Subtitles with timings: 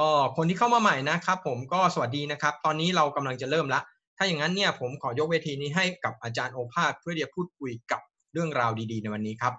[0.00, 3.80] ก็คนที่เข้ามาใหม่นะครับ ผมก็สวัสดีนะครับ ตอนนี้เรากำลังจะเริ่มละ
[4.16, 8.00] ถ้าอย่างนั้นเนี่ยผมขอยกเวทีนี้ให้กับอาจารย์โอภาสเพื่อที่จะพูดคุยกับ
[8.32, 9.54] เรื่องราวดีๆ ในวันนี้ครับ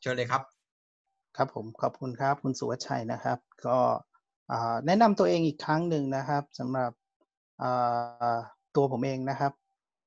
[0.00, 0.42] เชิญเลยครับ
[1.36, 3.78] ครับผมขอบคุณครับคุณสุวัชชัยนะครับ ก็
[4.86, 6.92] แนะนำตัวเองอีกครั้งหนึ่งนะครับสำหรับ
[8.76, 9.52] ตัวผมเองนะครับ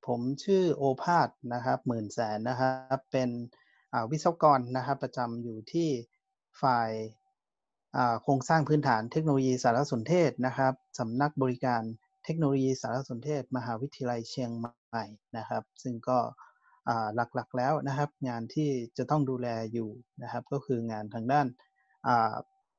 [0.06, 3.30] ผมชื่อโอภาสนะครับ หมื่นแสนนะครับ เป็น
[4.10, 5.88] วิศวกรนะครับ ประจำอยู่ที่
[6.62, 6.90] ฝ่าย
[8.22, 11.82] โครงสร้างพื้นฐานเทคโนโลยีสารสนเทศนะครับสำนักบริการ
[12.24, 15.04] เทคโนโลยีสารสนเทศ มหาวิทยาลัยเชียงใหม่
[15.36, 16.18] นะครับ ซึ่งก็
[17.34, 19.90] หลักๆแล้วนะครับ งานที่จะต้องดูแลอยู่
[20.22, 21.46] นะครับ ก็คืองานทางด้าน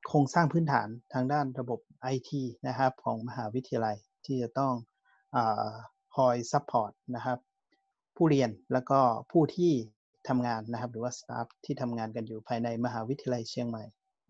[0.08, 1.80] โครงสร้างพื้นฐานทางด้านระบบ
[2.14, 2.30] IT
[2.68, 4.74] นะครับของมหาวิทยาลัยที่จะต้อง
[5.36, 5.38] อ
[6.16, 7.38] คอย support นะครับ
[8.16, 9.00] ผู้เรียนแล้วก็
[9.32, 9.72] ผู้ที่
[10.28, 13.84] ทำงานนะครับ หรือว่าสตาฟที่ทำงานกันอยู่ภายในมหาวิทยาลัยเชียงใหม่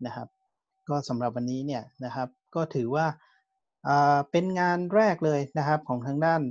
[0.05, 0.27] นะครับ
[0.89, 3.05] ก็สำหรับวันนี้เนี่ยนะครับก็ถือว่า
[4.31, 6.41] เป็นงานแรกเลยนะครับของทางด้าน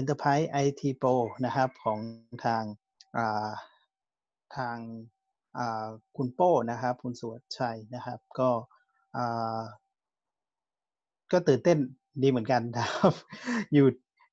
[0.00, 1.98] Enterprise IT Pro นะครับของ
[2.44, 2.62] ทาง
[4.56, 4.76] ทาง
[6.16, 8.50] คุณโป้นะครับคุณสวัสชัยนะครับ ก็
[11.32, 11.78] ก็ตื่นเต้น
[12.22, 13.12] ดีเหมือนกันนะครับ
[13.72, 13.86] อยู่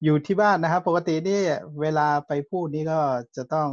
[0.03, 1.41] อยู่ที่บ้านนะครับ ปกตินี่
[1.81, 3.00] เวลาไปพูดนี่ก็
[3.36, 3.69] จะต้อง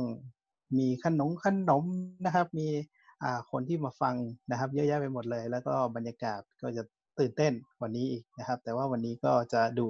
[0.78, 1.84] มีขนมขนม
[2.24, 2.68] นะครับ มี
[3.50, 4.14] คนที่มาฟัง
[4.50, 6.83] นะครับ เยอะแยะไปหมดเลย แล้วก็บรรยากาศก็จะ
[7.19, 9.86] ตื่นเต้นกว่านี้อีกนะครับ แต่ว่าวันนี้ก็จะดู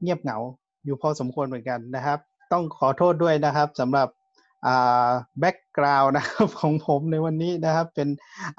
[0.00, 0.38] เงียบเหงา
[0.84, 2.18] อยู่พอสมควรเหมือนกันนะครับ
[2.52, 4.08] ต้องขอโทษด้วยนะครับสำหรับ
[5.40, 8.08] แบ็กกราวน์นะครับของผมในวันนี้นะครับ เป็น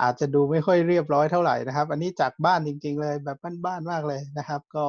[0.02, 4.86] อาจจะดูไม่ค่อยเรียบร้อยเท่าไหร่นะครับ อันนี้จากบ้านจริง ๆ เลยแบบบ้านๆมากเลยนะครับ ก็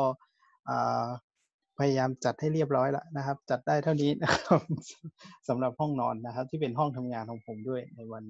[1.79, 4.61] พยายามจัดให้เรียบร้อยแล้วนะครับ จัดได้เท่านี้นะครับ
[5.49, 8.25] สำหรับห้องนอนนะครับ ที่เป็นห้องทำงานของผมด้วยในวัน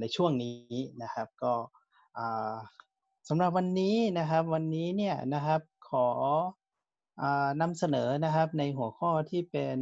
[0.00, 1.52] ในช่วงนี้นะครับ ก็
[3.28, 6.06] สำหรับวันนี้นะครับ วันนี้เนี่ยนะครับขอ
[7.60, 9.78] นำเสนอนะครับ ในหัวข้อที่เป็น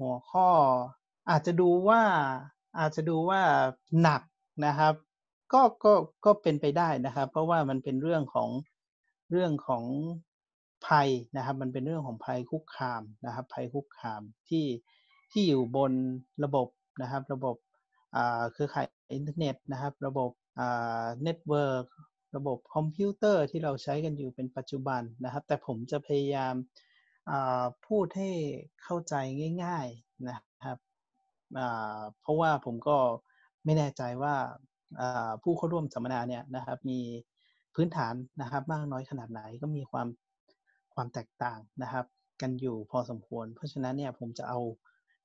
[0.00, 0.48] หัวข้อ
[1.30, 2.02] อาจจะดูว่า
[2.78, 3.40] อาจจะดูว่า
[4.02, 4.22] หนัก
[4.66, 4.94] นะครับ
[5.52, 5.92] ก็ก็
[6.24, 8.48] ก็เป็นไปได้นะครับ เพราะว่ามันเป็นเรื่องของ
[9.30, 9.84] เรื่องของ
[10.86, 14.66] ภัยนะครับ มันเป็นเรื่องของภัยคุกคามนะครับ ภัยคุกคามที่
[15.32, 15.92] ที่อยู่บน
[16.44, 16.68] ระบบ
[17.02, 17.56] นะครับ ระบบ
[18.52, 20.30] เครือข่ายอินเทอร์เน็ตนะครับ ระบบ
[21.22, 21.84] network
[22.36, 26.54] ระบบคอมพิวเตอร์ที่เราใช้กันอยู่เป็นปัจจุบันนะครับ แต่ผมจะพยายาม
[27.86, 28.30] พูดให้
[28.82, 29.14] เข้าใจ
[29.64, 30.78] ง่าย ๆนะครับ
[32.20, 32.96] เพราะว่าผมก็
[33.64, 34.34] ไม่แน่ใจว่า
[35.42, 37.00] ผู้เข้าร่วมสัมมนาเนี่ยนะครับ มี
[37.74, 40.06] พื้นฐานนะครับมากน้อยขนาดไหนก็มีความ
[41.00, 42.06] ความแตกต่างนะครับ
[42.40, 44.60] กันอยู่พอสมควร เพราะฉะนั้นเนี่ยผมจะเอา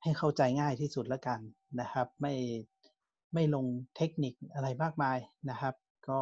[0.03, 1.39] ให้เข้าใจง่ายที่สุดล้วกัน
[1.81, 2.33] นะครับ ไม่
[3.33, 3.65] ไม่ลง
[3.97, 5.17] เทคนิคอะไรมากมาย
[5.49, 5.75] นะครับ
[6.09, 6.19] ก็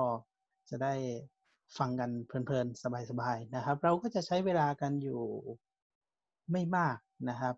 [0.70, 0.94] จะได้
[1.78, 5.22] ฟังกันเพลินๆ สบายๆนะครับ เราก็จะใช้เวลากันอยู่
[6.52, 6.98] ไม่มาก
[7.30, 7.56] นะครับ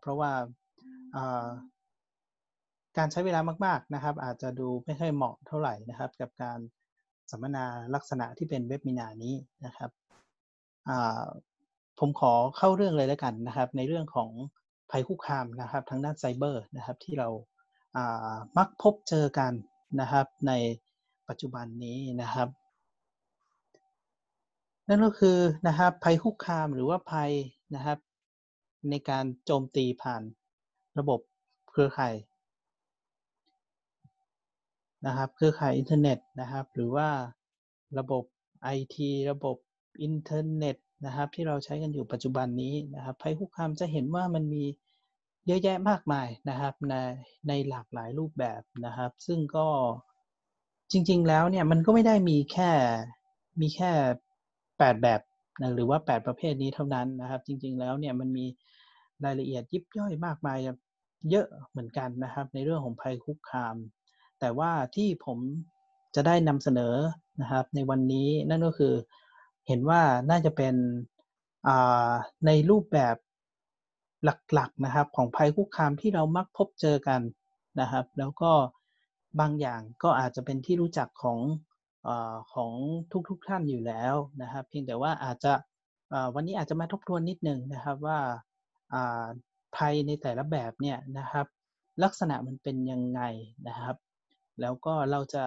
[0.00, 0.32] เพราะว่า
[2.98, 6.58] การใช้เวลามาก ๆนะครับ อาจจะดูไม่ค่อยเหมาะเท่าไหร่นะครับ กับการ
[7.30, 7.64] สัมมนา
[7.94, 9.34] ลักษณะที่เป็นเว็บมินานี้
[9.66, 9.90] นะครับ
[11.98, 14.30] ผมขอเข้าเรื่องเลยแล้วกันนะครับ ในเรื่องของ
[14.90, 17.28] ภัยคุกคามนะครับ ทางด้านไซเบอร์นะครับ ที่เรา
[18.56, 19.52] มักพบเจอกัน
[20.00, 20.52] นะครับ ใน
[21.28, 22.48] ปัจจุบันนี้นะครับ
[24.88, 25.38] นั่นก็คือ
[25.68, 27.32] นะครับภัยคุกคามหรือว่าภัย
[27.74, 27.98] นะครับ
[28.90, 30.22] ในการโจมตีผ่าน
[30.98, 31.20] ระบบ
[31.70, 32.14] เครือข่าย
[35.06, 37.08] นะครับ เครือข่ายอินเทอร์เน็ตนะครับ หรือว่า
[37.98, 38.24] ระบบ
[38.62, 39.56] ไอทีระบบ
[40.02, 40.76] อินเทอร์เน็ต
[41.06, 44.64] นะครับที่เราใช้กันอยู่ปัจจุบันนี้นะครับภัยคุกคามจะเห็นว่ามันมี
[45.46, 46.94] เยอะแยะมากมายนะครับใน
[47.48, 49.66] ในหลากหลายรูปแบบนะครับ ซึ่งก็
[50.92, 52.70] จริง ๆ แล้วเนี่ยมันก็ไม่ได้มีแค่
[53.60, 53.90] มีแค่
[54.78, 55.20] แปดแบบ
[55.60, 58.46] นะหรือว่าแปดประเภทนี้เท่านั้นนะครับ จริง ๆ แล้วเนี่ยมันมี
[59.24, 60.58] รายละเอียดยิบย่อยมากมาย
[61.30, 63.76] เยอะเหมือนกันนะครับ ในเรื่องของภัยคุกคาม
[64.40, 65.38] แต่ว่าที่ผม
[66.14, 66.94] จะได้นำเสนอ
[67.40, 68.94] นะครับในวันนี้นั่นก็คือ
[69.68, 70.74] เห็นว่าน่าจะเป็น
[72.46, 73.16] ในรูปแบบ
[74.24, 77.20] หลักๆนะครับ ของภัยคุกคามที่เรามักพบเจอกัน
[77.80, 78.52] นะครับ แล้วก็
[79.40, 81.38] บางอย่างก็อาจจะเป็นที่รู้จักของ
[82.06, 82.08] อ
[82.52, 82.72] ของ
[83.28, 85.52] ทุกๆทท่านอยู่แล้วนะครับ เพียงแต่ว่าอาจจะ
[86.34, 88.18] วันนี้อาจจะมาทบทวนนิดนึงนะครับว่า
[89.76, 91.46] ภัยในแต่ละแบบเนี่ยนะครับ
[92.02, 93.20] ลักษณะมันเป็นยังไง
[93.68, 93.96] นะครับ
[94.60, 95.44] แล้วก็เราจะ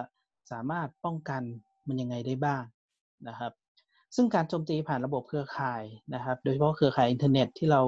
[0.50, 1.42] สามารถป้องกัน
[1.86, 2.62] มันยังไงได้บ้าง
[3.28, 3.52] นะครับ
[4.14, 5.82] ซึ่งการโจมตีผ่านระบบเครือข่าย
[6.14, 7.82] นะครับ โดยเฉพาะเครือข่ายอินเทอร์เน็ตที่เรา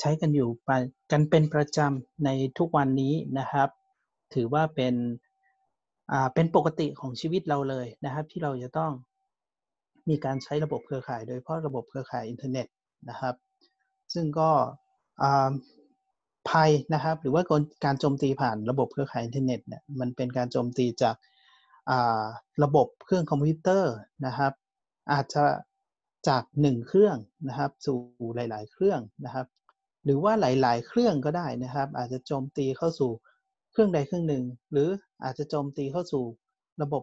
[0.00, 0.48] ใช้กันอยู่
[1.12, 3.68] กันเป็นประจำในทุกวันนี้นะครับ
[4.34, 4.94] ถือว่าเป็น
[6.12, 8.92] อ่าเป็นปกติของชีวิตเราเลยนะครับ ที่เราจะต้อง
[10.08, 12.66] มีการใช้ระบบเครือข่าย โดยเฉพาะระบบเครือข่ายอินเทอร์เน็ต
[13.08, 13.34] นะครับ
[14.14, 14.50] ซึ่งก็
[15.22, 15.50] อ่า
[16.50, 17.42] ภัยนะครับ หรือว่า
[17.84, 21.16] การโจมตีผ่านระบบเครือข่ายอินเทอร์เน็ตเนี่ยมันเป็นการโจมตีจาก
[21.90, 22.24] อ่า
[22.64, 23.94] ระบบเครื่องคอมพิวเตอร์
[24.26, 24.52] นะครับ
[25.12, 25.44] อาจจะ
[26.28, 27.16] จากหนึ่งเครื่อง
[27.48, 27.98] นะครับ สู่
[28.34, 29.46] หลาย ๆ เครื่องนะครับ
[30.04, 33.10] หรือว่าหลาย ๆ เครื่องก็ได้นะครับ อาจจะโจมตีเข้าสู่
[33.72, 34.88] เครื่องใดเครื่องหนึ่ง หรือ
[35.24, 36.24] อาจจะโจมตีเข้าสู่
[36.82, 37.02] ระบบ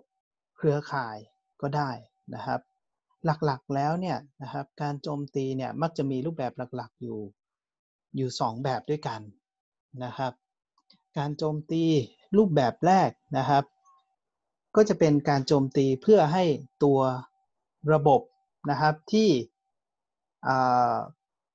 [0.57, 1.17] เครือข่าย
[1.61, 1.91] ก็ได้
[2.35, 2.59] นะครับ
[3.45, 7.19] หลักๆแล้วเนี่ยนะครับการโจมตีเนี่ยมักจะมีรูปแบบหลักๆอยู่
[8.15, 9.21] อยู่ 2 แบบด้วยกัน
[10.03, 10.33] นะครับ
[11.17, 11.83] การโจมตี
[12.37, 13.63] รูปแบบแรกนะครับ
[14.75, 16.43] ก็จะเป็นการโจมตีเพื่อให้
[16.83, 16.99] ตัว
[17.91, 18.21] ระบบ
[18.69, 19.29] นะครับที่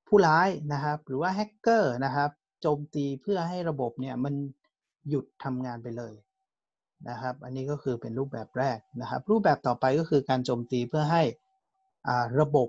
[0.07, 2.31] ผู้ร้ายนะครับหรือว่าแฮกเกอร์นะครับ
[2.61, 4.35] โจมตีเพื่อให้ระบบเนี่ยมัน
[5.09, 6.15] หยุดทำงานไปเลย
[7.09, 11.23] นะครับ อันนี้ก็คือเป็นรูปแบบแรกนะครับ รูปแบบต่อไปก็คือการโจมตีเพื่อให้
[12.41, 12.69] ระบบ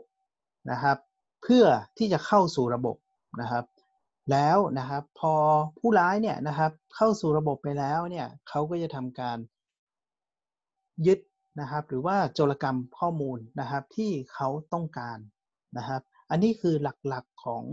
[0.72, 0.98] นะครับ
[1.44, 1.66] เพื่อ
[1.98, 2.96] ที่จะเข้าสู่ระบบ
[3.42, 3.66] นะครับ
[4.32, 5.34] แล้วนะครับพอ
[5.80, 9.38] ผู้ร้ายเนี่ยนะครับเข้าสู่ระบบไปแล้วเนี่ยเขาก็จะทำการ
[11.08, 11.20] ยึด
[11.60, 15.18] นะครับ หรือว่าโจรกรรมข้อมูลนะครับที่เขาต้องการ
[15.78, 16.76] นะครับ อันนี้คือ
[17.08, 17.64] หลักๆของ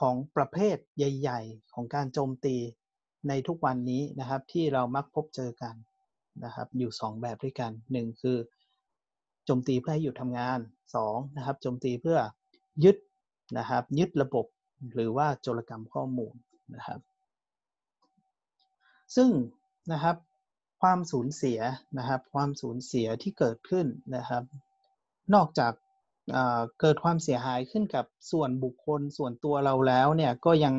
[0.00, 2.56] ของประเภทใหญ่ ๆ ของการโจมตี
[3.28, 5.74] ในทุกวันนี้นะครับ ที่เรามักพบเจอกัน
[6.44, 8.38] นะครับ อยู่ 2 แบบด้วยกัน 1 คือ
[9.44, 10.58] โจมตีเพื่อให้หยุดทำงาน
[10.96, 12.18] 2นะครับโจมตีเพื่อ
[12.84, 12.96] ยึด
[13.58, 14.46] นะครับยึดระบบ
[14.94, 16.34] หรือว่าโจรกรรมข้อมูล
[16.74, 17.00] นะครับ
[19.16, 19.30] ซึ่ง
[19.92, 20.16] นะครับ
[20.82, 21.60] ความสูญเสีย
[21.98, 23.86] นะครับ ความสูญเสียที่เกิดขึ้น
[24.16, 24.42] นะครับ
[25.34, 25.72] นอกจาก
[26.80, 30.74] เกิดความเสียหายขึ้นกับส่วนบุคคลส่วนตัวเราแล้วเนี่ยก็ยัง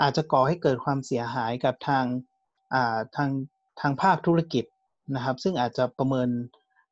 [0.00, 2.04] อาจจะก่อให้เกิดความเสียหายกับทาง
[3.16, 3.30] ทาง
[3.80, 4.64] ทางภาคธุรกิจ
[5.14, 6.28] นะครับ ซึ่งอาจจะประเมิน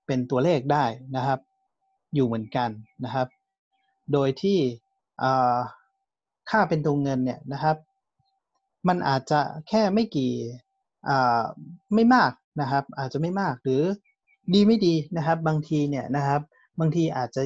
[0.06, 0.84] เป็นตัวเลขได้
[1.16, 1.40] นะครับ
[2.14, 2.70] อยู่เหมือนกัน
[3.04, 3.28] นะครับ
[4.12, 4.58] โดยที่
[6.50, 7.76] ค่าเป็นตัวเงินเนี่ยนะครับ
[8.88, 10.32] มันอาจจะแค่ไม่กี่
[11.94, 13.82] ไม่มากนะครับ อาจจะไม่มากหรือ
[14.54, 16.40] ดีไม่ดีนะครับ บางทีเนี่ยนะครับ
[16.80, 17.42] บางทีอาจจะ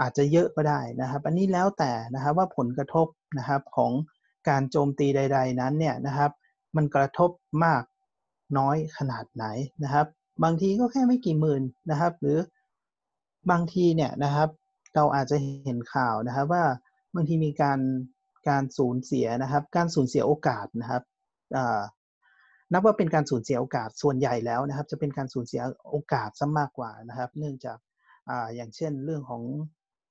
[0.00, 3.06] อาจจะเยอะก็ได้นะครับ อันนี้แล้วแต่นะครับว่าผลกระทบ
[3.38, 3.92] นะครับของ
[4.48, 6.30] การโจมตีใด ๆ นั้นเนี่ยนะครับ
[6.76, 7.30] มันกระทบ
[7.64, 7.82] มาก
[8.58, 9.44] น้อยขนาดไหน
[9.84, 10.06] นะครับ
[10.44, 12.38] บางทีก็แค่ไม่กี่หมื่นนะครับ หรือ
[13.50, 14.48] บางทีเนี่ยนะครับ
[14.94, 16.64] เราอาจจะเห็นข่าวนะครับว่า
[17.14, 17.80] บางทีมีการ
[18.48, 21.02] การสูญเสียนะครับ การสูญเสียโอกาสนะครับ
[22.72, 27.78] นับว่าเป็นการสูญเสียโอกาสส่วนใหญ่แล้วนะครับ จะเป็นการสูญเสียโอกาสซะมากกว่านะครับ เนื่องจาก
[28.28, 29.42] ออย่างเช่นเรื่องของ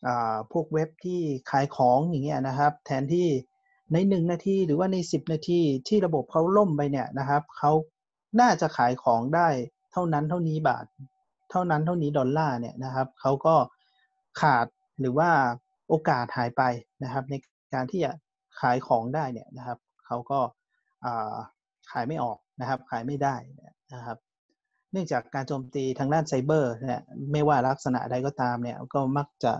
[0.07, 0.09] อ
[0.51, 1.21] พวกเว็บที่
[1.51, 3.27] ขายของอย่างเงี้ยนะครับ แทนที่
[3.93, 7.71] ในหนึ่งนาทีหรือว่าในสิบนาทีที่ระบบเขาล่มไปเนี่ยนะครับเขา
[8.41, 9.47] น่าจะขายของได้
[9.91, 10.85] เท่านั้นเท่านี้บาท
[11.51, 13.55] เท่านั้นเท่านี้ดอลลาร์เนี่ยนะครับเขาก็
[14.41, 14.67] ขาด
[14.99, 15.29] หรือว่า
[15.89, 16.61] โอกาสหายไป
[17.03, 17.33] นะครับ ใน
[17.73, 18.11] การที่จะ
[18.59, 20.39] ขายของได้เนี่ยนะครับเขาก็
[21.91, 23.35] ขายไม่ออก นะครับขายไม่ได้
[23.93, 24.17] นะครับ
[24.91, 27.01] เนื่องจากการโจมตีทางด้านไซเบอร์เนี่ย
[27.31, 29.53] ไม่ว่าลักษณะใดก็ตามเนี่ยก็มักจะ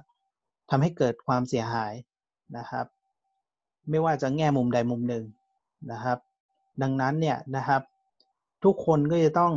[0.69, 1.93] ทำให้เกิดความเสียหาย
[2.57, 2.85] นะครับ
[3.89, 5.23] ไม่ว่าจะแง่มุมใดมุมหนึ่ง
[5.91, 6.17] นะครับ
[6.81, 7.81] ดังนั้นเนี่ยนะครับ
[8.63, 9.53] ทุกคนก็จะต้อง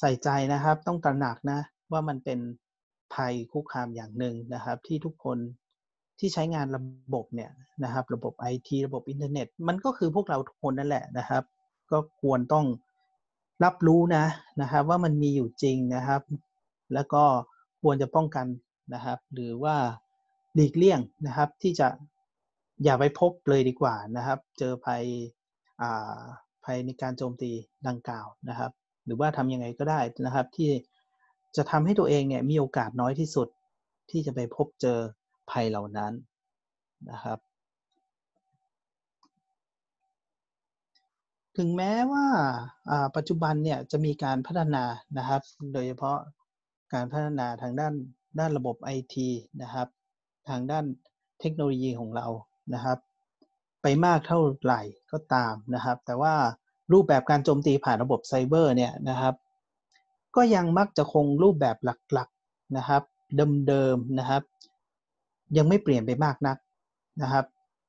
[0.00, 1.60] ใส่ใจนะครับ ต้องตระหนักนะ
[1.92, 2.38] ว่ามันเป็น
[3.14, 5.38] ภัยคุกคามอย่างหนึ่งนะครับ ที่ทุกคน
[6.18, 6.82] ที่ใช้งานระ
[7.14, 7.50] บบเนี่ย
[7.84, 11.42] นะครับ ระบบไอทีระบบอินเทอร์เน็ต มันก็คือพวกเราทุกคนนั่นแหละนะครับ
[11.90, 12.66] ก็ควรต้อง
[13.64, 14.24] รับรู้นะ
[14.60, 16.22] นะครับว่ามันมีอยู่จริงนะครับ
[16.94, 17.22] แล้วก็
[17.82, 18.46] ควรจะป้องกัน
[18.94, 19.76] นะครับ หรือว่า
[20.54, 21.88] หลีกเลี่ยงนะครับ ที่จะ
[22.84, 25.04] อย่าไปพบเลยดีกว่านะครับ เจอภัย
[26.64, 27.50] ภัยในการโจมตี
[27.88, 28.72] ดังกล่าวนะครับ
[29.04, 30.70] หรือว่าทำยังไงก็ได้นะครับ ที่
[31.56, 33.48] จะทำให้ตัวเองเนี่ยมีโอกาสน้อยที่สุด
[34.10, 34.98] ที่จะไปพบเจอ
[35.50, 36.12] ภัยเหล่านั้น
[37.10, 37.38] นะครับ
[41.56, 42.26] ถึงแม้ว่า
[43.16, 44.84] ปัจจุบันเนี่ยจะมีการพัฒนา
[45.18, 46.18] นะครับ โดยเฉพาะ
[46.92, 47.94] การพัฒนาทางด้าน
[48.38, 49.28] ด้านระบบไอที
[49.62, 49.88] นะครับ
[50.48, 50.84] ทางด้าน
[51.40, 52.26] เทคโนโลยีของเรา
[52.74, 52.98] นะครับ
[53.82, 54.80] ไปมากเท่าไหร่
[55.12, 56.34] ก็ตามนะครับ แต่ว่า
[56.92, 59.34] รูปแบบการโจมตีผ่านระบบไซเบอร์เนี่ยนะครับ
[60.36, 63.02] ก็ยังมักจะคงรูปแบบหลักๆนะครับ
[63.68, 64.42] เดิมๆนะครับ
[65.56, 66.56] ยังไม่เปลี่ยนไปมากนัก
[67.22, 67.44] นะครับ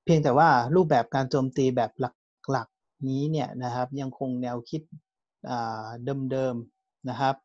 [0.06, 2.77] เพียงแต่ว่ารูปแบบการโจมตีแบบหลักๆ
[3.08, 4.82] นี้เนี่ยนะครับยังคงแนวคิด
[6.32, 7.36] เดิมๆนะครับ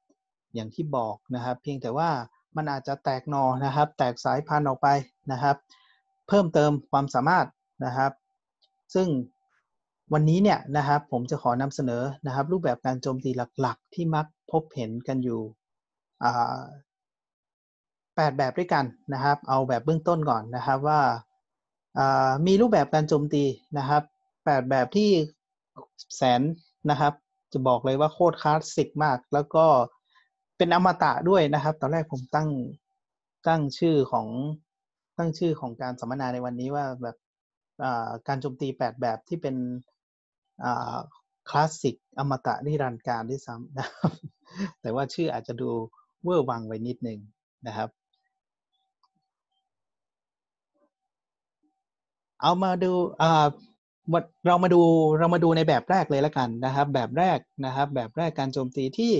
[0.54, 2.10] อย่างที่บอกนะครับ เพียงแต่ว่า
[2.56, 4.88] มันอาจจะแตกนอนะครับ แตกสายพันธุ์ออกไป
[5.32, 5.56] นะครับ
[6.28, 7.46] เพิ่มเติมความสามารถ
[7.84, 8.12] นะครับ
[8.94, 9.08] ซึ่ง
[10.12, 13.30] วันนี้เนี่ยนะครับผมจะขอนำเสนอนะครับ รูปแบบการโจมตี
[13.60, 15.40] หลักๆ ที่มักพบเห็นกันอยู่
[18.16, 21.00] แปดแบบด้วยกันนะครับ เอาแบบเบื้องต้นก่อนนะครับว่า
[22.46, 23.44] มีรูปแบบการโจมตี
[23.78, 24.02] นะครับ
[24.44, 25.10] แปดแบบที่
[26.16, 26.42] แสน
[26.90, 27.12] นะครับ
[27.52, 29.64] จะบอกเลยว่าโคตรคลาสสิกมาก แล้วก็
[30.56, 32.48] เป็นอมตะด้วยนะครับ ตอนแรกผมตั้ง
[33.48, 34.28] ตั้งชื่อของ
[35.18, 37.16] ตั้งชื่อของการสัมมนาในวันนี้ว่าแบบ
[38.28, 39.56] การโจมตีแปดแบบที่เป็น
[41.48, 44.12] คลาสสิกอมตะนิรันดร์การด้วยซ้ำนะครับ
[44.80, 45.70] แต่ว่าชื่ออาจจะดู
[46.22, 47.18] เวอร์วังไว้นิดหนึ่ง
[47.66, 47.88] นะครับ
[52.42, 52.92] เอามาดู
[54.46, 54.82] เรามาดู
[55.18, 59.12] เรามาดูในแบบแรกเลยแล้วกันนะครับ แบบแรกนะครับ แบบแรกการโจมตีที่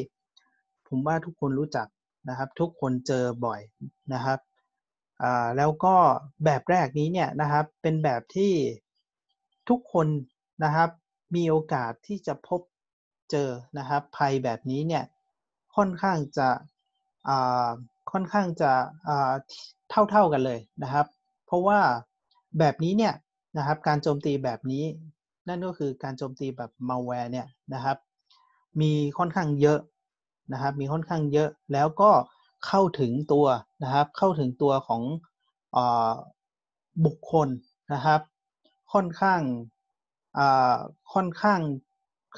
[0.89, 1.87] ผมว่าทุกคนรู้จัก
[2.29, 3.61] นะครับ ทุกคนเจอบ่อย
[4.15, 4.39] นะครับ
[5.57, 5.95] แล้วก็
[6.45, 8.53] แบบแรกนี้เนี่ยนะครับเป็นแบบที่
[9.69, 10.07] ทุกคน
[10.65, 10.91] นะครับ
[11.37, 12.61] มีโอกาสที่จะพบ
[13.31, 13.49] เจอ
[13.79, 15.05] นะครับ ภัยแบบนี้เนี่ย
[15.77, 16.49] ค่อนข้างจะ
[18.13, 18.73] ค่อนข้างจะ
[19.91, 21.07] เท่าเท่ากันเลยนะครับ
[21.47, 21.81] เพราะว่า
[22.59, 23.15] แบบนี้เนี่ย
[23.57, 24.85] นะครับ การโจมตีแบบนี้
[25.49, 27.97] นั่นก็คือการโจมตีแบบ malware เนี่ยนะครับ
[28.81, 29.79] มีค่อนข้างเยอะ
[30.53, 32.11] นะครับ มีค่อนข้างเยอะแล้วก็
[32.67, 33.47] เข้าถึงตัว
[33.83, 35.03] นะครับ เข้าถึงตัวของ
[35.77, 35.79] อ
[37.05, 37.49] บุคคล
[37.95, 38.21] นะครับ
[38.93, 39.41] ค่อนข้าง
[41.15, 41.61] ค่อนข้าง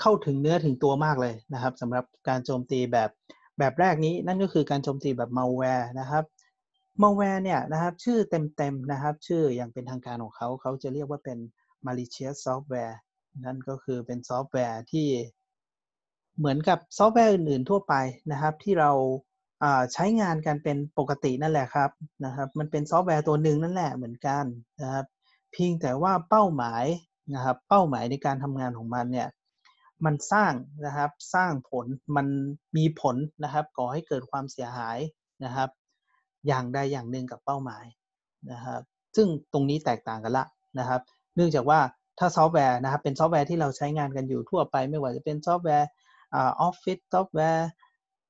[0.00, 3.10] เข้าถึงเนื้อถึงตัวมากเลยนะครับสำหรับการโจมตีแบบ
[3.58, 6.24] แบบแรกนี้นั่นก็คือการโจมตีแบบ malware นะครับ
[7.02, 11.38] malware เนี่ยนะครับชื่อเต็มๆนะครับ ชื่ออย่างเป็นทางการของเขาเขาจะเรียกว่าเป็น
[11.86, 12.94] malicious software
[13.44, 15.08] นั่นก็คือเป็นซอฟต์แวร์ที่
[16.38, 17.94] เหมือนกับซอฟต์แวร์อื่นๆทั่วไป
[18.32, 18.92] นะครับ ที่เรา
[19.92, 21.90] ใช้งานกันเป็นปกตินั่นแหละครับ
[22.24, 24.44] นะครับ มันเป็นซอฟต์แวร์ตัวหนึ่งนั่นแหละเหมือนกัน
[24.82, 25.06] นะครับ
[25.52, 26.84] เพียงแต่ว่าเป้าหมาย
[27.34, 29.28] นะครับ เป้าหมายในการทำงานของมันเนี่ย
[30.04, 30.52] มันสร้าง
[30.86, 31.86] นะครับสร้างผล
[32.16, 32.26] มัน
[32.76, 34.98] มีผลนะครับก่อให้เกิดความเสียหาย
[35.44, 35.68] นะครับ
[36.46, 37.84] อย่างใดอย่างหนึ่งกับเป้าหมาย
[38.52, 38.80] นะครับ
[39.16, 40.44] ซึ่งตรงนี้แตกต่างกันละ
[40.78, 41.00] นะครับ
[41.36, 41.80] เนื่องจากว่า
[42.18, 45.88] ถ้าซอฟต์แวร์นะครับเป็นซอฟต์แวร์ที่เราใช้งานกันอยู่ทั่วไป ไม่ว่าจะเป็นซอฟต์แวร์
[46.36, 47.68] ออฟฟิศซอฟต์แวร์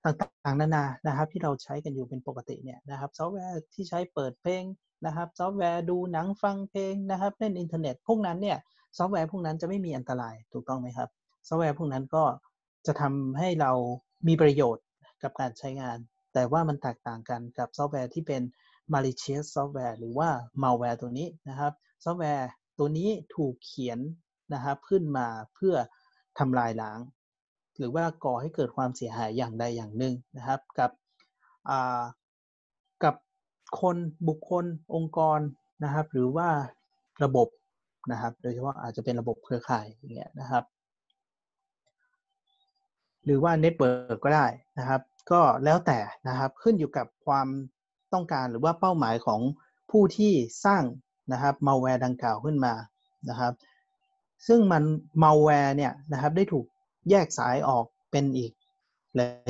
[0.05, 4.65] ต่างๆนานานะครับ ที่เราใช้กันอยู่เป็นปกติเนี่ยนะครับซอฟต์แวร์ที่ใช้เปิดเพลง
[5.07, 8.59] นะครับ ซอฟต์แวร์ดูหนังฟังเพลงนะครับเล่นอินเทอร์เน็ตพวกนั้นเนี่ย
[8.99, 11.09] ซอฟต์แวร์พวกนั้นจะไม่มีอันตรายถูกต้องไหมครับ
[11.49, 12.25] ซอฟต์แวร์พวกนั้นก็
[12.87, 13.73] จะทำให้เรา
[14.29, 14.85] มีประโยชน์
[15.23, 15.99] กับการใช้งาน
[16.35, 18.43] แต่ว่ามันแตกต่างกันกับซอฟต์แวร์ที่เป็น
[18.93, 20.29] malicious software หรือว่า
[20.63, 21.73] malware ตัวนี้นะครับ
[22.05, 22.49] ซอฟต์แวร์
[22.79, 23.99] ตัวนี้ถูกเขียน
[24.55, 25.75] นะครับขึ้นมาเพื่อ
[26.39, 26.99] ทำลายล้าง
[27.77, 30.91] หรือว่าก่อให้เกิดความเสียหายอย่างใดอย่างหนึ่งนะครับ กับ
[33.05, 33.15] กับ
[33.81, 33.97] คน
[34.29, 34.65] บุคคล
[34.95, 35.41] องค์กร
[35.85, 36.49] นะครับ หรือว่า
[37.25, 37.49] ระบบ
[38.13, 40.65] นะครับ โดยเฉพาะอาจจะเป็นระบบเครือข่ายอย่างเงี้ยนะครับ
[43.25, 44.47] หรือว่า network ก็ได้
[44.79, 45.01] นะครับ
[45.31, 47.49] ก็แล้วแต่นะครับขึ้นอยู่กับความ
[48.13, 49.41] ต้องการหรือว่าเป้าหมายของ
[49.91, 50.33] ผู้ที่
[50.65, 50.83] สร้าง
[51.33, 52.75] นะครับมาแวร์ดังกล่าวขึ้นมา
[53.29, 53.53] นะครับ
[54.47, 54.83] ซึ่งมัน
[55.23, 56.67] มาแวร์เนี่ยนะครับได้ถูก
[57.11, 58.53] แยกสายออกเป็นอีก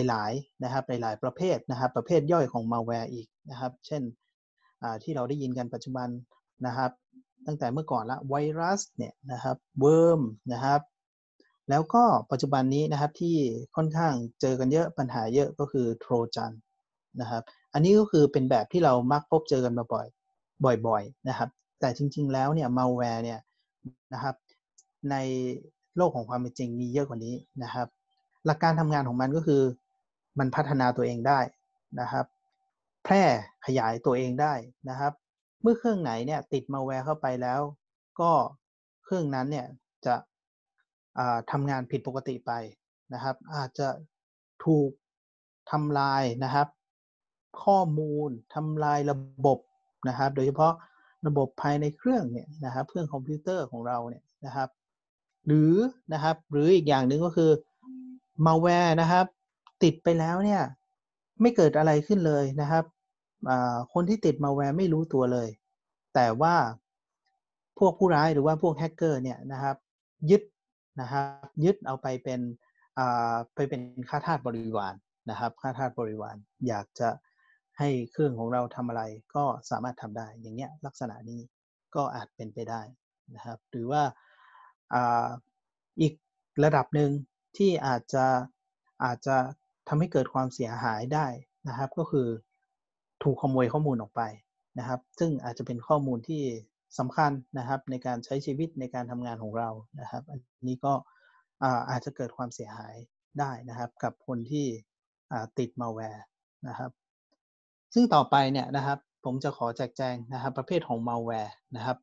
[0.08, 4.02] หลายๆนะครับหลายๆประเภทนะครับ ประเภทย่อยของมาแวร์อีกนะครับ เช่น
[5.02, 6.08] ที่เราได้ยินกันปัจจุบัน
[6.66, 6.90] นะครับ
[7.46, 10.20] ตั้งแต่เมื่อก่อนละไวรัสเนี่ยนะครับ worm
[10.52, 10.80] นะครับ
[11.70, 13.36] แล้วก็ปัจจุบันนี้นะครับที่
[13.76, 16.52] ค่อนข้างเจอกันเยอะปัญหาเยอะก็คือโทรจัน
[17.20, 17.42] นะครับ
[17.72, 20.06] อันนี้ก็คือเป็นแบบที่เรามักพบเจอกันมาบ่อย
[20.86, 21.48] บ่อยๆนะครับ
[21.80, 23.40] แต่จริง ๆ แล้วเนี่ยมาแวร์เนี่ย
[24.14, 24.34] นะครับ
[25.10, 25.16] ใน
[25.96, 27.88] โลกของความเป็นจริงมีเยอะกว่านี้นะครับ
[28.46, 29.62] หลักการทำงานของมันก็คือ
[30.38, 31.40] มันพัฒนาตัวเองได้
[32.00, 32.26] นะครับ
[33.04, 33.22] แพร่
[33.66, 34.54] ขยายตัวเองได้
[34.88, 35.12] นะครับ
[35.62, 37.60] เมื่อเครื่องไหนเนี่ยติดมาแวร์เข้าไปแล้ว
[38.20, 38.30] ก็
[39.04, 39.66] เครื่องนั้นเนี่ย
[40.06, 40.14] จะ
[41.50, 42.52] ทำงานผิดปกติไป
[43.14, 43.88] นะครับ อาจจะ
[44.64, 44.90] ถูก
[45.70, 46.68] ทำลายนะครับ
[47.62, 49.16] ข้อมูลทำลายระ
[49.46, 49.58] บบ
[50.08, 50.72] นะครับ โดยเฉพาะ
[51.26, 54.68] ระบบภายในเครื่องเนี่ยนะครับเครื่องคอมพิวเตอร์ของเราเนี่ยนะครับ
[55.46, 55.74] หรือ
[56.12, 57.50] นะครับหรืออีกอย่างหนึ่งก็คือ
[58.46, 59.26] มาแวร์นะครับ
[59.82, 60.62] ติดไปแล้วเนี่ย
[61.40, 62.84] ไม่เกิดอะไรขึ้นเลยนะครับ
[63.92, 65.48] คนที่ติดมาแวร์ไม่รู้ตัวเลย
[66.14, 66.54] แต่ว่า
[67.78, 69.76] พวกผู้ร้ายหรือว่าพวกแฮกเกอร์เนี่ยนะครับ
[70.30, 70.42] ยึด
[71.00, 72.40] นะครับยึดเอาไปเป็น
[73.54, 74.94] ไปเป็นค่าทาสบริวาร
[75.30, 76.36] นะครับ ค่าทาสบริวาร
[76.68, 77.08] อยากจะ
[77.78, 79.02] ให้เครื่องของเราทำอะไร
[79.34, 81.40] ก็สามารถทำได้ อย่างเงี้ยลักษณะนี้
[81.94, 82.82] ก็อาจเป็นไปได้
[83.34, 84.02] นะครับ หรือว่า
[86.00, 86.14] อีก
[86.64, 87.10] ระดับหนึ่ง
[87.56, 88.26] ที่อาจจะ
[89.04, 89.36] อาจจะ
[89.88, 91.26] ทำให้เกิดความเสียหายได้
[91.68, 92.28] นะครับ ก็คือ
[93.22, 94.22] ถูกขโมยข้อมูลออกไป
[94.78, 96.42] นะครับ ซึ่งอาจจะเป็นข้อมูลที่
[96.98, 99.70] สำคัญนะครับในการใช้ชีวิตในการทำงานของเรา
[100.00, 100.92] นะครับ อันนี้ก็
[101.90, 102.94] อาจจะเกิดความเสียหาย
[103.40, 104.66] ได้นะครับ กับคนที่
[105.58, 106.24] ติดมาแวร์
[106.68, 106.90] นะครับ
[107.94, 111.98] ซึ่งต่อไปเนี่ยนะครับ ผมจะขอแจกแจงนะครับ ประเภทของมาแวร์นะครับ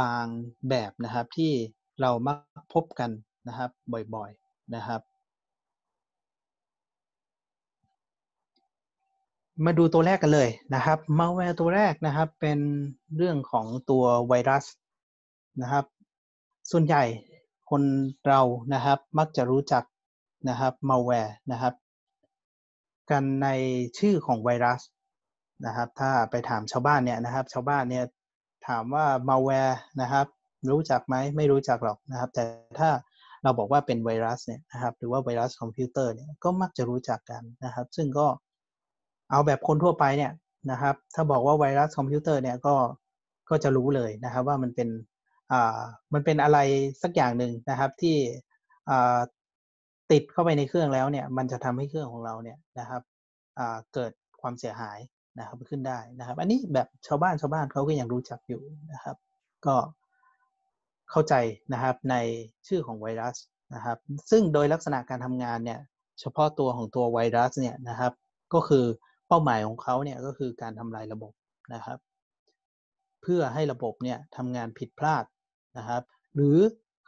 [0.00, 0.26] บาง
[0.68, 1.52] แบบนะครับที่
[2.00, 2.38] เรามัก
[2.74, 3.10] พบกัน
[3.48, 3.70] นะครับ
[4.14, 5.00] บ่อยๆนะครับ
[9.62, 12.58] มาดูตัวแรกกันเลยนะครับมาแวร์ตัวแรกนะครับ เป็น
[13.16, 14.64] เรื่องของตัวไวรัส
[15.62, 15.84] นะครับ
[16.70, 17.02] ส่วนใหญ่
[17.70, 17.82] คน
[18.26, 18.40] เรา
[18.74, 19.84] นะครับมักจะรู้จัก
[20.48, 21.74] นะครับมาแวร์นะครับ
[23.10, 23.48] กันใน
[23.98, 24.80] ชื่อของไวรัส
[25.66, 28.04] นะครับ ถ้าไปถามชาวบ้านเนี่ยนะครับ ชาวบ้านเนี่ย
[28.68, 30.26] ถามว่ามาแวร์นะครับ
[30.70, 32.44] รู้จักไหมไม่รู้จักหรอกนะครับ แต่
[32.78, 32.90] ถ้า
[33.42, 38.26] เราบอกว่าเป็นไวรัสเนี่ยนะครับ หรือว่าไวรัสคอมพิวเตอร์เนี่ยก็มักจะรู้จักกันนะครับ ซึ่งก็
[39.30, 40.32] เอาแบบคนทั่วไปเนี่ย
[40.70, 42.74] นะครับ ถ้าบอกว่าไวรัสคอมพิวเตอร์เนี่ยก็
[43.50, 44.88] ก็จะรู้เลยนะครับว่ามันเป็น
[45.52, 45.78] อ่า
[46.14, 46.58] มันเป็นอะไร
[47.02, 48.16] สักอย่างหนึ่งนะครับที่
[48.90, 49.18] อ่า
[50.12, 53.02] ติดเข้าไปในเครื่องแล้วเนี่ยมันจะทำให้เครื่องของเราเนี่ยนะครับ
[53.58, 54.98] อ่าเกิดความเสียหาย
[55.38, 58.62] นะครับขึ้นได้นะครับ อันนี้แบบชาวบ้านชาวบ้านเขาก็ยังรู้จักอยู่
[58.92, 59.16] นะครับ
[59.66, 59.76] ก็
[61.10, 61.34] เข้าใจ
[61.72, 62.14] นะครับใน
[62.68, 63.36] ชื่อของไวรัส
[63.74, 63.98] นะครับ
[64.30, 65.80] ซึ่งโดยลักษณะการทำงานเนี่ย
[66.20, 68.12] เฉพาะตัวของตัวไวรัสเนี่ยนะครับ
[68.54, 68.84] ก็คือ
[69.34, 71.32] ป้าหมายของเขาเนี่ยก็คือการทำลายระบบ
[71.74, 71.98] นะครับ
[73.22, 75.24] เพื่อให้ระบบเนี่ยทำงานผิดพลาด
[75.78, 76.02] นะครับ
[76.34, 76.58] หรือ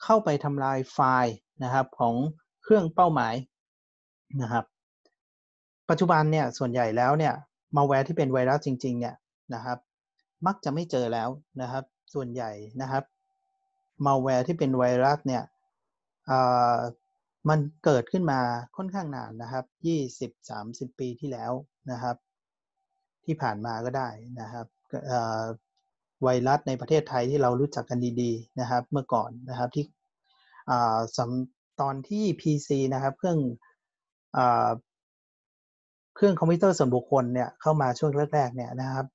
[0.02, 2.14] เข้าไปทำลายไฟล์นะครับของ
[2.62, 3.34] เครื่องเป้าหมาย
[4.42, 4.64] นะครับ
[5.90, 7.34] ปัจจุบันเนี่ยส่วนใหญ่แล้วเนี่ย
[7.76, 9.14] มาแวร์ที่เป็นไวรัสจริง ๆ เนี่ย
[9.54, 9.78] นะครับ
[10.46, 11.28] มักจะไม่เจอแล้ว
[11.60, 13.04] นะครับ ส่วนใหญ่นะครับ
[14.06, 15.42] มาแวร์ที่เป็นไวรัสเนี่ย
[17.48, 18.40] มันเกิดขึ้นมา
[18.76, 21.52] ค่อนข้างนานนะครับยี่สิบสามสิบปีที่แล้ว
[21.92, 22.16] นะครับ
[23.24, 24.08] ที่ผ่านมาก็ได้
[24.40, 24.66] นะครับ
[26.22, 29.84] ไวรัสในประเทศไทยที่เรารู้จักกันดีๆนะครับ เมื่อก่อนนะครับที่
[31.80, 33.38] ตอนที่ PC นะครับ เครื่อง
[36.16, 39.06] เครื่องคอมพิวเตอร์ส่วนบุคคลเนี่ยเข้ามาช่วงแรกๆเนี่ยนะครับ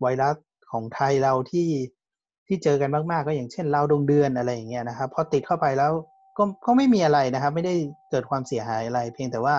[0.00, 0.36] ไวรัส
[0.70, 1.68] ของไทยเราที่
[2.46, 5.92] ที่เจอกันมาก ๆ ก็อย่างเช่นเราดวงเดือนอะไรอย่างเงี้ยนะครับพอติดเข้าไปแล้ว
[6.36, 7.74] ก็ก็ไม่มีอะไรนะครับ ไม่ได้
[8.10, 9.56] เกิดความเสียหายอะไร เพียงแต่ว่า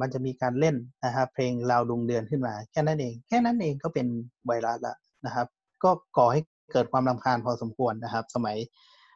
[0.00, 4.06] มันจะมีการเล่นนะครับเพลงราวดวงเดือนขึ้นมา แค่นั้นเอง แค่นั้นเองก็เป็น
[4.46, 5.46] ไวรัสละนะครับ
[5.84, 8.56] ก็ก่อให้เกิดความรำคาญพอสมควรนะครับ สมัย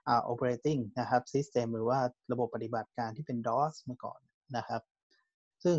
[0.08, 1.98] อ่า operating นะครับ system หรือว่า
[2.32, 4.20] ระบบปฏิบัติการที่เป็น DOS เมื่อก่อน
[4.56, 4.82] นะครับ
[5.64, 5.76] ซึ่ง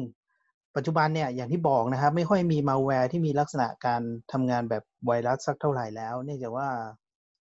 [0.75, 6.67] ปัจจุบันเนี่ยอย่างที่บอกนะครับ ไม่ค่อยมีมาแวร์ที่มีลักษณะการทำงานแบบไวรัสสักเท่าไหร่แล้ว เนื่องจากว่า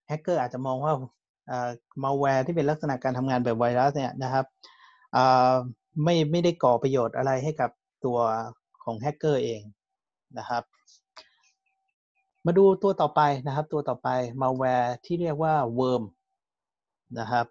[0.09, 0.93] แฮกเกอร์อาจจะมองว่า
[2.05, 4.45] มาแวร์ที่เป็นลักษณะการทำงานแบบไวรัสเนี่ยนะครับ
[6.03, 7.71] ไม่ไม่ได้ก่อประโยชน์อะไรให้กับ
[8.05, 8.19] ตัว
[8.85, 9.61] ของแฮกเกอร์เอง
[10.39, 10.63] นะครับ
[12.47, 14.09] มาดูตัวต่อไปนะครับ ตัวต่อไป
[14.43, 16.03] มาแวร์ที่เรียกว่า worm
[17.19, 17.47] นะครับ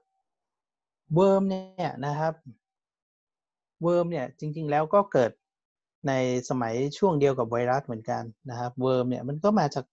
[1.18, 2.34] worm เนี่ยนะครับ
[3.86, 5.32] worm เนี่ยจริงๆแล้วก็เกิด
[6.08, 6.14] ใน
[6.50, 9.86] สมัยช่วงเดียวกับไวรัสเหมือนกันนะครับ worm เนี่ยมันก็มาจาก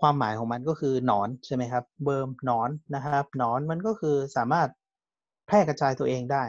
[0.00, 4.68] ความหมายของมันก็คือหนอนใช่ไหมครับ worm หนอนนะครับหนอนมันก็คือสามารถ
[5.52, 6.44] แพร่กระจายตัวเองได้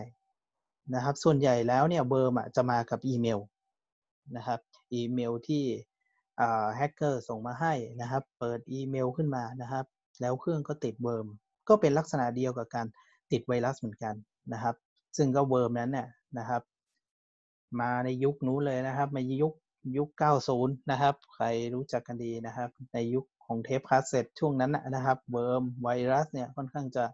[0.95, 3.39] นะครับ ส่วนใหญ่แล้วเนี่ยเบิร์จะมากับอีเมล
[4.35, 4.59] นะครับ
[4.93, 5.63] อีเมลที่
[6.75, 9.85] แฮกเกอร์ส่งมาให้นะครับ เปิดอีเมลขึ้นมานะครับ
[10.21, 11.27] แล้วเครื่องก็ติด worm
[11.67, 12.87] ก็เป็นลักษณะเดียวกับการ
[13.31, 14.15] ติดไวรัสเหมือนกัน
[14.53, 14.75] นะครับ
[15.17, 16.07] ซึ่งก็ worm นั้นเนี่ย
[16.39, 16.61] นะครับ
[17.79, 19.53] มาในยุคนู้นเลยนะครับในยุค
[19.97, 20.09] ยุค
[20.49, 27.05] 90 นะครับ ใครรู้จักกันดีนะครับ ในยุคของเทปคาสเซ็ตช่วงนั้นนะครับ worm ไวรัสเนี่ยค่อนข้างจะ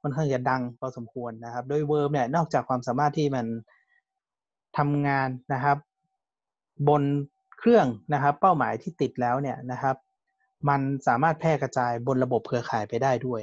[0.00, 3.46] ค่อนข้างจะดังพอสมควรนะครับ โดย worm เนี่ยนอกจากความสามารถที่มัน
[4.78, 5.78] ทำงานนะครับ
[6.88, 7.02] บน
[7.58, 9.96] เครื่องนะครับ เป้าหมายที่ติดแล้วเนี่ยนะครับ
[10.68, 13.42] มันสามารถแพร่กระจายบนระบบเครือข่ายไปได้ด้วย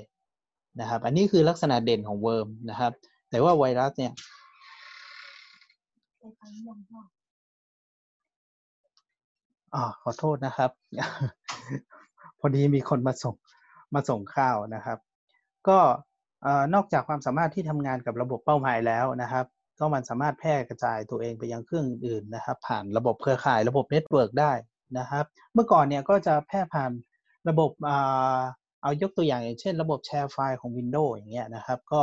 [0.80, 2.92] นะครับ อันนี้คือลักษณะเด่นของ worm นะครับ
[3.30, 4.14] แต่ว่าไวรัสเนี่ย
[9.76, 10.72] อ๋อขอโทษนะครับ
[12.40, 13.36] พอดีมีคนมาส่ง
[13.94, 14.98] มาส่งข้าวนะครับ
[15.70, 15.80] ก็
[16.74, 19.46] นอกจากความสามารถที่ทำงานกับระบบเป้าหมายแล้วนะครับ
[19.80, 24.52] ก็มันสามารถแพร่กระจายตัวเองไปยังเครื่องอื่นนะครับ ผ่านระบบเครือข่ายระบบ network ได้
[25.00, 26.92] นะครับ เมื่อก่อนเนี่ยก็จะแพร่ผ่าน
[27.50, 27.72] ระบบ
[28.82, 32.02] เอายกตัวอย่างอย่างเช่น ระบบ share file ของ Windows อย่างเงี้ยนะครับ ก็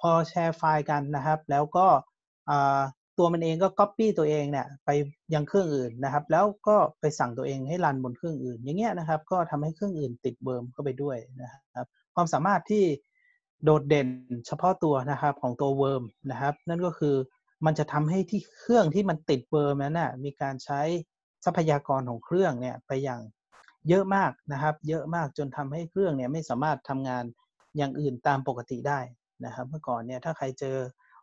[0.00, 1.86] พอแชร์ไฟล์กันนะครับ แล้วก็
[3.18, 4.90] ตัวมันเองก็ Copy ตัวเองเนี่ยไป
[5.34, 11.86] ยังเครื่องอื่นนะครับ แล้วก็ไปสั่งตัวเองให้ run บนเครื่องอื่น อย่างเงี้ยนะครับ ก็ทำให้เครื่องอื่นติด worm เข้าไปด้วยนะครับ
[12.20, 12.84] ความสามารถที่
[13.64, 14.08] โดดเด่น
[14.46, 17.14] เฉพาะตัวนะครับของตัว worm นะครับ นั่นก็คือ
[17.66, 20.80] มันจะทำให้ที่เครื่องที่มันติด worm นั้นนะมีการใช้
[21.44, 23.20] ทรัพยากรของเครื่องเนี่ยไปอย่าง
[23.88, 27.24] เยอะมากนะครับ เยอะมากจนทำให้เครื่องเนี่ยไม่สามารถทำงาน
[27.76, 29.00] อย่างอื่นตามปกติได้
[29.44, 30.76] นะครับ เมื่อก่อนเนี่ยถ้าใครเจอ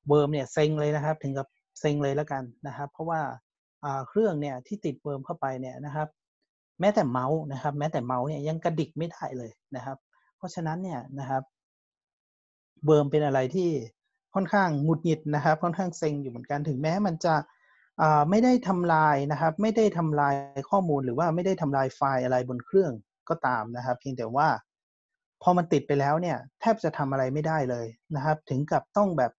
[0.07, 1.47] worm เนี่ยเซ็งเลยนะครับ ถึงกับ
[1.79, 3.21] เซ็งเลยแล้วกันนะครับ เพราะว่า
[4.07, 6.07] เครื่องเนี่ยที่ติด worm เข้าไปเนี่ยนะครับ
[6.79, 9.97] แม้แต่เมาส์นะครับ แม้แต่เมาส์เนี่ยยังกระดิกไม่ได้เลยนะครับ
[10.45, 11.43] เพราะฉะนั้นเนี่ยนะครับ
[12.85, 13.69] worm เป็นอะไรที่
[14.35, 17.35] ค่อนข้างหงุดหงิดนะครับ ค่อนข้างเซ็งอยู่เหมือนกันถึงแม้มันจะ
[18.29, 20.33] ไม่ได้ทำลายนะครับ ไม่ได้ทำลาย
[20.69, 22.91] ข้อมูลหรือว่าไม่ได้ทำลายไฟล์อะไรบนเครื่อง
[23.29, 24.47] ก็ตามนะครับ เพียงแต่ว่า
[25.43, 29.31] พอมันติดไปแล้วเนี่ย แทบจะทำอะไรไม่ได้เลยนะครับ ถึงกับต้องแบบ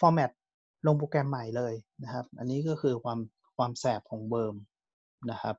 [0.00, 0.30] format
[0.86, 3.18] ลงโปรแกรมใหม่เลยนะครับ อันนี้ก็คือความ
[3.56, 4.56] ความแสบของ worm
[5.30, 5.56] นะครับ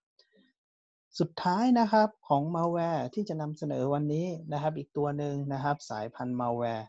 [1.20, 6.88] สุดท้ายนะครับของมาแวร์ที่จะนำเสนอวันนี้นะครับ อีกตัวหนึ่งนะครับ สายพันธุ์มาแวร์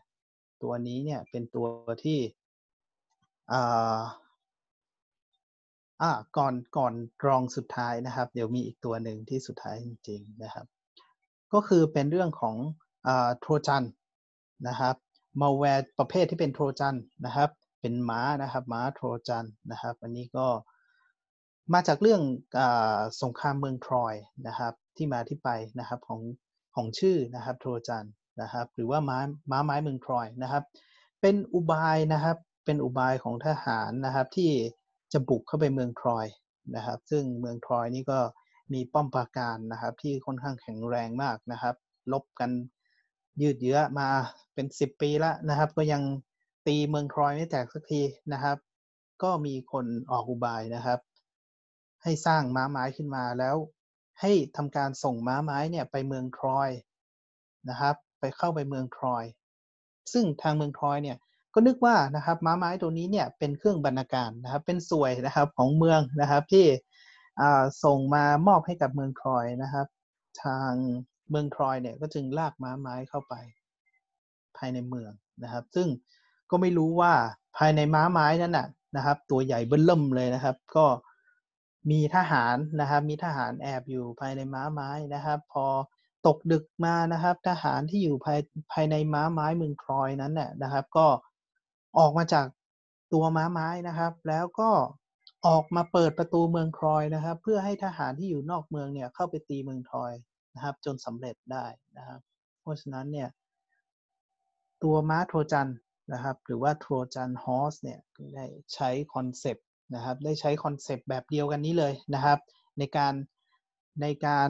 [0.63, 1.67] ตัวนี้เนี่ยเป็นตัว
[2.03, 2.19] ที่
[3.51, 4.01] อ่า
[6.01, 6.93] อ่าก่อนก่อน
[7.25, 10.65] รองสุดท้ายนะครับ เดี๋ยวมีอีกตัวหนึ่งที่สุดท้ายจริงๆนะครับ
[11.53, 12.55] ก็คือเป็นเรื่องของ
[13.07, 13.83] อ่าโทรจัน
[14.67, 14.95] นะครับ
[15.41, 17.49] มาแวร์ประเภทที่เป็นโทรจันนะครับ
[17.81, 20.47] เป็นม้านะครับม้าโทรจันนะครับ อันนี้ก็
[21.73, 22.21] มาจากเรื่อง
[22.59, 22.61] อ
[23.21, 24.13] สงครามเมืองทรอย
[24.47, 25.49] นะครับ ที่มาที่ไป
[25.79, 26.21] นะครับของ
[26.75, 28.05] ของชื่อนะครับโทรจัน
[28.41, 29.19] นะครับ หรือว่าม้า
[29.51, 30.63] ม้าไม้เมืองทรอยนะครับ
[31.21, 34.51] เป็นอุบายนะครับ เป็นอุบายของทหารนะครับ ที่
[35.13, 36.25] จะบุกเข้าไปเมืองทรอย
[36.75, 38.19] นะครับ ซึ่งเมืองทรอยนี่ก็
[38.73, 41.75] มีป้อมปราการนะครับ ที่ค่อนข้างแข็งแรงมากนะครับ
[42.11, 42.51] ลบกัน
[43.41, 44.07] ยืดเยื้อมา
[44.53, 46.01] เป็นสิบปีแล้วนะครับ ก็ยัง
[46.67, 48.01] ตีเมืองทรอยไม่แตกสักที
[48.33, 48.57] นะครับ
[49.23, 50.99] ก็มีคนออกอุบายนะครับ
[52.03, 53.55] ให้สร้างม้าไม้ขึ้นมาแล้ว
[54.21, 56.69] ให้ทำการส่งม้าไม้เนี่ยไปเมืองทรอย
[57.69, 59.23] นะครับไปเข้าไปเมืองทรอย
[60.13, 61.17] ซึ่งทางเมืองทรอยเนี่ย
[61.53, 66.65] ก็นึกว่านะครับม้าไม้ตัวนี้เนี่ยเป็นเครื่องบรรณาการนะครับเป็นสวยนะครับของเมืองนะครับที่
[67.83, 69.87] ส่งมามอบให้กับเมืองทรอยนะครับ
[70.43, 70.71] ทาง
[71.29, 73.33] เมืองทรอยเนี่ยก็จึงลากม้าไม้เข้าไป
[74.57, 75.11] ภายในเมือง
[75.43, 75.87] นะครับ ซึ่ง
[76.51, 77.13] ก็ไม่รู้ว่า
[77.57, 80.85] ภายในม้าไม้นั้นน่ะนะครับ ตัวใหญ่เบิ้ลเริ่มเลยนะครับ ก็
[81.91, 85.65] มีทหารนะครับ มีทหารแอบอยู่ภายในม้าไม้นะครับ พอ
[86.27, 88.39] ตกดึกมานะครับ ทหารที่อยู่ภาย
[88.71, 91.07] ภายในม้าไม้เมืองทรอยนั้นน่ยนะครับ ก็
[91.99, 92.47] ออกมาจาก
[93.13, 94.69] ตัวม้าไม้นะครับ แล้วก็
[95.47, 100.13] ออกมาเปิดประตูเมืองทรอยนะครับ เพื่อให้ทหารที่อยู่นอกเมืองเนี่ยเข้าไปตีเมืองทรอย
[100.55, 101.65] นะครับ จนสำเร็จได้
[101.97, 102.19] นะครับ
[102.61, 103.29] เพราะฉะนั้นเนี่ย
[104.83, 105.71] ตัวม้าโทรจัน
[106.13, 107.99] นะครับ หรือว่าโทรจันฮอสเนี่ย
[108.35, 112.39] ได้ใช้ concept นะครับ ได้ใช้ concept แบบเดียวกันนี้เลยนะครับ
[112.79, 113.13] ในการ
[114.01, 114.49] ในการ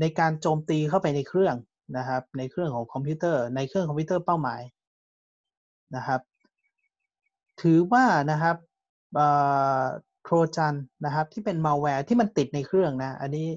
[0.00, 1.56] ในการโจมตีเข้าไปในเครื่อง
[1.96, 4.60] นะครับ ในเครื่องของคอมพิวเตอร์ในเครื่องคอมพิวเตอร์เป้าหมาย
[5.96, 6.20] นะครับ
[7.62, 8.56] ถือว่านะครับ
[10.24, 13.48] โทรจันนะครับที่เป็นมาแวร์ที่มันติดในเครื่องนะอันนี้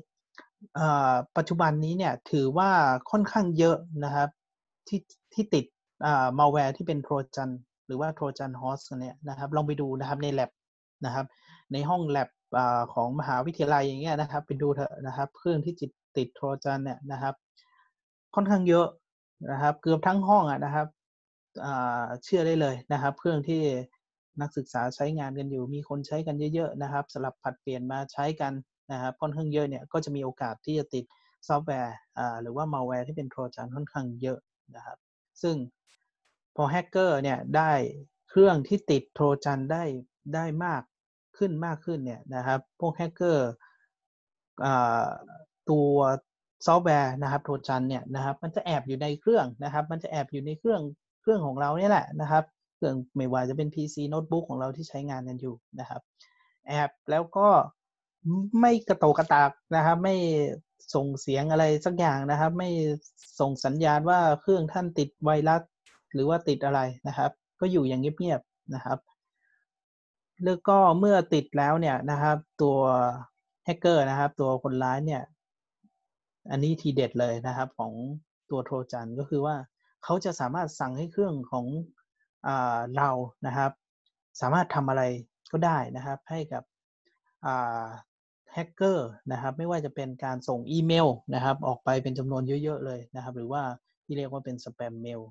[1.38, 2.72] ปัจจุบันนี้เนี่ยถือว่า
[3.12, 4.30] ค่อนข้างเยอะนะครับ
[4.88, 5.00] ที่
[5.34, 5.66] ที่ติด
[6.39, 7.50] มาแวร์ที่เป็นโทรจัน
[7.86, 10.50] หรือว่าโทรจันฮอสเนี่ยนะครับลองไปดูนะครับใน lab
[11.06, 11.26] นะครับ
[11.74, 12.30] ในห้อง lab
[12.93, 17.36] ของมหาวิทยาลัยอย่างเงี้ยนะครับ ไปดูเถอะนะครับ เครื่องที่จิตติดโทรจันเนี่ยนะครับ
[18.36, 18.88] ค่อนข้างเยอะ
[19.52, 20.88] นะครับ เกือบทั้งห้องอะนะครับ
[22.24, 23.62] เชื่อได้เลยนะครับ เครื่องที่
[24.41, 28.54] นักศึกษาใช้งานกันอยู่ มีคนใช้กันเยอะๆนะครับ สลับผัดเปลี่ยนมาใช้กัน
[28.91, 31.06] นะครับค่อนข้างเยอะเนี่ยก็จะมีโอกาสที่จะติด
[31.48, 31.96] ซอฟต์แวร์
[32.41, 34.39] หรือว่ามาแวร์ที่เป็นโทรจันค่อนข้างเยอะ
[34.76, 34.98] นะครับ
[35.41, 35.56] ซึ่ง
[36.56, 37.72] พอแฮกเกอร์เนี่ยได้
[38.30, 39.84] เครื่องที่ติดโทรจันได้
[40.36, 40.82] ได้มาก
[41.38, 43.50] ขึ้นมากขึ้นเนี่ยนะครับ พวกแฮกเกอร์
[45.70, 45.92] ตัว
[46.66, 50.82] ซอฟต์แวร์นะครับโทรจันเนี่ยนะครับ มันจะแอบอยู่ในเครื่องนะครับ มันจะแอบอยู่ในเครื่อง
[51.22, 52.44] เครื่องของเราเนี่ยแหละนะครับ
[52.76, 56.02] เครื่องไม่ว่าจะเป็น PC โน้ตบุ๊กของเราที่ใช้งานกันอยู่นะครับ
[56.68, 57.48] แอบแล้วก็
[58.62, 60.16] ไม่กระโตกกระตากนะครับ ไม่
[60.94, 62.70] ส่งเสียงอะไรสักอย่างนะครับ ไม่
[63.39, 65.62] ส่งสัญญาณว่าเครื่องท่านติดไวรัส
[66.13, 68.99] หรือว่าติดอะไรนะครับ ก็อยู่อย่างเงียบๆนะครับ
[70.45, 72.78] แล้วก็เมื่อติดแล้วเนี่ยนะครับ ตัว
[73.65, 75.21] แฮกเกอร์นะครับ ตัวคนร้ายเนี่ย
[76.52, 77.93] อันนี้ทีเด็ดเลยนะครับ ของ
[78.52, 79.56] ตัวโทรจันก็คือว่า
[80.04, 81.65] เขาจะสามารถสั่งให้เครื่องของ
[82.47, 82.49] อ
[82.97, 83.10] เรา
[83.47, 83.71] นะครับ
[84.41, 85.04] สามารถทำอะไร
[85.52, 86.63] ก็ได้นะครับ ให้กับ
[88.54, 93.63] แฮกเกอร์นะครับไม่ว่าจะเป็นการส่งอีเมลนะครับ ออกไปเป็นจำนวนเยอะ ๆ เลยนะครับ หรือว่า
[94.06, 95.21] ที่เรียกว่าเป็น spam mail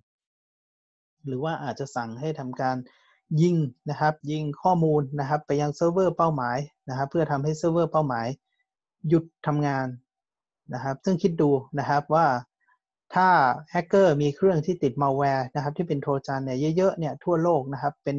[1.27, 2.77] หรือว่าอาจจะสั่งให้ทำการ
[3.43, 3.57] ยิง
[3.91, 6.59] นะครับยิงข้อมูลนะครับไปยังเซิร์ฟเวอร์เป้าหมาย
[6.89, 8.27] นะครับเพื่อทำให้เซิร์ฟเวอร์เป้าหมาย
[9.09, 9.87] หยุดทำงาน
[10.75, 12.27] นะครับ ซึ่งคิดดูนะครับว่า
[13.15, 13.29] ถ้า
[13.71, 18.19] แฮกเกอร์มีเครื่องที่ติดมาแวร์นะครับที่เป็นโทรจันเนี่ยเยอะๆเนี่ยทั่วโลกนะครับเป็น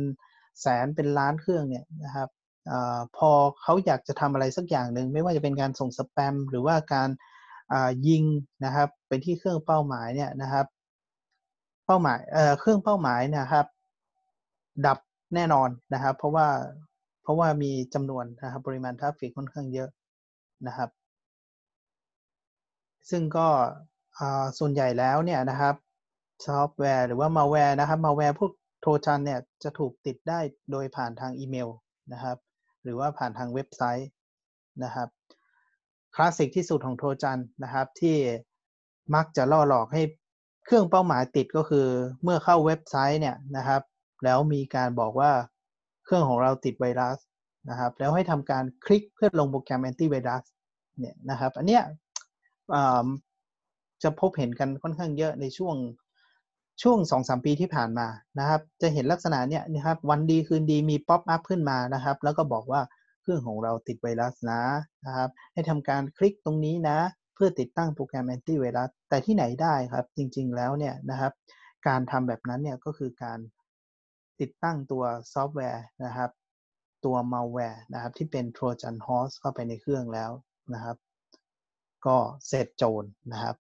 [0.61, 2.29] แสนเป็นล้านเครื่องเนี่ยนะครับ
[2.71, 2.73] อ
[3.17, 3.29] พอ
[3.61, 7.09] เขาอยากจะทำอะไรสักอย่างหนึ่งไม่ว่าจะเป็นการส่งสแปมหรือว่าการ
[8.07, 8.23] ยิง
[8.65, 10.65] นะครับไปที่เครื่องเป้าหมายเนี่ยนะครับ
[11.85, 13.65] เป้าหมายเอ่อเครื่องเป้าหมายนะครับ
[14.85, 14.97] ดับ
[15.35, 16.47] แน่นอนนะครับ เพราะว่า
[17.23, 19.89] เพราะว่ามีจำนวนนะครับ ปริมาณ traffic ค่อนข้างเยอะ
[20.67, 20.89] นะครับ
[23.09, 23.47] ซึ่งก็
[24.59, 25.75] ส่วนใหญ่แล้วเนี่ยนะครับ
[26.45, 30.39] ซอฟต์แวร์หรือว่ามาแวร์นะครับมาแวร์พวกโทรจันเนี่ยจะถูกติดได้
[30.71, 31.69] โดยผ่านทางอีเมล
[32.13, 32.37] นะครับ
[32.83, 34.09] หรือว่าผ่านทางเว็บไซต์
[34.83, 35.09] นะครับ
[36.15, 38.17] คลาสสิกที่สุดของโทรจันนะครับที่
[39.15, 40.01] มักจะล่อหลอกให้
[40.65, 41.87] เครื่องเป้าหมายติดก็คือ
[42.23, 43.81] เมื่อเข้าเว็บไซต์เนี่ยนะครับ
[44.23, 45.31] แล้วมีการบอกว่า
[46.05, 47.17] เครื่องของเราติดไวรัส
[47.69, 50.43] นะครับ แล้วให้ทำการคลิกเพื่อลงโปรแกรมแอนตี้ไวรัส
[50.99, 51.83] เนี่ยนะครับ อันเนี้ย
[54.03, 55.75] จะพบเห็นกันค่อนข้างเยอะในช่วง
[56.81, 58.07] ช่วงสองสามปีที่ผ่านมา
[58.39, 62.81] นะครับ จะเห็นลักษณะเนี้ยนะครับ วันดีคืนดีมี pop-up ขึ้นมานะครับ แล้วก็บอกว่า
[63.21, 64.61] เครื่องของเราติดไวรัสนะ
[65.05, 66.97] นะครับ ให้ทำการคลิกตรงนี้นะ
[67.33, 71.33] เพื่อติดตั้งโปรแกรมแอนตี้ไวรัสแต่ที่ไหนได้ครับจริงๆแล้วเนี่ยนะครับ
[71.87, 73.39] การทำแบบนั้นเนี่ยก็คือการ
[74.39, 76.29] ติดตั้งตัวซอฟต์แวร์นะครับ
[77.05, 80.31] ตัวมาแวร์นะครับ ที่เป็น Trojan Horse เข้าไปในเครื่องแล้ว
[80.73, 80.97] นะครับ
[82.05, 82.17] ก็
[82.47, 83.55] เสร็จโจรนะครับ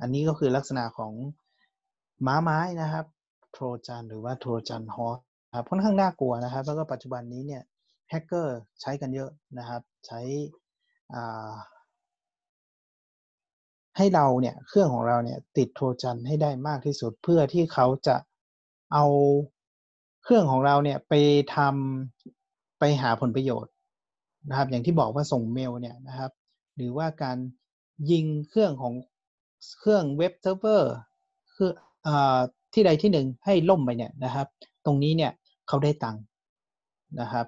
[0.00, 1.12] อันนี้ก็คือลักษณะของ
[2.26, 3.06] ม้าไม้นะครับ
[3.54, 5.18] โทรจันหรือว่าโทรจันฮอส
[5.56, 7.62] ครับค่อนข้างน่ากลัวนะครับ แล้วก็ปัจจุบันนี้เนี่ย
[8.10, 10.20] แฮกเกอร์ใช้กันเยอะนะครับ ใช้
[13.96, 18.16] ให้เราเนี่ยเครื่องของเราเนี่ยติดโทรจันให้ได้มากที่สุดเพื่อที่เขาจะ
[18.92, 19.04] เอา
[20.22, 21.14] เครื่องของเราเนี่ยไป
[21.56, 23.72] ทำไปหาผลประโยชน์
[24.48, 26.30] นะครับ อย่างที่บอกว่าส่งเมลเนี่ยนะครับ
[26.76, 27.38] หรือว่าการ
[28.10, 28.94] ยิงเครื่องของ
[29.78, 30.92] เครื่อง web server
[31.54, 31.70] คือ
[32.06, 32.08] อ
[32.72, 34.46] ที่ใดที่หนึ่งให้ล่มไปเนี่ยนะครับ
[34.84, 35.32] ตรงนี้เนี่ย
[35.68, 36.22] เขาได้ตังค์
[37.20, 37.46] นะครับ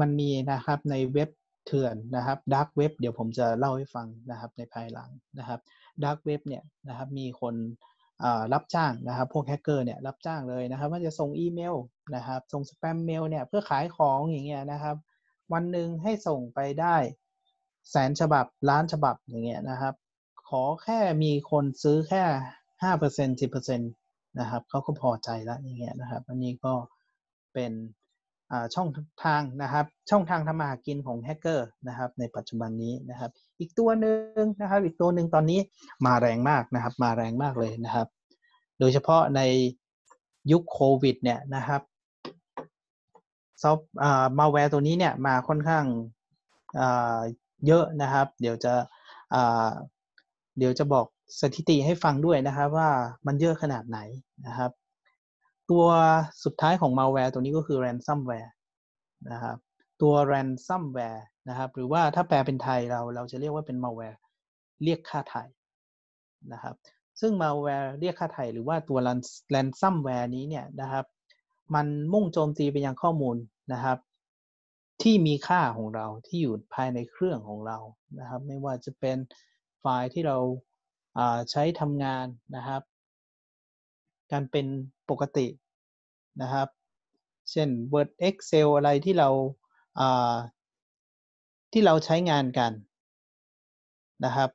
[0.00, 1.30] มันมีนะครับในเว็บ
[1.66, 5.60] เถื่อนนะครับ dark web เดี๋ยวผมจะเล่าให้ฟังนะครับในภายหลังนะครับ
[6.04, 7.54] dark web เนี่ยนะครับมีคน
[8.52, 11.74] รับจ้างนะครับ พวกแฮกเกอร์เนี่ยรับจ้างเลยนะครับ ว่าจะส่งอีเมล
[12.14, 14.96] นะครับ ส่ง spam mail เนี่ยเพื่อขายของอย่างเงี้ยนะครับ
[15.52, 16.96] วันหนึ่งให้ส่งไปได้
[17.90, 19.94] แสนฉบับล้านฉบับอย่างเงี้ยนะครับ
[20.48, 22.22] ขอแค่มีคนซื้อแค่
[22.82, 23.86] ห้าเปอร์เซ็นต์สิบเปอร์เซ็นต์
[24.40, 26.74] นะครับเขาก็พอใจแล้วอย่างเงี้ยนะครับ อันนี้ก็
[27.54, 27.72] เป็น
[28.74, 28.88] ช่อง
[29.24, 35.60] ทางนะครับ ช่องทางทำมาหากินของแฮกเกอร์นะครับ ในปัจจุบันนี้นะครับ อีกตัวหนึ่งนะครับ อีกตัวหนึ่งตอนนี้
[36.06, 38.06] มาแรงมากนะครับ มาแรงมากเลยนะครับ
[38.78, 39.40] โดยเฉพาะใน
[40.52, 41.82] ยุคโควิด เนี่ยนะครับ
[43.62, 43.88] ซอฟต์
[44.38, 45.84] มาแวร์ตัวนี้เนี่ยมาค่อนข้าง
[47.66, 48.74] เยอะนะครับ เดี๋ยวจะ
[50.58, 51.06] เดี๋ยวจะบอก
[51.40, 52.90] สถิติให้ฟังด้วยนะครับ ว่า
[53.26, 53.98] มันเยอะขนาดไหน
[54.46, 54.70] นะครับ
[55.70, 55.84] ตัว
[56.44, 58.50] สุดท้ายของ malware ตัวนี้ก็คือ ransomware
[59.32, 59.56] นะครับ
[60.02, 64.18] ตัว ransomware นะครับ หรือว่าถ้าแปลเป็นไทยเราเราจะเรียกว่าเป็น malware
[64.84, 65.42] เรียกค่าไถ่
[66.52, 66.74] นะครับ
[67.20, 68.98] ซึ่ง malware เรียกค่าไถ่หรือว่าตัว
[69.54, 71.04] ransomware นี้เนี่ยนะครับ
[71.74, 73.36] มันมุ่งโจมตีไปยังข้อมูล
[73.72, 73.98] นะครับ
[75.02, 77.78] ที่มีค่าของเราที่อยู่ภายในเครื่องของเรา
[78.18, 79.18] นะครับ ไม่ว่าจะเป็น
[79.80, 80.38] ไฟล์ที่เรา
[81.50, 82.82] ใช้ทำงานนะครับ
[84.32, 84.66] การเป็น
[85.12, 85.46] ปกติ
[86.42, 86.68] นะครับ
[87.50, 89.28] เช่น Word Excel อะไรที่เรา
[91.72, 92.72] ที่เราใช้งานกัน
[94.24, 94.50] นะครับ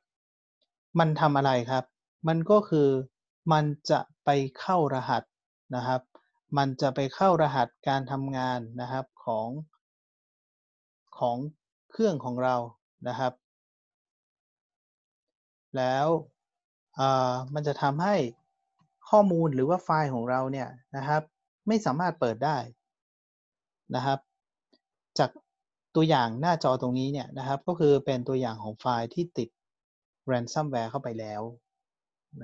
[0.98, 1.84] มันทำอะไรครับ
[2.28, 2.88] มันก็คือ
[3.52, 5.22] มันจะไปเข้ารหัส
[5.76, 6.02] นะครับ
[6.58, 9.48] มันจะไปเข้ารหัสการทำงานนะครับของ
[11.18, 11.36] ของ
[11.90, 12.56] เครื่องของเรา
[13.08, 13.32] นะครับ
[15.76, 16.06] แล้ว
[17.54, 18.16] มันจะทำให้
[19.10, 21.22] ข้อมูลหรือว่าไฟล์ของเราเนี่ยนะครับ
[21.68, 22.56] ไม่สามารถเปิดได้
[23.96, 24.18] นะครับ
[25.18, 25.30] จาก
[25.94, 29.48] ตัวอย่างหน้าจอตรงนี้เนี่ยนะครับ ก็คือเป็นตัวอย่างของไฟล์ที่ติด
[30.30, 31.42] ransomware เข้าไปแล้ว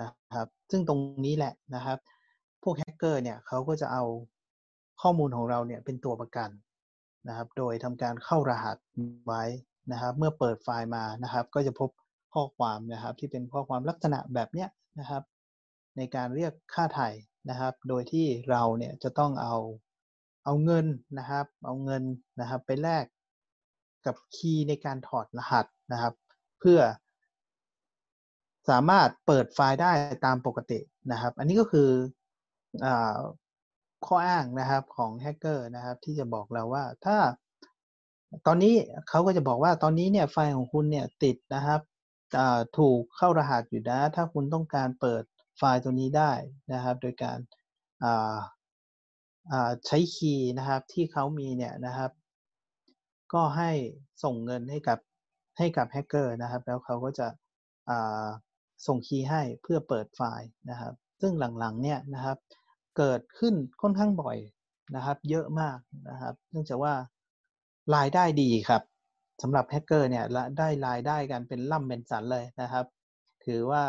[0.01, 1.99] นะครับ ซึ่งตรงนี้แหละนะครับ
[2.63, 4.05] พวกแฮกเกอร์เนี่ยเขาก็จะเอา
[5.03, 6.51] ข้อมูลของเราเนี่ยเป็นตัวประกัน
[7.29, 8.77] นะครับ โดยทำการเข้ารหัส
[9.27, 9.43] ไว้
[9.93, 11.91] นะครับ เมื่อเปิดไฟล์มานะครับ ก็จะพบ
[12.35, 14.69] ข้อความนะครับ ที่เป็นข้อความลักษณะแบบเนี้ย
[15.01, 15.23] นะครับ
[15.97, 17.09] ในการเรียกค่าไถ่
[17.51, 19.57] นะครับ โดยที่เราเนี่ยจะต้องเอา
[20.45, 20.87] เอาเงิน
[21.19, 22.03] นะครับ เอาเงิน
[22.41, 23.05] นะครับไปแลก
[24.07, 26.15] กับคีย์ในการถอดรหัสนะครับ
[26.61, 26.81] เพื่อ
[28.69, 29.93] สามารถเปิดไฟล์ได้
[30.25, 30.81] ตามปกติ
[31.13, 31.91] นะครับ อันนี้ก็คือ
[32.85, 32.87] อ
[34.07, 37.17] ข้ออ้างนะครับของแฮกเกอร์นะครับที่จะบอกเราว่าถ้า
[38.47, 38.75] ตอนนี้
[39.09, 41.81] เขาก็จะบอกว่าตอนนี้เนี่ยไฟล์ของคุณเนี่ยติดนะครับ
[42.79, 45.23] ถูกเข้ารหัสอยู่นะ ถ้าคุณต้องการเปิด
[45.57, 46.33] ไฟล์ตัวนี้ได้
[46.73, 47.39] นะครับ โดยการ
[49.87, 52.11] ใช้คีย์นะครับที่เขามีเนี่ยนะครับ
[53.35, 53.71] ก็ให้
[54.23, 54.99] ส่งเงินให้กับ
[55.59, 57.29] ให้กับแฮกเกอร์นะครับ แล้วเขาก็จะ
[58.87, 62.39] ส่ง key ให้เพื่อเปิดไฟล์นะครับ ซึ่งหลังๆเนี่ยนะครับ
[62.99, 64.39] เกิดขึ้นค่อนข้างบ่อย
[64.97, 65.79] นะครับ เยอะมาก
[66.11, 66.95] นะครับ เนื่องจากว่า
[67.95, 68.83] รายได้ดีครับ
[69.43, 70.25] สำหรับแฮกเกอร์เนี่ย
[70.59, 72.87] ได้รายได้กันเป็นล่ำเป็นสันเลยนะครับ
[73.45, 73.83] ถือว่า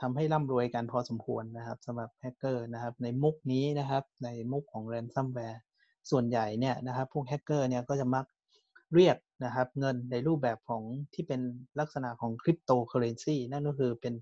[0.00, 5.58] ทำให้ร่ำรวยกันพอสมควรนะครับสำหรับแฮกเกอร์นะครับในมุกนี้นะครับในมุกของ ransomware
[6.10, 8.24] ส่วนใหญ่เนี่ยนะครับพวกแฮกเกอร์เนี่ยก็จะมัก
[8.94, 10.82] เรียกนะครับเงินในรูปแบบของ
[11.14, 11.40] ที่เป็น
[11.80, 14.14] ลักษณะของคริปโตเคอเรนซีนั่นก็คือเป็น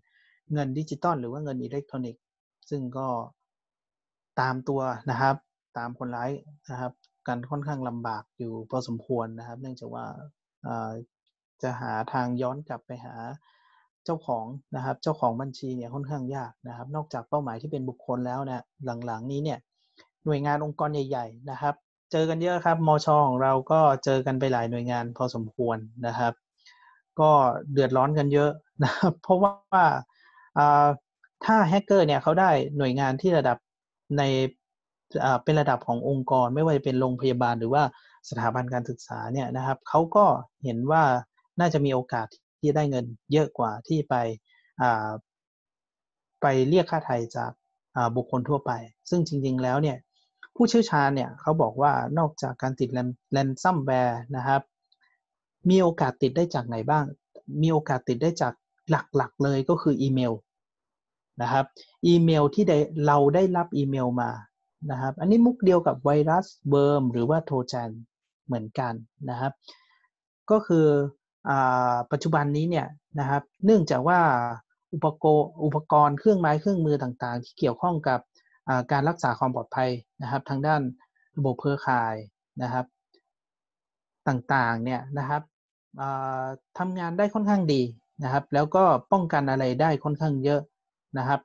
[0.52, 2.22] เงินดิจิตอลหรือว่าเงินอิเล็กทรอนิกส์
[2.70, 3.08] ซึ่งก็
[4.40, 5.36] ตามตัวนะครับ
[5.78, 6.30] ตามคนร้าย
[6.70, 6.92] นะครับ
[7.26, 10.06] กันค่อนข้างลำบากอยู่พอสมควรนะครับ เนื่องจากว่า
[11.62, 13.14] จะหาทางย้อนกลับไปหา
[14.08, 18.64] เจ้าของนะครับ เจ้าของบัญชีเนี่ยค่อนข้างยากนะครับ นอกจากเป้าหมายที่เป็นบุคคลแล้วนะ
[19.06, 19.58] หลังๆ นี้เนี่ย
[20.24, 21.74] หน่วยงานองค์กรใหญ่ ๆ นะครับ
[22.12, 26.32] เจอกันเยอะครับมชของเราก็เจอกันไปหลายหน่วยงานพอสมควรนะครับ
[27.20, 27.30] ก็
[27.72, 28.50] เดือดร้อนกันเยอะ
[28.84, 29.84] นะครับเพราะว่า
[31.44, 33.56] ถ้าแฮกเกอร์เนี่ยเขาได้หน่วยงานที่ระดับ
[34.18, 34.22] ใน
[35.44, 37.82] เป็นระดับขององค์กรไม่ว่าจะเป็นโรงพยาบาลหรือว่า
[38.30, 40.24] สถาบันการศึกษาเนี่ยนะครับเขาก็
[40.64, 41.02] เห็นว่า
[41.60, 42.26] น่าจะมีโอกาส
[42.60, 44.14] ที่ได้เงินเยอะกว่าที่ไป
[46.42, 47.50] ไปเรียกค่าไถ่จาก
[48.16, 48.72] บุคคลทั่วไป
[49.10, 49.96] ซึ่งจริง ๆ แล้วเนี่ย
[50.56, 52.88] ผู้เชี่ยวชาญเนี่ยเขาบอกว่านอกจากการติด
[53.32, 54.62] ransomware นะครับ
[55.70, 57.04] มีโอกาสติดได้จากไหนบ้าง
[57.62, 58.52] มีโอกาสติดได้จาก
[58.90, 60.32] หลักๆเลยก็คืออีเมล
[61.42, 61.64] นะครับ
[62.06, 62.64] อีเมลที่
[63.06, 64.30] เราได้รับอีเมลมา
[64.90, 67.90] นะครับ อันนี้มุกเดียวกับไวรัส worm หรือว่าโทรจัน
[68.46, 68.94] เหมือนกัน
[69.30, 69.52] นะครับ
[70.50, 70.86] ก็คือ
[72.12, 72.86] ปัจจุบันนี้เนี่ย
[73.20, 74.20] นะครับ เนื่องจากว่า
[74.94, 78.20] อุปกรณ์อุปกรณ์เครื่องไม้เครื่องมือต่างๆ ที่เกี่ยวข้องกับ
[78.92, 79.90] การรักษาความปลอดภัย
[80.22, 80.80] นะครับ ทางด้าน
[81.36, 82.14] ระบบเครือข่าย
[82.62, 82.86] นะครับ
[84.28, 85.42] ต่างๆเนี่ยนะครับ
[86.78, 87.82] ทำงานได้ค่อนข้างดี
[88.24, 90.60] นะครับ แล้วก็ป้องกันอะไรได้ค่อนข้างเยอะ
[91.18, 91.40] นะครับ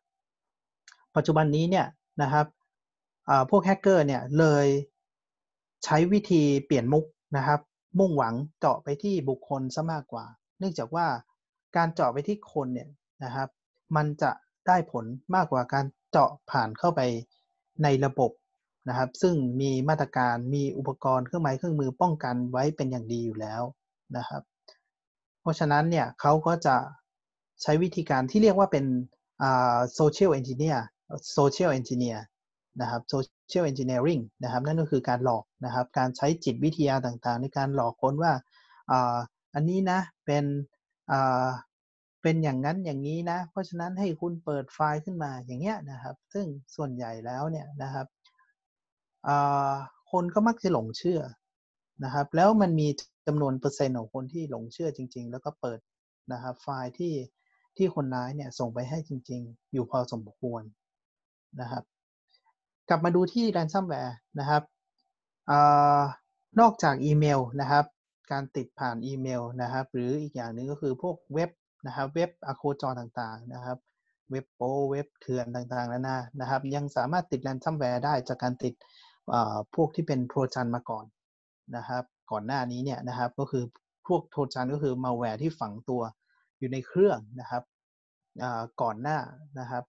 [1.16, 1.86] ปัจจุบันนี้เนี่ย
[2.22, 2.46] นะครับ
[3.50, 4.66] พวกแฮกเกอร์เนี่ยเลย
[5.86, 7.06] ใช้วิธีเปลี่ยนมุก
[7.38, 7.60] นะครับ
[8.00, 10.26] มุ่งหวังเจาะไปที่บุคคลซะมากกว่า
[10.60, 11.08] เนื่องจากว่า
[11.78, 12.90] การเจาะไปที่คนเนี่ย
[13.24, 13.50] นะครับ
[13.96, 14.32] มันจะ
[14.68, 17.02] ได้ผลมากกว่าการเจาะผ่านเข้าไป
[17.84, 18.32] ในระบบ
[18.90, 23.62] นะครับ ซึ่งมีมาตรการมีอุปกรณ์เครื่องไม้เครื่องมือป้องกันไว้เป็นอย่างดีอยู่แล้ว
[24.18, 24.42] นะครับ
[25.42, 26.76] เพราะฉะนั้นเนี่ยเขาก็จะ
[27.62, 28.86] ใช้วิธีการที่เรียกว่าเป็น
[29.96, 30.84] โซเชียลเอนจิเนียร์
[31.34, 32.24] social engineer
[32.82, 38.34] นะครับ social engineering นะครับ นั่นก็คือการหลอกนะครับ การใช้จิตวิทยาต่างๆ ในการหลอกคนว่า
[39.54, 40.46] อันนี้นะเป็น
[42.22, 48.08] เป็นอย่างนั้นอย่างนี้นะ เพราะฉะนั้นให้คุณเปิดไฟล์ขึ้นมาอย่างเงี้ยนะครับ ซึ่งส่วนใหญ่แล้วเนี่ยนะครับ
[50.12, 51.20] คนก็มักจะหลงเชื่อ
[52.04, 52.88] นะครับ แล้วมันมี
[53.28, 55.80] จำนวนเปอร์เซ็นต์ของคนที่หลงเชื่อจริง ๆ แล้วก็เปิด
[56.32, 57.14] นะครับไฟล์ที่
[57.78, 60.64] ที่คนร้ายเนี่ยส่งไปให้จริง ๆ อยู่พอสมควร
[61.62, 61.84] นะครับ
[62.90, 64.64] กลับมาดูที่ ransomware นะครับ
[65.50, 65.52] อ
[66.60, 67.86] นอกจากอีเมลนะครับ
[68.32, 71.50] การติดผ่านอีเมลนะครับ หรืออีกอย่างหนึ่งก็คือพวกเว็บ
[71.88, 73.78] นะครับ เว็บอโคจรต่างๆนะครับ
[74.32, 78.74] เว็บโปเว็บเถื่อนต่างๆแล้วนะนะครับ ยังสามารถติด ransomware ได้จากการติด
[79.76, 81.06] พวกที่เป็นโทรจันมาก่อน
[81.76, 83.64] นะครับ ก่อนหน้านี้เนี่ยนะครับก็คือ
[84.08, 86.02] พวกโทรจันก็คือมาแวร์ที่ฝังตัว
[86.60, 87.64] อยู่ในเครื่องนะครับ
[88.82, 89.18] ก่อนหน้า
[89.60, 89.84] นะครับ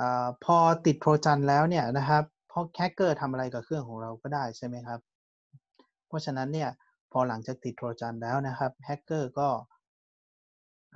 [0.00, 0.02] อ
[0.44, 5.00] พอติดโทรจันแล้วเนี่ยนะครับพอแฮกเกอร์ทำอะไรกับเครื่องของเราก็ได้ใช่ไหมครับ
[6.08, 6.70] เพราะฉะนั้นเนี่ย
[7.12, 9.48] พอหลังจากติดโทรจันแล้วนะครับแฮกเกอร์ก็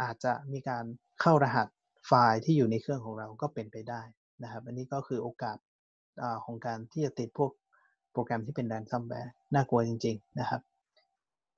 [0.02, 0.84] อาจจะมีการ
[1.20, 1.68] เข้ารหัส
[2.06, 4.02] ไฟล์ที่อยู่ในเครื่องของเราก็เป็นไปได้
[4.42, 5.58] นะครับ อันนี้ก็คือโอกาส
[6.22, 7.50] อของการที่จะติดพวก
[8.12, 10.60] โปรแกรมที่เป็น ransomware น่ากลัวจริง ๆนะครับ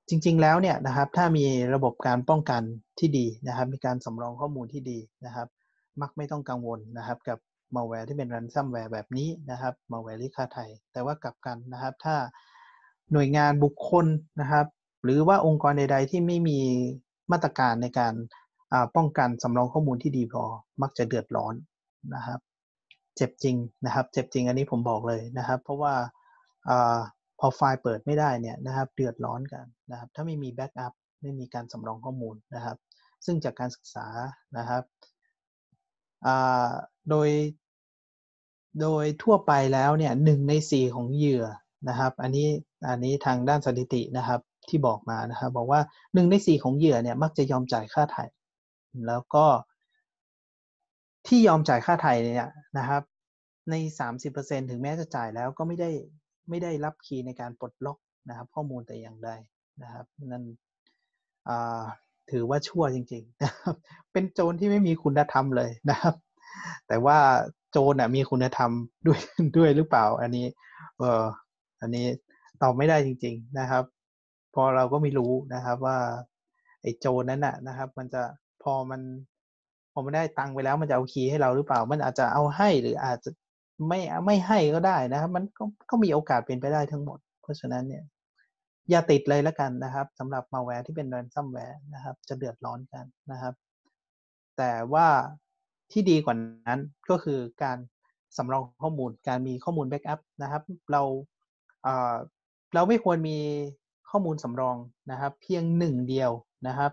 [0.09, 2.63] จริง ๆ แล้วเนี่ยนะครับถ้ามีระบบการป้องกัน
[2.99, 5.49] ที่ดีนะครับ มีการสำรองข้อมูลที่ดีนะครับ
[6.03, 7.39] มักไม่ต้องกังวลนะครับกับ
[7.77, 12.17] มาแวร์ที่เป็น ransomware แบบนี้นะครับมาแวรียกค่าไถ่ แต่ว่ากลับกันนะครับ ถ้า
[13.13, 14.07] หน่วยงานบุคคล
[14.41, 14.67] นะครับ
[15.05, 16.61] หรือว่าองค์กรใด ๆ ที่ไม่มี
[17.33, 18.15] มาตรการในการ
[18.97, 20.45] ป้องกันสำรองข้อมูลที่ดีพอ
[20.83, 21.55] มักจะเดือดร้อน
[22.15, 22.39] นะครับ
[23.17, 23.57] เจ็บจริง
[23.87, 25.95] นะครับ เจ็บจริงอันนี้ผมบอกเลยนะครับ เพราะว่า
[26.69, 26.71] อ
[27.41, 30.93] พอไฟล์เปิดไม่ได้เนี่ยนะครับ เดือดร้อนกันนะครับ ถ้าไม่มีแบ็กอัพ
[31.23, 32.77] ไม่มีการสำรองข้อมูลนะครับ
[33.25, 34.07] ซึ่งจากการศึกษา
[34.59, 34.83] นะครับ
[37.11, 37.29] โดย
[38.81, 41.45] โดยทั่วไปแล้วเนี่ยหนึ่งในสี่ของเหยื่อ
[41.89, 42.49] นะครับ อันนี้
[42.89, 45.81] อันนี้ทางด้านสถิตินะครับที่บอกมานะครับบอกว่า
[46.15, 48.25] หนึ่งในสี่ของเหยื่อเนี่ยมักจะยอมจ่ายค่าไถ่
[49.07, 49.47] แล้วก็
[51.27, 53.03] ที่ยอมจ่ายค่าไถ่เนี่ยนะครับ
[53.71, 53.75] ใน
[54.19, 55.91] 30%ถึงแม้จะจ่ายแล้วก็ไม่ได้
[56.49, 57.99] ไม่ได้รับคีย์ในการปลดล็อก
[58.29, 59.31] นะครับ ข้อมูลแต่อย่างใด
[59.83, 60.45] นะครับ นั่น
[62.31, 63.75] ถือว่าชั่วจริงๆนะครับ
[64.13, 66.15] เป็นโจรที่ไม่มีคุณธรรมเลยนะครับ
[66.89, 67.19] แต่ว่า
[67.71, 68.71] โจรน่ะมีคุณธรรม
[69.07, 69.21] ด้วย
[69.57, 70.47] ด้วยหรือเปล่า อันนี้
[70.99, 71.23] เออ
[71.81, 72.07] อันนี้
[72.63, 73.85] ตอบไม่ได้จริง ๆนะครับ
[74.55, 75.99] พอเราก็ไม่รู้นะครับว่า
[76.83, 78.23] ไอ้โจรนั้นน่ะนะครับ มันจะ
[78.63, 79.01] พอมัน
[79.93, 83.31] พอมันได้ตังค์ไปแล้ว มันจะเอา key ให้เราหรือเปล่า มันอาจจะเอาให้หรืออาจจะ
[83.89, 88.05] ไม่ไม่ให้ก็ได้นะครับ มันก็ก็มีโอกาสเป็นไปได้ทั้งหมด เพราะฉะนั้นเนี่ย
[88.91, 93.55] อย่าติดเลยแล้วกันนะครับสำหรับมาแวร์ที่เป็น ransomware นะครับ จะเดือดร้อนกันนะครับ
[94.57, 95.07] แต่ว่า
[95.93, 96.37] ที่ดีกว่า
[96.69, 96.81] นั้น
[97.11, 97.79] ก็คือการ
[98.37, 100.63] สำรองข้อมูลการมีข้อมูล backup นะครับ
[100.93, 101.03] เรา
[102.75, 103.39] เราไม่ควรมี
[104.11, 104.77] ข้อมูลสำรอง
[105.11, 106.31] นะครับ เพียงหนึ่งเดียว
[106.69, 106.93] นะครับ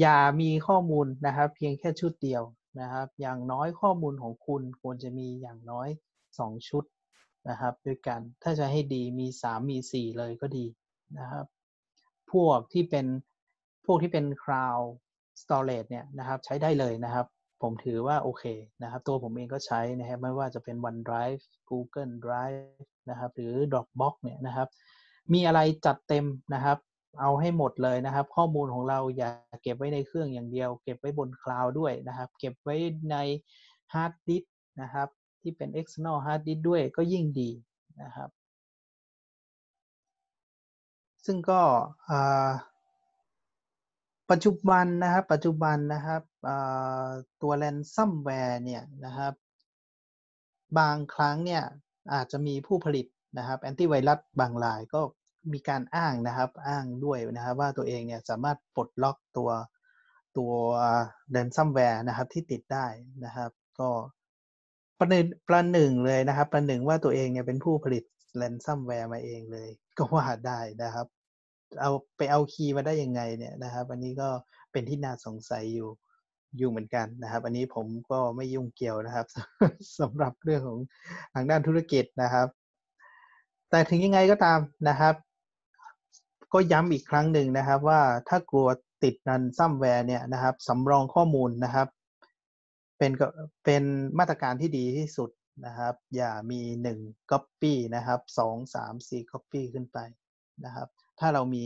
[0.00, 2.42] อย่ามีข้อมูลนะครับ เพียงแค่ชุดเดียว
[2.80, 5.88] นะครับ อย่างน้อยข้อมูลของคุณควรจะมีอย่างน้อย
[6.38, 6.84] สองชุด
[7.48, 10.64] นะครับ ด้วยกันถ้าจะให้ดีมีสามมีสี่เลยก็ดี
[11.18, 11.46] นะครับ
[12.32, 13.06] พวกที่เป็น
[13.86, 14.84] พวกที่เป็น cloud
[15.42, 17.26] storage เนี่ยนะครับ ใช้ได้เลยนะครับ
[17.62, 18.44] ผมถือว่าโอเค
[18.82, 22.62] นะครับ ตัวผมเองก็ใช้นะครับ ไม่ว่าจะเป็น OneDrive Google Drive
[23.10, 24.68] นะครับ หรือ Dropbox เนี่ยนะครับ
[25.32, 26.78] มีอะไรจัดเต็มนะครับ
[27.20, 29.30] เอาให้หมดเลยนะครับ ข้อมูลของเราอย่า
[29.62, 32.76] เก็บไว้ในเครื่องอย่างเดียว เก็บไว้บน cloud ด้วยนะครับ เก็บไว้
[33.10, 33.16] ใน
[33.92, 34.44] ฮาร์ดดิสก์
[34.82, 35.08] นะครับ
[35.40, 37.50] ที่เป็น external hard disk ด้วยก็ยิ่งดี
[38.02, 38.28] นะครับ
[41.26, 41.60] ซึ่งก็
[44.30, 46.22] ปัจจุบันนะครับปัจจุบันนะครับ
[47.42, 49.34] ตัว ransomware เนี่ยนะครับ
[50.78, 51.62] บางครั้งเนี่ย
[52.14, 53.06] อาจจะมีผู้ผลิต
[53.38, 55.00] นะครับแอนตี้ไวรัสบางรายก็
[55.52, 59.50] มีการอ้างนะครับอ้างด้วยนะครับว่าตัวเองเนี่ยสามารถปลดล็อกตัว
[60.38, 60.52] ตัว
[61.32, 62.86] ransomware นะครับที่ติดได้
[63.24, 63.50] นะครับ
[63.80, 63.90] ก็
[64.98, 68.04] ประหนึ่งประหนึ่งเลยนะครับ ประหนึ่งว่าตัวเองเนี่ยเป็นผู้ผลิต
[68.36, 71.06] ransomware มาเองเลย ก็ว่าได้นะครับ
[71.80, 74.28] เอาไปเอา key มาได้ยังไงเนี่ยนะครับ อันนี้ก็
[74.72, 75.88] เป็นที่น่าสงสัยอยู่
[76.58, 79.26] อยู่เหมือนกันนะครับ อันนี้ผมก็ไม่ยุ่งเกี่ยวนะครับ
[80.00, 80.78] สำหรับเรื่องของ
[81.34, 82.48] ทางด้านธุรกิจนะครับ
[83.70, 85.14] แต่ถึงยังไงก็ตามนะครับ
[86.52, 88.68] ก็ย้ำอีกครั้งหนึ่งนะครับ ว่าถ้ากลัว
[89.02, 91.88] ติด ransomware เนี่ยนะครับสำรองข้อมูลนะครับ
[92.98, 93.12] เป็น
[93.64, 93.82] เป็น
[94.18, 95.30] มาตรการที่ดีที่สุด
[95.66, 96.98] นะครับ อย่ามีหนึ่ง
[97.30, 99.98] ก๊อปปี้นะครับสองสามสี่ก๊อปปี้ขึ้นไป
[100.64, 100.88] นะครับ
[101.20, 101.64] ถ้าเรามี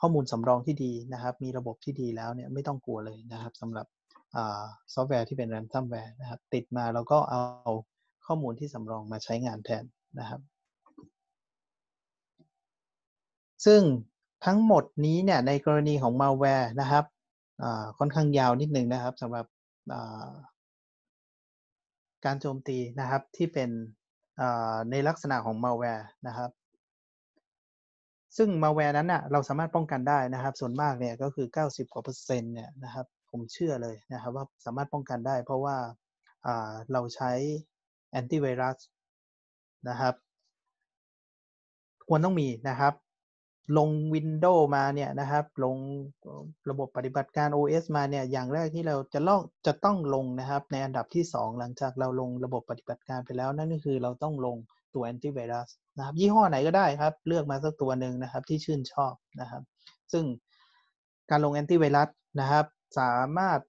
[0.00, 3.86] ข้อมูลสำรองที่ดีนะครับ มีระบบที่ดีแล้วเนี่ยไม่ต้องกลัวเลยนะครับสำหรับ
[4.94, 7.72] ซอฟต์แวร์ที่เป็น ransomware นะครับ ติดมาแล้วก็เอา
[8.26, 9.84] ข้อมูลที่สำรองมาใช้งานแทน
[10.18, 10.40] นะครับ
[13.64, 13.82] ซึ่ง
[14.44, 17.04] ทั้งหมดนี้เนี่ยในกรณีของมาแวร์นะครับ
[17.98, 19.46] ค่อนข้างยาวนิดนึงนะครับสำหรับ
[22.24, 23.70] การโจมตีนะครับที่เป็น
[24.90, 26.50] ในลักษณะของมาแวร์นะครับ
[28.36, 35.76] ซึ่งมาแวร์นั้นน่ะเราสามารถป้องกันได้นะครับ ส่วนมากเนี่ยก็คือ 90กว่าเปอร์เซ็นต์เนี่ยนะครับ ผมเชื่อเลยนะครับว่าสามารถป้องกันได้ เพราะว่า
[36.92, 37.32] เราใช้
[38.10, 38.78] แอนตี้ไวรัส
[39.88, 40.14] นะครับ
[42.08, 42.94] ควรต้องมีนะครับ
[43.78, 45.76] ลง Windows มาเนี่ยนะครับ ลง
[46.70, 54.56] ระบบปฏิบัติการ OS มาเนี่ย อย่างแรกที่เราจะลงจะต้องลงนะครับ ในอันดับที่ 2 หลังจากเราลงระบบปฏิบัติการไปแล้ว นั่นก็คือเราต้องลง
[54.94, 59.62] ตัวแอนตี้ไวรัสนะครับ ยี่ห้อไหนก็ได้ครับ เลือกมาสักตัวหนึ่งนะครับ ที่ชื่นชอบนะครับ
[60.12, 60.24] ซึ่ง
[61.30, 62.08] การลงแอนตี้ไวรัส
[62.40, 62.66] นะครับ
[62.98, 63.60] สามารถ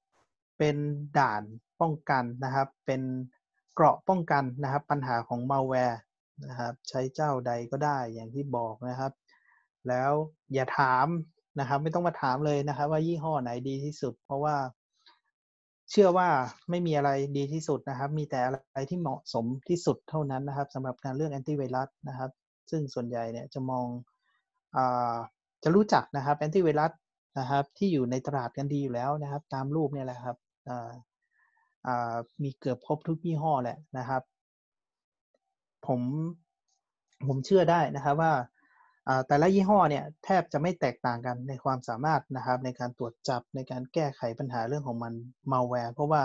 [0.58, 0.76] เป็น
[1.20, 1.44] ด่าน
[1.82, 3.02] ป้องกันนะครับ เป็น
[3.74, 6.00] เกราะป้องกันนะครับ ปัญหาของมาแวร์
[6.48, 9.12] นะครับ ใช้เจ้าใดก็ได้อย่างที่บอกนะครับ
[9.89, 10.11] แล้ว
[10.53, 11.07] อย่าถาม
[11.59, 14.55] นะครับ ไม่ต้องมาถามเลยนะครับ ว่ายี่ห้อไหนดีที่สุด เพราะว่า
[15.91, 16.29] เชื่อว่า
[16.69, 22.31] ไม่มีอะไรดีที่สุดนะครับ มีแต่อะไรที่เหมาะสมที่สุดเท่านั้นนะครับสำหรับการเลือกแอนตี้ไวรัสนะครับ
[22.71, 23.88] ซึ่งส่วนใหญ่เนี่ยจะมอง
[24.75, 24.77] อ
[25.63, 26.91] จะรู้จักนะครับแอนตี้ไวรัส
[27.39, 30.38] นะครับที่อยู่ในตลาดกันดีอยู่แล้วนะครับ ตามรูปเนี่ยแหละครับ
[32.43, 34.21] มีเกือบครบทุกยี่ห้อแหละนะครับ
[35.88, 36.01] ผม
[37.27, 38.34] ผมเชื่อได้นะครับว่า
[39.28, 45.14] แต่ละยี่ห้อเนี่ยแทบจะไม่แตกต่างกันในความสามารถนะครับ ในการตรวจจับในการแก้ไขปัญหาเรื่องของมัน
[45.51, 46.22] มาแวร์เพราะว่า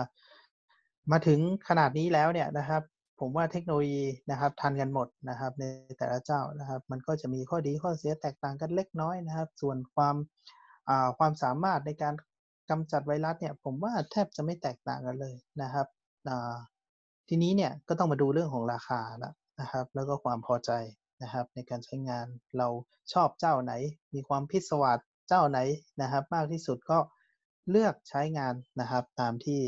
[1.12, 2.82] มาถึงขนาดนี้แล้วเนี่ยนะครับ
[3.20, 5.64] ผมว่าเทคโนโลยีนะครับทันกันหมดนะครับ ใน
[5.98, 10.16] แต่ละเจ้านะครับ มันก็จะมีข้อดีข้อเสียแตกต่างกันเล็กน้อยนะครับ ส่วนความ
[11.18, 12.14] ความสามารถในการ
[12.70, 15.86] กำจัดไวรัสเนี่ย ผมว่าแทบจะไม่แตกต่างกันเลยนะครับ
[17.28, 20.70] ทีนี้เนี่ยก็ต้องมาดูเรื่องของราคาแล้วนะครับ แล้วก็ความพอใจ
[21.22, 22.26] นะครับในการใช้งาน
[22.58, 22.68] เรา
[23.12, 23.72] ชอบเจ้าไหน
[24.14, 24.98] มีความพิศวาส
[25.28, 25.58] เจ้าไหน
[26.02, 26.98] นะครับ มากที่สุดก็
[27.70, 29.62] เลือกใช้งานนะครับตามที่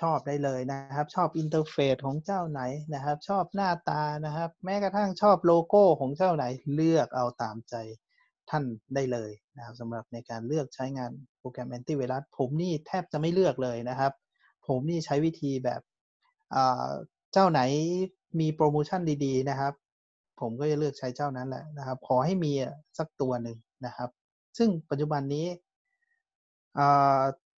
[0.00, 2.60] ชอบได้เลยนะครับ ชอบ interface ของเจ้าไหน
[2.94, 6.44] นะครับ ชอบหน้าตานะครับ แม้กระทั่งชอบโลโก้ของเจ้าไหน
[6.74, 7.74] เลือกเอาตามใจ
[8.50, 14.12] ท่านได้เลยนะครับสำหรับในการเลือกใช้งานโปรแกรมแอนตี้ไวรัสผมนี่แทบจะไม่เลือกเลยนะครับ
[14.66, 15.80] ผมนี่ใช้วิธีแบบ
[17.32, 17.60] เจ้าไหน
[18.40, 19.72] มีโปรโมชั่นดี ๆ นะครับ
[20.40, 22.52] ผมก็จะเลือกใช้เจ้านั้นแหละนะครับ ขอให้มี
[22.98, 24.10] สักตัวหนึ่งนะครับ
[24.58, 25.46] ซึ่งปัจจุบันนี้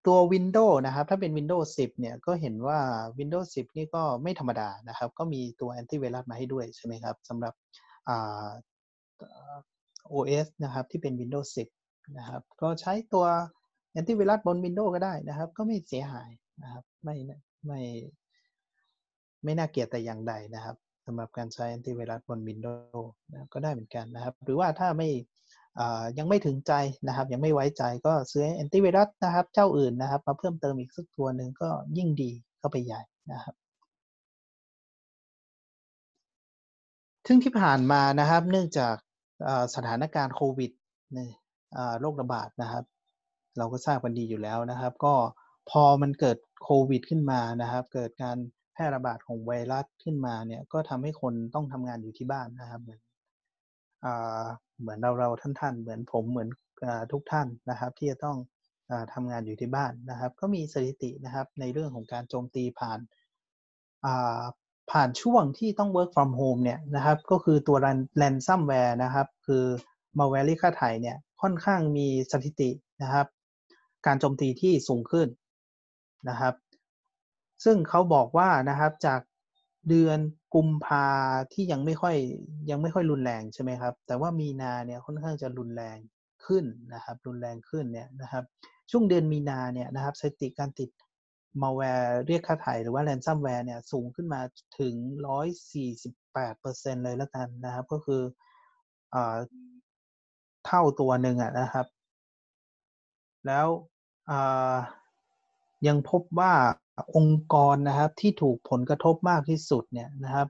[0.07, 2.79] ตัว Windows นะครับ ถ้าเป็น Windows 10 เนี่ย ก็เห็นว่า
[3.19, 7.55] Windows 10 นี่ก็ไม่ธรรมดานะครับ ก็มีตัวแอนตี้ไวรัสมาให้ด้วยใช่ไหมครับสำหรับ
[10.13, 11.49] OS นะครับที่เป็น Windows
[11.83, 13.25] 10 นะครับ ก็ใช้ตัว
[13.93, 16.31] แอนตี้ไวรัสบน Windows ก็ได้นะครับ ก็ไม่เสียหาย
[16.63, 17.17] นะครับ ไม่
[17.67, 17.81] ไม่
[19.45, 20.77] ไม่น่าเกลียดแต่อย่างใดนะครับ
[21.11, 25.09] สำหรับการใช้แอนตี้ไวรัสบน Windows นะก็ได้เหมือนกันนะครับ หรือว่าถ้าไม่
[26.19, 26.73] ยังไม่ถึงใจ
[27.07, 33.03] นะครับ ยังไม่ไว้ใจก็ซื้อแอนตี้ไวรัสนะครับ เจ้าอื่นนะครับ มาเพิ่มเติมอีกสักตัวหนึ่งก็ยิ่งดีเข้าไปใหญ่
[33.33, 33.55] นะครับ
[37.27, 38.95] ซึ่งที่ผ่านมานะครับ เนื่องจาก
[39.75, 40.71] สถานการณ์โควิด
[42.01, 42.85] โรคระบาดนะครับ
[43.59, 45.15] เราก็ทราบกันดีอยู่แล้วนะครับ ก็
[45.71, 48.39] พอมันเกิดโควิด ขึ้นมานะครับ เกิดการ
[48.79, 53.01] พร่ระบาดของไวรัสขึ้นมาเนี่ยก็ทำให้คนต้องทำงานอยู่ที่บ้านนะครับเหมือน
[54.81, 56.49] เหมือนเราเราท่านท่านเหมือนผมเหมือน
[57.13, 58.37] ทุกท่านนะครับ ที่จะต้อง
[58.91, 62.99] อทำงานอยู่ที่บ้านนะครับ ก็มีสถิตินะครับในเรื่องของการโจมตีผ่าน
[64.91, 67.77] ผ่านช่วงที่ต้อง work from home เนี่ยนะครับก็คือตัว
[68.21, 69.65] ransomware นะครับ คือ
[70.19, 72.71] malware เรียกค่าไถ่เนี่ยค่อนข้างมีสถิติ
[73.03, 73.27] นะครับ
[74.07, 75.29] การโจมตีที่สูงขึ้น
[76.29, 76.55] นะครับ
[77.65, 79.21] ซึ่งเขาบอกว่านะครับจาก
[79.89, 80.19] เดือน
[80.55, 81.07] กุมภา
[81.53, 82.17] ที่ยังไม่ค่อย
[82.71, 85.99] ยังไม่ค่อยรุนแรงใช่ไหมครับ แต่ว่ามีนาเนี่ยค่อนข้างจะรุนแรง
[86.47, 88.45] ขึ้นนะครับ รุนแรงขึ้นเนี่ยนะครับ
[88.91, 90.91] ช่วงเดือนมีนาเนี่ยนะครับสถิติการติด
[91.63, 94.41] มาแวร์เรียกค่าไถ่หรือว่า ransomware เนี่ยสูงขึ้นมา
[94.79, 94.95] ถึง
[95.75, 98.23] 148%เลยแล้วกันนะครับ ก็คือ
[99.15, 99.17] อ
[100.67, 101.87] เท่าตัวหนึ่งอะนะครับ
[103.47, 103.67] แล้ว
[105.87, 106.53] ยังพบว่า
[107.17, 110.49] องค์กรนะครับที่ถูกผลกระทบมากที่สุดเนี่ยนะครับ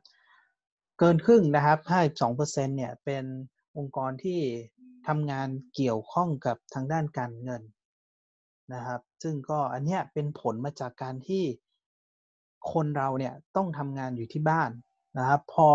[0.99, 1.79] เกินครึ่งนะครับ
[2.29, 3.25] 52%เนี่ยเป็น
[3.77, 4.41] องค์กรที่
[5.09, 7.63] ทำงานเกี่ยวข้องกับทางด้านการเงิน
[8.75, 11.45] นะครับ ซึ่งก็อันเนี้ยเป็นผลมาจากการที่
[12.73, 14.71] คนเราเนี่ยต้องทำงานอยู่ที่บ้าน
[15.19, 15.71] นะครับ พอ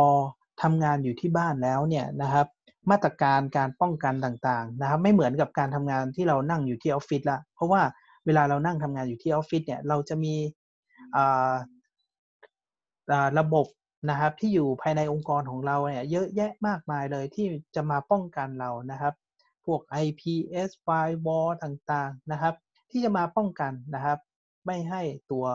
[0.61, 2.47] ทำงานอยู่ที่บ้านแล้วเนี่ยนะครับ
[2.91, 7.81] มาตรการการป้องกันต่างๆนะครับ ไม่เหมือนกับการทำงานที่เรานั่งอยู่ที่ออฟฟิศละเพราะว่า
[8.25, 10.35] เวลาเรานั่งทำงานอยู่ที่ออฟฟิศเนี่ยเราจะมี
[13.39, 13.67] ระบบ
[14.09, 17.45] นะครับที่อยู่ภายในองค์กรของเราเนี่ยเยอะแยะมากมายเลยที่
[17.75, 19.13] จะมาป้องกันเรานะครับ
[19.65, 22.55] พวก IPS firewall ต่างๆนะครับ
[22.91, 24.19] ที่จะมาป้องกันนะครับ
[24.65, 25.01] ไม่ให้
[25.31, 25.45] ตัว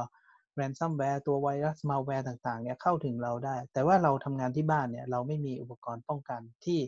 [0.59, 6.80] ransomware ตัวไวรัส malware ต่างๆเนี่ยเข้าถึงเราได้ แต่ว่าเราทำงานที่บ้านเนี่ยเราไม่มีอุปกรณ์ป้องกันที่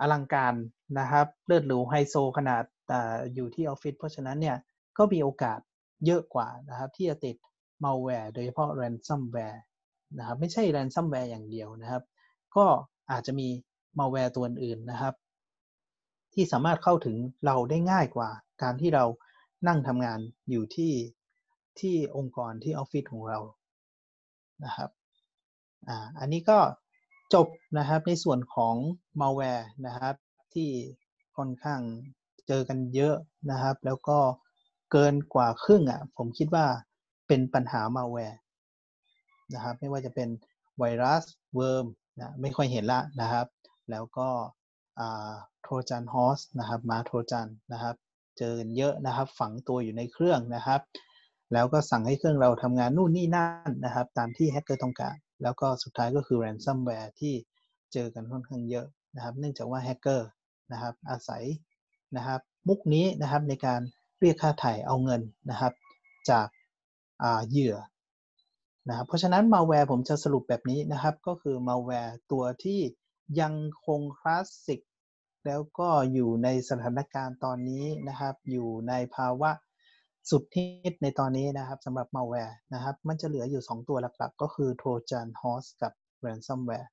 [0.00, 0.54] อลังการ
[0.98, 2.94] นะครับ เลือดหรูไฮโซขนาดอ
[3.34, 4.56] อยู่ที่ออฟฟิศเพราะฉะนั้นเนี่ย
[4.98, 5.60] ก็มีโอกาส
[6.06, 7.36] เยอะกว่านะครับที่จะติด
[7.84, 9.58] malware โดยเฉพาะ ransomware
[10.18, 12.02] นะครับไม่ใช่ ransomware อย่างเดียวนะครับ
[12.56, 12.66] ก็
[13.10, 13.48] อาจจะมี
[13.98, 15.14] malware ตัวอื่นนะครับ
[16.34, 18.30] ที่สามารถเข้าถึงเราได้ง่ายกว่า
[18.62, 19.04] การที่เรา
[19.68, 20.20] นั่งทำงาน
[20.50, 20.92] อยู่ที่
[21.80, 23.38] ที่องค์กรที่ออฟฟิศของเรา
[24.64, 24.90] นะครับ
[25.88, 26.58] อ่าอันนี้ก็
[27.34, 27.46] จบ
[27.78, 28.74] นะครับในส่วนของ
[29.20, 30.14] malware นะครับ
[30.54, 30.70] ที่
[31.36, 31.80] ค่อนข้าง
[32.48, 33.14] เจอกันเยอะ
[33.50, 34.18] นะครับ แล้วก็
[34.90, 36.66] เกินกว่าครึ่งอะผมคิดว่า
[37.28, 38.36] เป็นปัญหา malware
[39.54, 40.28] นะครับไม่ว่าจะเป็น
[40.78, 41.24] ไวรัส
[41.54, 41.86] worm
[42.18, 43.46] นะไม่ค่อยเห็นละนะครับ
[43.90, 44.28] แล้วก็
[45.62, 47.94] Trojan Horse นะครับม้าโทรจันนะครับ
[48.38, 50.80] เจอกันเยอะนะครับ ฝังตัวอยู่ในเครื่องนะครับ
[51.52, 57.34] แล้วก็สั่งให้เครื่องเราทำงานนู่นนี่นั่นนะครับ ตามที่แฮกเกอร์ต้องการ แล้วก็สุดท้ายก็คือ ransomware ที่
[57.92, 60.28] เจอกันค่อนข้างเยอะนะครับ เนื่องจากว่าแฮกเกอร์
[60.72, 61.44] นะครับอาศัย
[62.16, 63.80] นะครับมุกนี้นะครับในการ
[64.20, 65.72] เรียกค่าไถ่เอาเงินนะครับ
[66.30, 66.48] จาก
[67.48, 67.76] เหยื่อ
[68.88, 72.80] นะครับเพราะฉะนั้นมาแวร์ผมจะสรุปแบบนี้นะครับ ก็คือมาแวร์ตัวที่
[73.40, 73.54] ยัง
[73.86, 74.80] คงคลาสสิก
[75.46, 79.50] แล้วก็อยู่ในสถานการณ์ตอนนี้นะครับ อยู่ในภาวะ
[80.30, 85.92] สุดฮิตในตอนนี้นะครับสำหรับมาแวร์นะครับ มันจะเหลืออยู่ 2 ตัวหลักๆ ก็คือ Trojan Horse กับ
[86.24, 86.88] Ransomware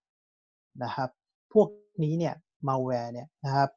[0.84, 1.10] นะครับ
[1.54, 1.68] พวก
[2.04, 2.36] นี้เนี่ย
[2.68, 3.70] มาแวร์เนี่ยนะครับ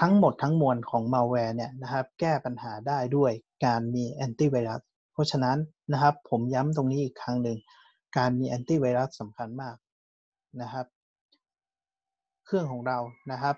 [0.00, 3.32] ทั้งหมดทั้งมวลของมาแวร์เนี่ยนะครับแก้ปัญหาได้ด้วย
[3.64, 4.80] การมีแอนตี้ไวรัส
[5.12, 5.58] เพราะฉะนั้น
[5.92, 7.58] นะครับผมย้ำตรงนี้อีกครั้งหนึ่ง
[8.16, 9.76] การมีแอนตี้ไวรัสสำคัญมาก
[10.62, 10.86] นะครับ
[12.46, 12.98] เครื่องของเรา
[13.32, 13.56] นะครับ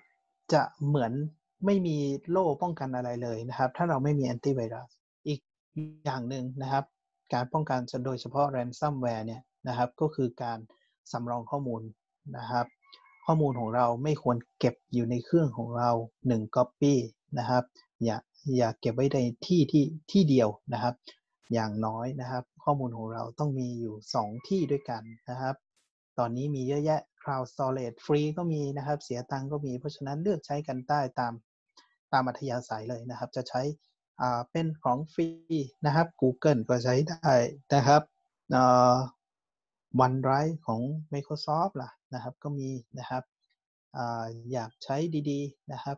[0.53, 1.13] จะเหมือน
[1.67, 1.97] ไม่มี
[2.31, 4.89] โล่ป้องกันอะไรเลยนะครับ ถ้าเราไม่มีแอนตี้ไวรัส
[5.29, 5.41] อีก
[6.05, 6.85] อย่างหนึ่งนะครับ
[7.35, 10.59] การป้องกันโดยเฉพาะ ransomware เนี่ยนะครับ ก็คือการ
[11.13, 11.83] สำรองข้อมูล
[12.39, 12.67] นะครับ
[13.31, 15.91] ข้อมูลของเราไม่ควรเก็บอยู่ในเครื่องของเรา
[16.27, 16.95] 1 copy
[17.39, 17.65] นะครับ
[18.05, 18.17] อย่า
[18.57, 20.95] อย่าเก็บไว้ในที่ที่ที่เดียวนะครับ
[21.53, 25.55] อย่างน้อยนะครับ ข้อมูลของเราต้องมีอยู่ 2 ที่ด้วยกันนะครับ
[26.19, 31.33] ตอนนี้มีเยอะแยะ cloud storage ฟรีก็มีนะครับ เสียตังก็มี เพราะฉะนั้นเลือกใช้กันได้ตาม
[32.13, 33.63] ตามอัธยาศัยเลยนะครับ จะใช้
[34.21, 35.29] อ่าเป็นของฟรี
[35.87, 37.33] นะครับ Google ก็ใช้ได้
[37.75, 38.03] นะครับ
[38.55, 38.97] อ่า
[40.05, 40.81] OneDrive ของ
[41.13, 43.23] Microsoft ล่ะ นะครับก็มีนะครับ
[43.97, 43.99] อ
[44.53, 44.97] อยากใช้
[45.31, 45.97] ดีๆนะครับ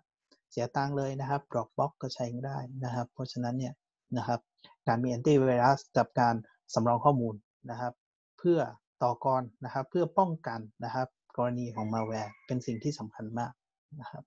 [0.50, 3.74] เสียตังเลยนะครับ Dropbox ก็ใช้ได้นะครับ เพราะฉะนั้นเนี่ย
[4.16, 4.40] นะครับ
[4.88, 6.34] การมีแอนตี้ไวรัสกับการ
[6.74, 7.34] สำรองข้อมูล
[7.70, 7.92] นะครับ
[8.38, 8.58] เพื่อ
[9.02, 13.52] ต่อกรนะครับเพื่อป้องกันนะครับ กรณีของ malware เป็นสิ่งที่สำคัญมาก
[14.00, 14.22] นะครับ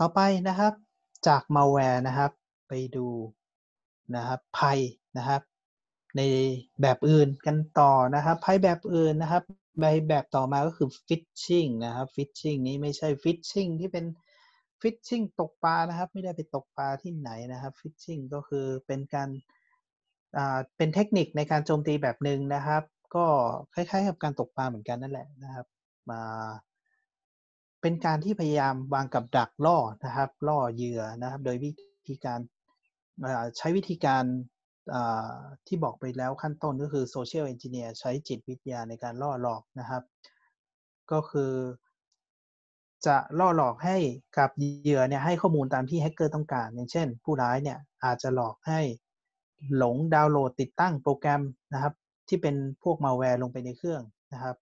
[0.00, 0.72] ต่อไปนะครับ
[1.26, 2.32] จาก malware นะครับ
[2.68, 3.08] ไปดู
[4.16, 4.78] นะครับภัย
[5.18, 5.42] นะครับ
[6.16, 6.22] ใน
[6.82, 9.44] แบบอื่นกันต่อนะครับภัยแบบอื่นนะครับ
[9.78, 14.04] ใบแบบต่อมาก็คือ phishing นะครับ phishing นี้ไม่ใช่ phishing ที่เป็น
[14.80, 19.28] phishing ตกปลานะครับ ไม่ได้ไปตกปลาที่ไหนนะครับ phishing ก็คือเป็นการ
[20.36, 22.82] อ่าเป็นเทคนิคในการโจมตีแบบหนึ่งนะครับ
[23.14, 23.26] ก็
[23.74, 25.66] คล้ายๆ กับการตกปลาเหมือนกันนั่นแหละนะครับ
[26.10, 26.22] มา
[27.82, 31.70] เป็นการที่พยายามวางกับดักล่อนะครับ ล่อเหยื่อนะครับ โดยวิ
[32.08, 32.40] ธีการ
[33.56, 34.24] ใช้วิธีการ
[35.66, 40.02] ที่บอกไปแล้วขั้นต้นก็คือ social engineer ใช้จิตวิทยาในการล่อหลอกนะครับ
[41.12, 41.52] ก็คือ
[43.06, 43.96] จะล่อหลอกให้
[44.38, 48.80] กับเหยื่อเนี่ยให้ข้อมูลตามที่แฮกเกอร์ต้องการ อย่างเช่น ผู้ร้ายเนี่ยอาจจะหลอกให้
[49.76, 51.94] หลงดาวน์โหลดติดตั้งโปรแกรมนะครับ
[52.28, 54.56] ที่เป็นพวกมาแวร์ลงไปในเครื่องนะครับ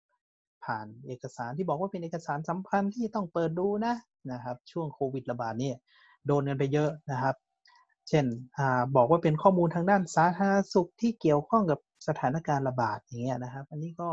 [0.65, 3.95] ผ่านเอกสารที่บอกว่าเป็นเอกสารสำคัญที่ต้องเปิดดูนะ
[4.31, 5.71] นะครับ ช่วงโควิดระบาดนี่
[6.27, 7.35] โดนกันไปเยอะนะครับ
[8.09, 8.25] เช่น
[8.57, 8.59] อ
[8.95, 14.09] บอกว่าเป็นข้อมูลทางด้านสาธารณสุขที่เกี่ยวข้องกับสถานการณ์ระบาดอย่างเงี้ยนะครับ อันนี้ก็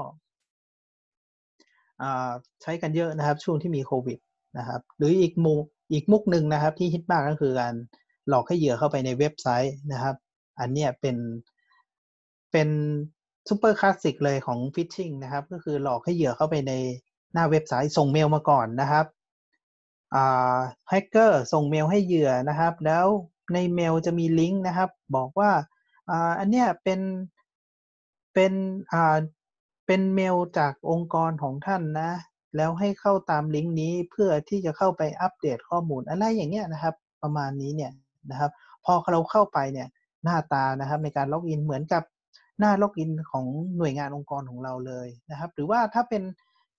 [2.62, 4.18] ใช้กันเยอะนะครับ ช่วงที่มีโควิด
[4.58, 7.74] นะครับ หรืออีกมุกอีกมุกหนึ่งนะครับ ที่ฮิตมากก็คือการ
[8.28, 10.16] หลอกให้เหยื่อเข้าไปในเว็บไซต์นะครับ
[10.60, 11.16] อันเนี้ยเป็น
[12.52, 12.68] เป็น
[13.48, 16.72] super classic เลยของ phishing นะครับ ก็คือหลอกให้เหยื่อเข้าไปใน
[17.32, 19.06] หน้าเว็บไซต์ส่งเมลมาก่อนนะครับ
[20.88, 23.06] แฮกเกอร์ส่งเมลให้เหยื่อนะครับ แล้ว
[23.52, 25.50] ในเมลจะมีลิงก์นะครับ บอกว่า
[26.38, 27.00] อันเนี้ยเป็น
[28.34, 28.52] เป็น
[28.92, 29.16] อ่า
[29.86, 32.10] เป็นเมลจากองค์กรของท่านนะ
[32.56, 37.92] แล้วให้เข้าตามลิงก์นี้เพื่อที่จะเข้าไปอัปเดตข้อมูลอะไรอย่างเงี้ยนะครับ ประมาณนี้เนี่ย
[38.30, 38.50] นะครับ
[38.84, 39.88] พอเราเข้าไปเนี่ย
[40.24, 42.02] หน้าตานะครับในการล็อกอินเหมือนกับ
[42.58, 43.46] หน้าล็อกอินของ
[43.78, 46.22] หน่วยงานองค์กรของเราเลยนะครับ หรือว่าถ้าเป็น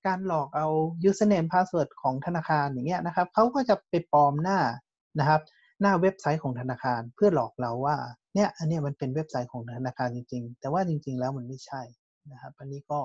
[0.08, 0.68] การหลอกเอา
[1.10, 4.60] username password ของธนาคารอย่างเงี้ยนะครับเขาก็จะไปปลอมหน้า
[5.20, 5.42] นะครับ
[5.82, 7.98] หน้าเว็บไซต์ของธนาคารเพื่อหลอกเราว่า
[8.36, 11.82] เนี่ยอันนี้มันเป็นเว็บไซต์ของธนาคารจริง ๆ แต่ว่าจริง ๆ แล้วมันไม่ใช่
[12.32, 13.00] นะครับอันนี้ก็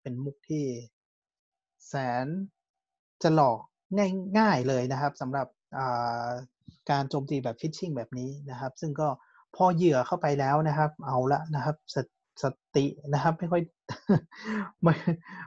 [0.00, 0.64] เป็นมุกที่
[1.88, 1.94] แส
[2.24, 2.26] น
[3.22, 3.58] จะหลอก
[4.38, 5.46] ง่ายๆเลยนะครับสำหรับ
[6.90, 9.08] การโจมตีแบบฟิชชิงแบบนี้นะครับ ซึ่งก็
[9.56, 11.96] พอเหยื่อเข้าไปแล้วนะครับ เอาละนะครับส
[12.42, 12.44] ส
[12.76, 13.62] ตินะครับ ไม่ค่อย
[14.82, 14.94] ไม่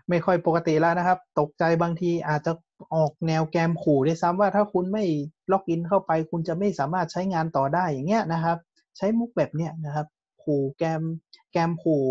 [0.09, 2.51] ไม่ค่อยปกติแล้วนะครับ ตกใจบางทีอาจจะ
[2.93, 5.03] ออกแนวแกมขู่ด้วยซ้ำว่าถ้าคุณไม่
[5.51, 8.57] ล็อกอินเข้าไป คุณจะไม่สามารถใช้งานต่อได้อย่างเงี้ยนะครับ
[8.97, 10.07] ใช้มุกแบบเนี้ยนะครับ
[10.43, 11.01] ขู่แกม
[11.51, 12.03] แกมขู่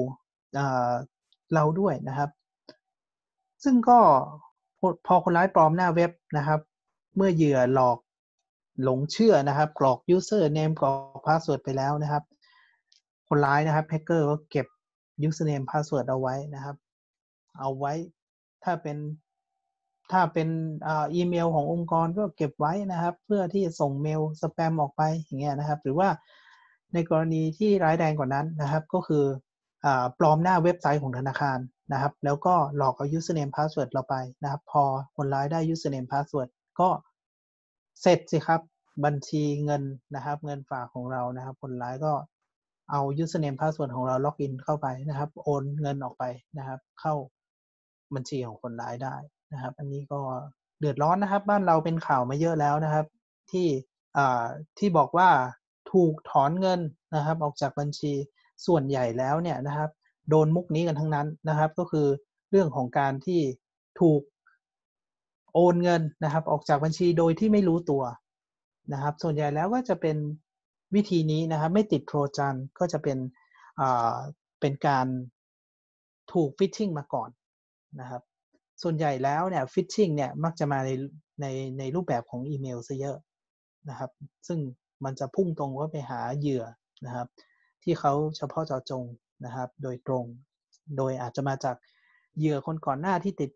[1.55, 2.31] เราด้วยนะครับ
[3.65, 3.99] ซึ่งก็
[5.07, 6.61] พอคนร้ายปลอมหน้าเว็บนะครับ
[7.17, 7.99] เมื่อเหยื่อหลอก
[8.83, 12.25] หลงเชื่อนะครับ กรอก user name กรอก password ไปแล้วนะครับ
[13.29, 14.67] คนร้ายนะครับแฮกเกอร์ก็เก็บ
[15.29, 16.77] username password เอาไว้นะครับ
[17.59, 17.93] เอาไว้
[18.65, 18.97] ถ้าเป็น
[20.12, 20.48] ถ้าเป็น
[20.86, 26.09] อีเมลขององค์กรก็เก็บไว้นะครับ เพื่อที่จะส่งเมลสแปมออกไปอย่างเงี้ยนะครับ หรือว่า
[26.94, 29.24] ในกรณีที่ร้ายแรงกว่านั้นนะครับ ก็คือ
[29.84, 29.86] อ
[30.18, 31.59] ปลอมหน้าเว็บไซต์ของธนาคาร
[31.92, 34.82] นะครับ แล้วก็หลอกเอา username password เราไปนะครับ พอ
[35.16, 36.48] คนร้ายได้ username password
[36.80, 36.88] ก็
[38.00, 38.61] เสร็จสิครับ
[39.05, 39.82] บัญชีเงิน
[40.14, 42.12] นะครับ เงินฝากของเรานะครับ คนร้ายก็
[42.90, 46.24] เอา username password ของเราล็อกอินเข้าไปนะครับ โอนเงินออกไป
[46.59, 47.14] นะครับ เข้า
[48.14, 49.16] บัญชีของคนร้ายได้
[49.55, 50.20] นะครับ อันนี้ก็
[50.78, 53.07] เดือดร้อนนะครับ บ้านเราเป็นข่าวมาเยอะแล้วนะครับ
[53.50, 53.66] ที่
[54.16, 54.44] อ่า
[54.78, 55.28] ที่บอกว่า
[55.92, 56.80] ถูกถอนเงิน
[57.16, 58.12] นะครับ ออกจากบัญชี
[58.66, 59.90] ส่วนใหญ่แล้วเนี่ยนะครับ
[60.30, 62.07] โดนมุกนี้กันทั้งนั้นนะครับ ก็คือ
[62.50, 63.40] เรื่องของการที่
[64.00, 64.20] ถูก
[65.55, 68.02] โอนเงินนะครับ ออกจากบัญชีโดยที่ไม่รู้ตัว
[68.92, 70.16] นะครับ ส่วนใหญ่แล้วก็จะเป็น
[70.94, 73.18] วิธีนี้นะครับ ไม่ติดโทรจันก็จะเป็น
[73.80, 74.14] อ่า
[74.61, 75.07] เป็นการ
[76.32, 77.30] ถูกฟิชชิ่งมาก่อน
[78.00, 78.22] นะครับ
[78.83, 80.91] ส่วนใหญ่แล้วเนี่ย phishing เนี่ยมักจะมาใน
[81.41, 81.47] ใน
[81.79, 83.16] ในรูปแบบของอีเมลซะเยอะ
[83.89, 84.11] นะครับ
[84.47, 84.59] ซึ่ง
[85.05, 86.64] มันจะพุ่งตรงว่าไปหาเหยื่อ
[87.07, 87.27] นะครับ
[87.83, 89.05] ที่เขาเฉพาะเจาะจง
[89.45, 90.25] นะครับ โดยตรง
[90.97, 91.77] โดยอาจจะมาจาก
[92.39, 93.51] เหยื่อคนก่อนหน้าที่ติด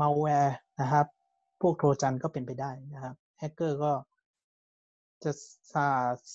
[0.00, 1.06] มาแวร์นะครับ
[1.60, 3.92] พวกโทรจันก็เป็นไปได้นะครับแฮกเกอร์ก็
[5.24, 5.32] จะ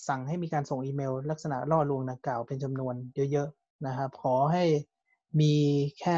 [0.08, 2.96] สั่งให้มีการส่งอีเมล ลักษณะล่อลวงดังกล่าวเป็นจำนวน
[3.32, 4.64] เยอะๆนะครับ ขอให้
[5.40, 5.54] มี
[6.00, 6.18] แค่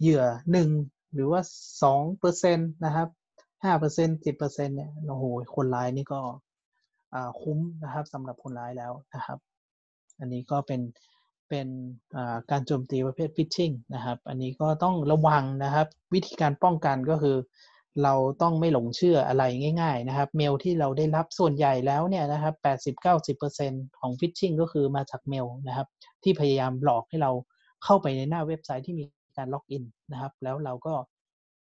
[0.00, 0.68] เหยื่อหนึ่ง
[1.14, 1.40] หรือว่า
[1.82, 3.08] สองเปอร์เซ็นตนะครับ
[3.64, 5.24] ห้าเปอร์เซ็นสิบเปอร์เซ็นเนี่ยโอ้โห
[5.56, 6.20] คนร้ายนี่ก็
[7.42, 9.38] คุ้มนะครับสำหรับคนร้ายแล้วนะครับ
[10.20, 10.80] อันนี้ก็เป็น
[11.48, 11.68] เป็น
[12.50, 17.36] การโจมตีประเภทฟิชชิงนะครับ อันนี้ก็ต้องระวังนะครับ วิธีการป้องกันก็คือ
[18.02, 19.42] เราต้องไม่หลงเชื่ออะไร
[19.80, 22.54] ง่ายๆนะครับ เมลที่เราได้รับส่วนใหญ่แล้วเนี่ยนะครับ
[23.24, 25.86] 80-90%ของฟิชชิงก็คือมาจากเมลนะครับ
[26.22, 27.32] ที่พยายามหลอกให้เรา
[27.84, 29.04] เข้าไปในหน้าเว็บไซต์ที่มี
[29.36, 30.94] การ login นะครับ แล้วเราก็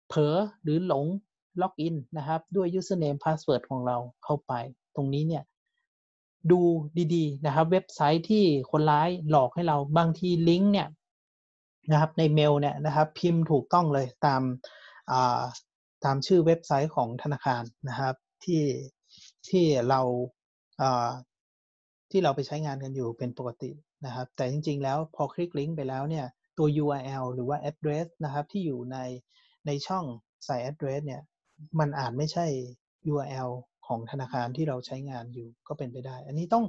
[0.07, 1.05] เผลอหรือหลง
[1.61, 4.53] login นะครับ ด้วย username password ของเราเข้าไป
[4.95, 5.43] ตรงนี้เนี่ย
[6.51, 6.61] ดู
[7.15, 10.87] ดีๆนะครับ เว็บไซต์ที่คนร้ายหลอกให้เราบางทีลิงก์เนี่ย
[11.91, 14.41] นะครับในเมลเนี่ยนะครับ พิมพ์ถูกต้องเลยตาม
[16.05, 18.63] ตามชื่อเว็บไซต์ของธนาคารนะครับ ที่
[19.49, 20.01] ที่เรา
[22.11, 23.71] ที่เราไปใช้งานกันอยู่เป็นปกติ
[24.05, 26.25] นะครับ แต่จริง ๆ แล้วพอคลิกลิงก์ไปแล้วเนี่ย
[26.59, 28.97] ตัว URL หรือว่า address นะครับ ที่อยู่ใน
[29.67, 30.05] ในช่อง
[30.45, 31.21] ใส่ address เนี่ย
[31.79, 32.45] มันอาจไม่ใช่
[33.11, 33.49] URL
[33.87, 36.65] ของธนาคารที่เราใช้งานอยู่ก็เป็นไปได้ อันนี้ต้อง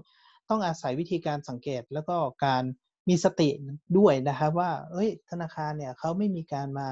[0.50, 2.16] ต้องอาศัยวิธีการสังเกตแล้วก็
[2.46, 2.64] การ
[3.08, 3.48] มีสติ
[3.98, 6.88] ด้วยนะครับว่า เอ้ย ธนาคารเนี่ยเขาไม่มีการมา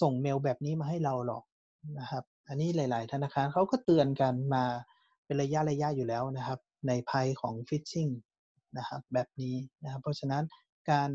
[0.00, 1.42] ส่งเมลแบบนี้มาให้เราหรอก
[2.00, 4.64] นะครับ อันนี้หลาย ๆ ธนาคารเขาก็เตือนกันมา
[5.24, 6.58] เป็นระยะระยะอยู่แล้วนะครับ
[6.88, 8.08] ในภัยของฟิชชิง
[8.78, 10.44] นะครับแบบนี้นะครับ เพราะฉะนั้น
[10.90, 11.10] การ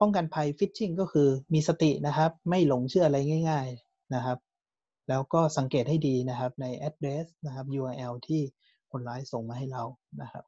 [0.00, 3.18] ป้องกันภัยฟิชชิงก็คือมีสตินะครับ ไม่หลงเชื่ออะไร
[3.50, 4.38] ง่าย ๆนะครับ
[5.08, 8.42] แล้วก็สังเกตให้ดีนะครับใน address นะครับ URL ที่
[8.90, 9.84] คนร้ายส่งมาให้เรา
[10.20, 10.44] นะครับ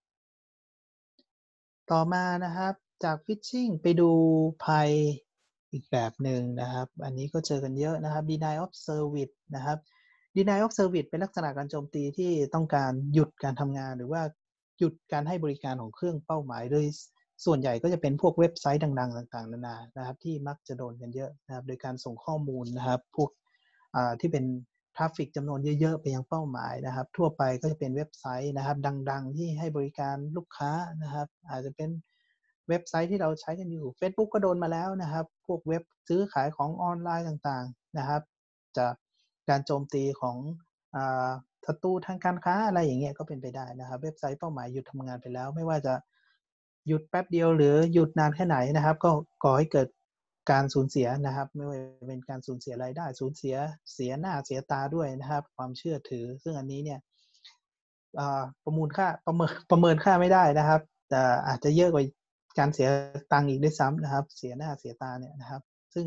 [1.90, 2.74] ต่อมานะครับ
[3.04, 4.10] จาก phishing ไปดู
[4.64, 4.90] ภัย
[5.72, 9.78] อีกแบบหนึ่งนะครับ อันนี้ก็เจอกันเยอะนะครับ deny of service นะครับ
[10.36, 14.22] deny of service เป็นลักษณะการโจมตีที่ต้องการหยุดการทำงานหรือว่า
[14.78, 16.84] หยุดการให้บริการของเครื่องเป้าหมายโดย
[17.44, 23.30] ส่วนใหญ่ก็จะเป็นพวกเว็บไซต์ดัง ๆ ต่าง ๆ นานานะครับ ที่มักจะโดนกันเยอะนะครับ โดยการส่งข้อมูลนะครับ พวก
[24.20, 24.44] ที่เป็น
[24.96, 28.76] ทราฟฟิกจำนวนเยอะๆ ไปยังเป้าหมายนะครับ ทั่วไปก็จะเป็นเว็บไซต์นะครับ
[29.10, 30.72] ดัง ๆ ที่ให้บริการลูกค้า
[31.02, 31.90] นะครับ อาจจะเป็น
[32.68, 38.22] เว็บไซต์ที่เราใช้กันอยู่ Facebook ก็โดนมาแล้วนะครับ พวกเว็บซื้อขายของออนไลน์ต่างๆนะครับ
[38.78, 38.94] จาก
[39.48, 40.36] การโจมตีของ
[41.66, 45.94] ศัตรูทางการค้าอะไรอย่างเงี้ยก็เป็นไปได้นะครับ เว็บไซต์เป้าหมายหยุดทำงานไปแล้ว ไม่ว่าจะ
[46.86, 49.10] หยุดแป๊บเดียวหรือหยุดนานแค่ไหนนะครับ ก็
[49.44, 49.88] ก่อให้เกิด
[50.50, 51.78] การสูญเสียนะครับ ไม่ว่า
[52.08, 53.56] เป็นการสูญเสียรายได้สูญเสีย
[53.94, 57.00] เสียหน้าเสียตาด้วยนะครับ ความเชื่อถือ ซึ่งอันนี้เนี่ย
[58.64, 60.80] ประมูลค่าประเมินประเมินค่าไม่ได้นะครับ
[61.10, 62.04] แต่อาจจะเยอะกว่า
[62.58, 62.88] การเสีย
[63.32, 65.62] ตังค์อีกด้วยซ้ำนะครับ เสียหน้าเสียตาเนี่ยนะครับ
[65.94, 66.06] ซึ่ง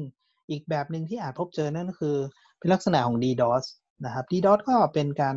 [0.49, 2.15] อีกแบบหนึ่งที่อาจพบเจอนั่นก็คือ
[2.59, 3.65] เป็นลักษณะของ DDoS
[4.05, 5.36] นะครับ DDoS ก็เป็นการ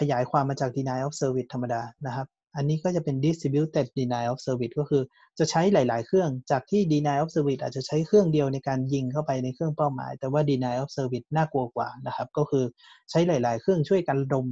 [0.00, 2.26] ขยายความมาจาก Denial of Service ธรรมดานะครับ
[2.58, 5.02] อันนี้ก็จะเป็น distributed denial of service ก็คือ
[5.38, 12.64] จะใช้หลาย ๆ เครื่องจากที่ denial of service อาจจะใช้เครื่องเดียวในการยิงเข้าไปในเครื่องเป้าหมาย แต่ว่า denial of service น่ากลัวกว่านะครับ ก็คือ
[13.10, 14.46] ใช้หลาย ๆ เครื่องช่วยกันดม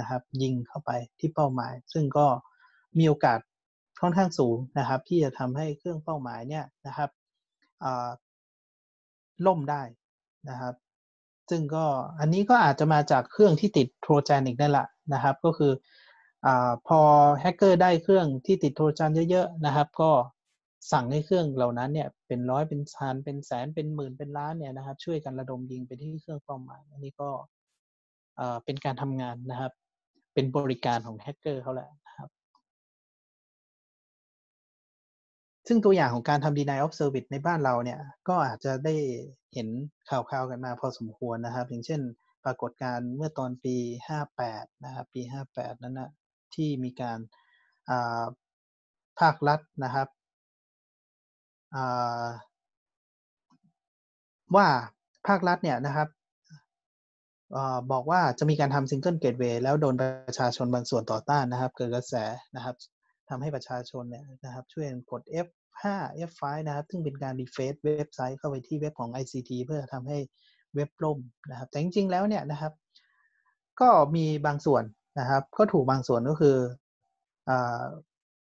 [0.00, 0.90] นะครับ ยิงเข้าไป
[1.20, 2.26] ที่เป้าหมาย ซึ่งก็
[2.98, 3.38] มีโอกาส
[4.00, 7.10] ค่อนข้างสูงนะครับ ที่จะทำให้เครื่องเป้าหมายเนี่ยนะครับ
[9.46, 9.82] ล่มได้
[10.50, 10.74] นะครับ
[11.50, 11.84] ซึ่งก็
[12.20, 15.72] อันนี้ก็อาจจะมาจากเครื่องที่ติดโทรแจนอีกนั่นแหละนะครับ ก็คือ
[16.46, 16.48] อ
[16.86, 17.00] พอ
[17.40, 20.10] แฮกเกอร์ได้เครื่องที่ติดโทรจันเยอะๆนะครับ ก็
[20.92, 27.30] สั่งให้เครื่องเหล่านั้นเนี่ยเป็นร้อยเป็นพันเป็นแสนเป็นหมื่นเป็นล้านเนี่ยนะครับ ช่วยกันระดมยิงไปที่เครื่องเป้าหมาย อันนี้ก็
[28.64, 29.72] เป็นการทำงานนะครับ
[30.34, 32.28] เป็นบริการของแฮกเกอร์เขาแหละนะครับ
[35.66, 38.94] ซึ่งตัวอย่างของการทำ deny of service ในบ้านเราเนี่ย ก็อาจจะได้
[39.54, 39.68] เห็น
[40.08, 42.00] ข่าวๆกันมาพอสมควรนะครับ อย่างเช่น
[42.44, 43.76] ปรากฏการเมื่อตอนปี
[44.30, 45.22] 58 นะครับ ปี
[45.52, 46.10] 58 นั้นนะ
[46.56, 47.18] ที่มีการ
[49.20, 50.08] ภาครัฐนะครับ
[54.56, 54.68] ว่า
[55.28, 56.08] ภาครัฐเนี่ยนะครับ
[57.92, 62.14] บอกว่าจะมีการทำ single gateway แล้วโดนประชาชนบางส่วนต่อต้านนะครับ เกิดกระแส
[62.56, 62.76] นะครับ
[63.28, 65.84] ทำให้ประชาชนเนี่ยนะครับช่วยกด F5
[66.30, 70.18] F5 นะครับ ซึ่งเป็นการ refresh เว็บไซต์เข้าไปที่เว็บของ ICT เพื่อทำให้
[70.74, 71.18] เว็บล่ม
[71.50, 72.72] นะครับ แต่จริงๆแล้วเนี่ยนะครับ
[73.80, 74.84] ก็มีบางส่วน
[75.18, 76.56] นะครับ ก็ถูกบางส่วนก็คือ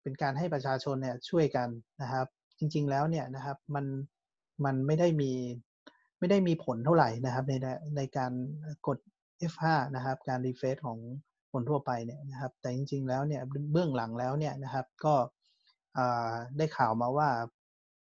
[0.03, 1.69] เป็นการให้ประชาชนเนี่ยช่วยกัน
[2.03, 2.27] นะครับ
[2.59, 3.87] จริง ๆแล้วเนี่ยนะครับมัน
[4.65, 5.33] มันไม่ได้มี
[6.19, 7.53] ไม่ได้มีผลเท่าไหร่นะครับ ใน
[7.97, 8.33] ในการ
[8.87, 8.99] กด
[9.53, 9.65] F5
[9.97, 10.99] นะครับ การรีเฟซของ
[11.53, 13.43] คนทั่วไปเนี่ยนะครับ แต่จริง ๆ แล้วเนี่ย
[13.73, 15.15] เบื้องหลังแล้วเนี่ยนะครับ ก็
[16.59, 17.29] ได้ข่าวมาว่า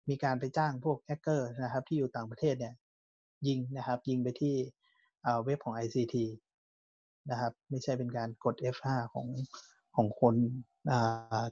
[0.09, 2.75] มีการไปจ้างพวกแฮกเกอร์นะครับ ที่อยู่ต่างประเทศเนี่ย
[3.47, 4.55] ยิงนะครับ ยิงไปที่
[5.45, 6.17] เว็บของ ICT
[7.31, 9.27] นะครับ ไม่ใช่เป็นการกด F5 ของ
[9.97, 10.35] ของคน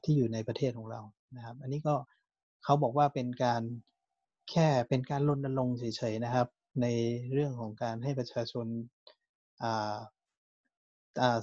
[0.05, 1.01] ที่อยู่ในประเทศของเรา
[1.37, 1.95] นะครับ อันนี้ก็
[2.65, 3.63] เขาบอกว่าเป็นการ
[4.51, 6.49] แค่เป็นการรณรงค์เฉยๆนะครับ
[6.83, 6.87] ใน
[7.33, 8.67] เรื่องของการให้ประชาชน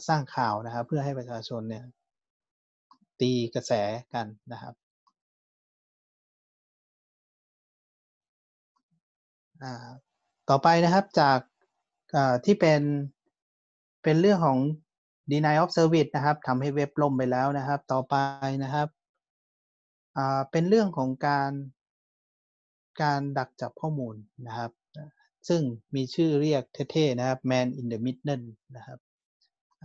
[0.08, 1.86] สร้างข่าวนะครับ เพื่อให้ประชาชนเนี่ย
[3.20, 3.72] ตีกระแส
[4.14, 4.74] กันนะครับ
[10.50, 11.40] ต่อไปนะครับจาก
[12.46, 12.82] ที่เป็น
[14.04, 14.60] เป็นเรื่องของ
[15.32, 18.16] deny of service นะครับทำให้เว็บล่มไปแล้วนะครับ ต่อไป
[18.64, 18.88] นะครับ
[20.52, 21.52] เป็นเรื่องของการ
[23.02, 24.16] การดักจับข้อมูล
[24.48, 24.72] นะครับ
[25.48, 25.62] ซึ่ง
[25.96, 28.46] มีชื่อเรียกเท่ๆนะครับ man in the middle
[28.76, 29.00] นะครับ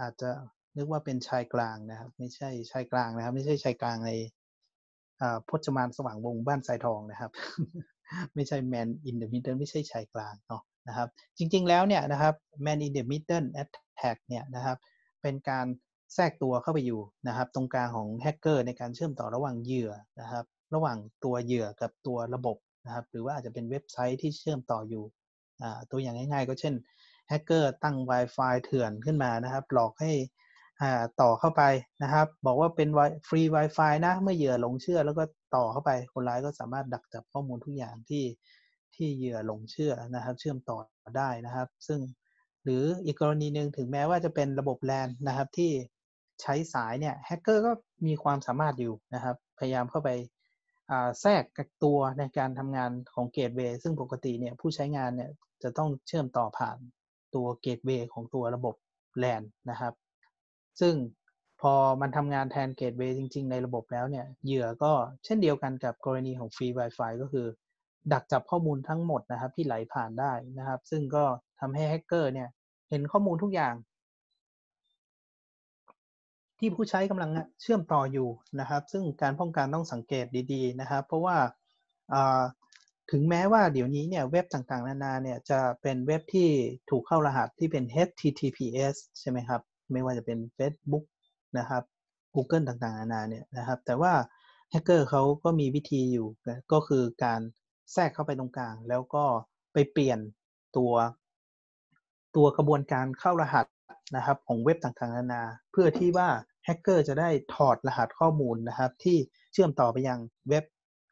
[0.01, 0.31] อาจจะ
[0.77, 4.13] นึกว่าเป็นชายกลางนะครับ ไม่ใช่ชายกลางนะครับ ไม่ใช่ชายกลางใน
[5.49, 7.31] พจมานสว่างวงบ้านสายทองนะครับ
[8.35, 11.09] ไม่ใช่ man in the middle ไม่ใช่ชายกลางเนาะ นะครับ
[11.39, 14.77] จริง ๆ แล้วเนี่ยนะครับ man in the middle attack เนี่ยนะครับ
[15.23, 15.67] เป็นการ
[16.15, 22.57] แทรกตัวเข้าไปอยู่นะครับ ตรงกลางของแฮกเกอร์ในการเชื่อมต่อระหว่างเหยื่อนะครับ ระหว่างตัวเหยื่อกับตัวระบบ
[22.87, 25.05] นะครับ หรือว่าอาจจะเป็นเว็บไซต์ที่เชื่อมต่ออยู่
[25.91, 26.75] ตัวอย่างง่ายๆ ก็เช่น
[27.29, 30.13] แฮกเกอร์ตั้ง Wi-Fi เถื่อนขึ้นมานะครับ หลอกให้
[31.21, 31.63] ต่อเข้าไป
[32.03, 32.89] นะครับ บอกว่าเป็น
[33.29, 35.25] ฟรี Wi-Fi นะ เมื่อเหยื่อหลงเชื่อแล้วก็
[35.57, 38.23] ต่อเข้าไป คนร้ายก็สามารถดักจับข้อมูลทุกอย่างที่
[38.97, 40.79] ที่เหยื่อหลงเชื่อนะครับ เชื่อมต่อ
[41.19, 42.01] ได้นะครับ ซึ่ง
[42.65, 45.71] หรืออีกกรณีหนึ่งถึงแม้ว่าจะเป็นระบบแลนนะครับที่
[46.43, 47.73] ใช้สายเนี่ยแฮกเกอร์ก็
[48.07, 50.11] มีความสามารถอยู่นะครับ พยายามเข้าไป
[51.21, 55.31] แทรกกับตัวในการทำงานของ gateway ซึ่งปกติเนี่ยผู้ใช้งานเนี่ย
[55.63, 56.79] จะต้องเชื่อมต่อผ่าน
[57.35, 58.75] ตัว gateway ของตัวระบบ
[59.19, 59.95] แลนนะครับ
[60.81, 60.95] ซึ่ง
[61.61, 64.93] พอมันทำงานแทนเกตเวย์จริง ๆ ในระบบแล้วเนี่ยเหยื่อก็
[65.25, 67.47] เช่นเดียวกันกับกรณีของฟรี Wi-Fi ก็คือ
[68.13, 71.25] ดักจับข้อมูลทั้งหมดนะครับ ที่ไหลผ่านได้นะครับ ซึ่งก็
[71.61, 72.49] ทำให้แฮกเกอร์เนี่ย
[72.91, 73.75] เห็นข้อมูลทุกอย่าง
[76.59, 77.31] ที่ผู้ใช้กำลัง
[77.61, 78.29] เชื่อมต่ออยู่
[78.61, 81.37] นะครับ ซึ่งการป้องกันต้องสังเกตดี ๆ นะครับ เพราะว่า
[83.11, 86.49] ถึงแม้ว่าเดี๋ยวนี้เนี่ยเว็บต่างๆ นานาเนี่ยจะเป็นเว็บที่
[86.91, 89.61] ถูกเข้ารหัสที่เป็น HTTPS ใช่ไหมครับ
[89.93, 91.05] ไม่ว่าจะเป็น Facebook
[91.59, 91.83] นะครับ
[92.35, 94.13] Google ต่างๆ นานาเนี่ยนะครับ แต่ว่า
[94.71, 96.29] แฮกเกอร์เขาก็มีวิธีอยู่
[96.73, 97.41] ก็คือการ
[97.93, 99.25] แทรกเข้าไปตรงกลาง แล้วก็
[99.73, 100.19] ไปเปลี่ยน
[100.77, 100.93] ตัว
[102.37, 103.67] ตัวกระบวนการเข้ารหัส
[104.17, 106.29] นะครับของเว็บต่างๆนานา เพื่อที่ว่า
[106.65, 109.17] แฮกเกอร์จะได้ถอดรหัสข้อมูลนะครับ ที่
[109.53, 110.19] เชื่อมต่อไปยัง
[110.49, 110.65] เว็บ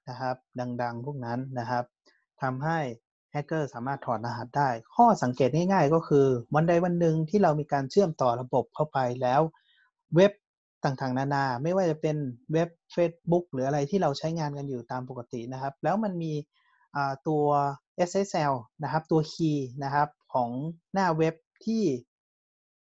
[0.08, 0.36] นะครับ
[0.82, 1.84] ดังๆ พวกนั้นนะครับ
[2.42, 2.78] ทำให้
[3.32, 9.40] แฮกเกอร์สามารถถอดรหัสได้ ข้อสังเกตง่ายๆ ก็คือวันใดวันหนึ่งที่เรามีการเชื่อมต่อระบบเข้าไปแล้ว
[10.16, 10.32] เว็บ
[10.84, 12.16] ต่างๆ นานา ไม่ว่าจะเป็น
[12.52, 16.32] เว็บ Facebook หรืออะไรที่เราใช้งานกันอยู่ตามปกตินะครับ แล้วมันมี
[17.28, 17.44] ตัว
[18.08, 20.50] SSL นะครับตัวคีย์นะครับของ
[20.92, 21.34] หน้าเว็บ
[21.64, 21.82] ที่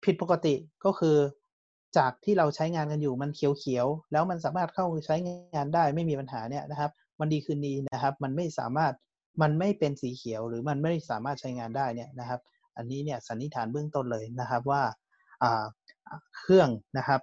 [0.03, 0.55] ผิดปกติ
[0.85, 1.17] ก็คือ
[1.97, 5.15] จากที่เราใช้งานกันอยู่มันเขียวๆแล้วมันสามารถเข้าใช้
[5.55, 8.93] งานได้ไม่มีปัญหาเนี่ยนะครับวันดีคืนดีนะครับ มันไม่สามารถ
[9.41, 12.39] มันไม่เป็นสีเขียวหรือมันไม่สามารถใช้งานได้เนี่ยนะครับ
[12.77, 14.81] อันนี้เนี่ยสันนิษฐานเบื้องต้นเลยนะครับว่า
[16.39, 17.21] เครื่องนะครับ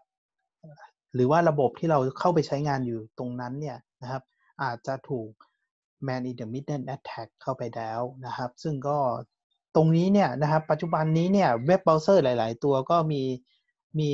[1.14, 4.22] หรือว่าระบบที่เราเข้าไปใช้งานอยู่ตรงนั้นเนี่ยนะครับ
[4.62, 5.30] อาจจะถูก
[6.08, 8.98] man in the middle attack เข้าไปแล้วนะครับ ซึ่งก็
[9.74, 13.22] ตรงนี้เนี่ยนะครับ ปัจจุบันนี้เนี่ยเว็บเบราว์เซอร์หลาย ๆ ตัวก็มี
[13.98, 14.10] มี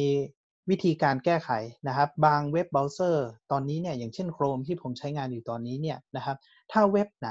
[0.71, 1.51] วิธีการแก้ไข
[1.89, 6.37] นะครับ บางเว็บเบราว์เซอร์ตอนนี้เนี่ยอย่างเช่น Chrome ที่ผมใช้งานอยู่ตอนนี้เนี่ยนะครับ
[6.73, 7.31] ถ้าเว็บไหน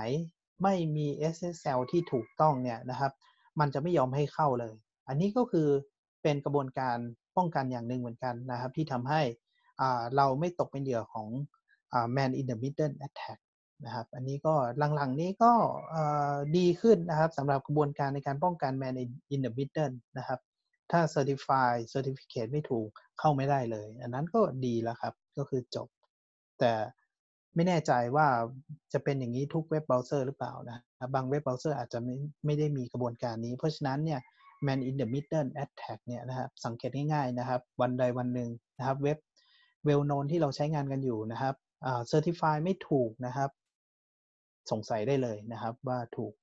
[0.64, 3.12] ไม่มี SSL ที่ถูกต้องเนี่ยนะครับ
[3.60, 4.76] มันจะไม่ยอมให้เข้าเลย
[5.08, 5.68] อันนี้ก็คือ
[6.24, 6.98] เป็นกระบวนการ
[7.38, 9.22] ป้องกันอย่างหนึ่งเหมือนกันนะครับ ที่ทำให้
[10.16, 11.28] เราไม่ตกเป็นเหยื่อของ
[12.16, 13.40] man in the middle attack
[13.86, 14.54] นะครับ อันนี้ก็
[14.96, 15.52] หลังๆนี้ก็
[16.58, 18.96] ดีขึ้นนะครับสำหรับกระบวนการในการป้องกัน man
[19.34, 20.40] in the middle นะครับ
[20.92, 25.88] ถ้า Certify Certificate ไม่ถูกเข้าไม่ได้เลย อันนั้นก็ดีแล้วครับ ก็คือจบ
[26.60, 26.72] แต่
[27.56, 28.28] ไม่แน่ใจว่า
[28.94, 30.80] จะเป็นอย่างนี้ทุก web browser หรือเปล่านะ
[31.16, 32.16] บาง web browser อาจจะไม่
[32.46, 34.20] ไม่ได้มีกระบวนการนี้ เพราะฉะนั้นเนี่ย
[34.68, 39.18] man in the middle attack เนี่ยนะครับสังเกตง่ายๆนะครับ วันใดวันหนึ่งนะครับ เว็บ
[39.88, 41.56] well known ที่เราใช้งานกันอยู่นะครับ
[41.86, 43.50] อ่า certify ไม่ถูกนะครับ
[44.72, 46.34] สงสัยได้เลยนะครับ ว่าถูก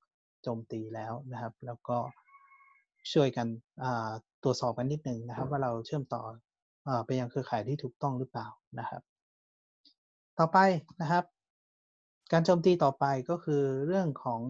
[0.43, 1.99] โจมตีแล้วนะครับ แล้วก็
[3.13, 3.47] ช่วยกัน
[4.43, 6.23] ตรวจสอบกันนิดหนึ่งนะครับ ว่าเราเชื่อมต่อ
[6.89, 8.47] อไปยังเครือข่ายที่ถูกต้องหรือเปล่า
[8.79, 9.03] นะครับ
[10.39, 10.59] ต่อไป
[11.01, 11.25] นะครับ
[12.33, 14.41] การโจมตีต่อไปก็คือเรื่องของ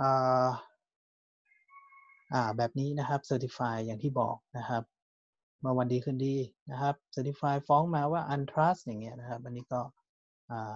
[0.00, 4.82] อ่าแบบนี้นะครับ Certify อย่างที่บอกนะครับ
[5.64, 6.36] มาวันดีคืนดี
[6.70, 9.80] นะครับ certify ฟ้องมาว่า untrust อย่างเงี้ยนะครับ อันนี้ก็
[10.50, 10.74] อ่า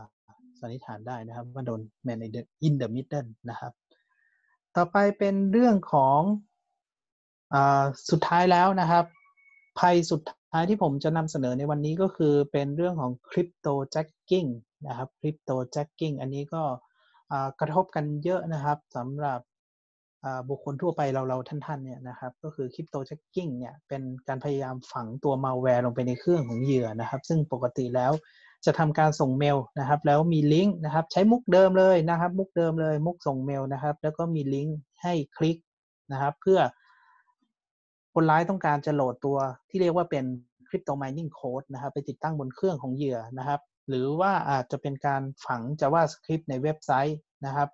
[0.61, 3.73] สันนิษฐานได้นะครับ ว่าโดน man in the in the middle นะครับ
[4.77, 6.21] ต่อไปเป็นเรื่องของ
[7.55, 9.05] อ่าสุดท้ายแล้วนะครับ
[9.79, 10.21] ภัยสุด
[10.53, 14.45] ท้ายที่ผมจะนำเสนอในวันนี้ก็คือเป็นเรื่องของ crypto jacking
[14.87, 16.63] นะครับ crypto jacking อันนี้ก็
[17.33, 19.41] อ่ากระทบกันเยอะนะครับสำหรับ
[20.25, 28.13] อ่าบุคคลทั่วไปเราเราท่านๆเนี่ยนะครับ ก็คือ crypto jacking เนี่ยเป็นการพยายามฝังตัวมาแวร์ลงไปในเครื่องของเหยื่อนะครับ ซึ่งปกติแล้ว
[28.67, 35.57] จะทำการส่งเมลนะครับ แล้วมีลิงก์นะครับ ใช้มุกเดิมเลยนะครับ มุกเดิมเลย มุกส่งเมลนะครับ แล้วก็มีลิงก์ให้คลิก
[36.13, 36.61] นะครับ เพื่อ
[38.15, 39.39] คนร้ายต้องการจะโหลดตัว
[39.69, 40.25] ที่เรียกว่าเป็น
[40.69, 47.69] crypto mining code นะครับ ไปติดตั้งบนเครื่องของเหยื่อนะครับ หรือว่าอาจจะเป็นการฝัง JavaScript ในเว็บไซต์นะครับ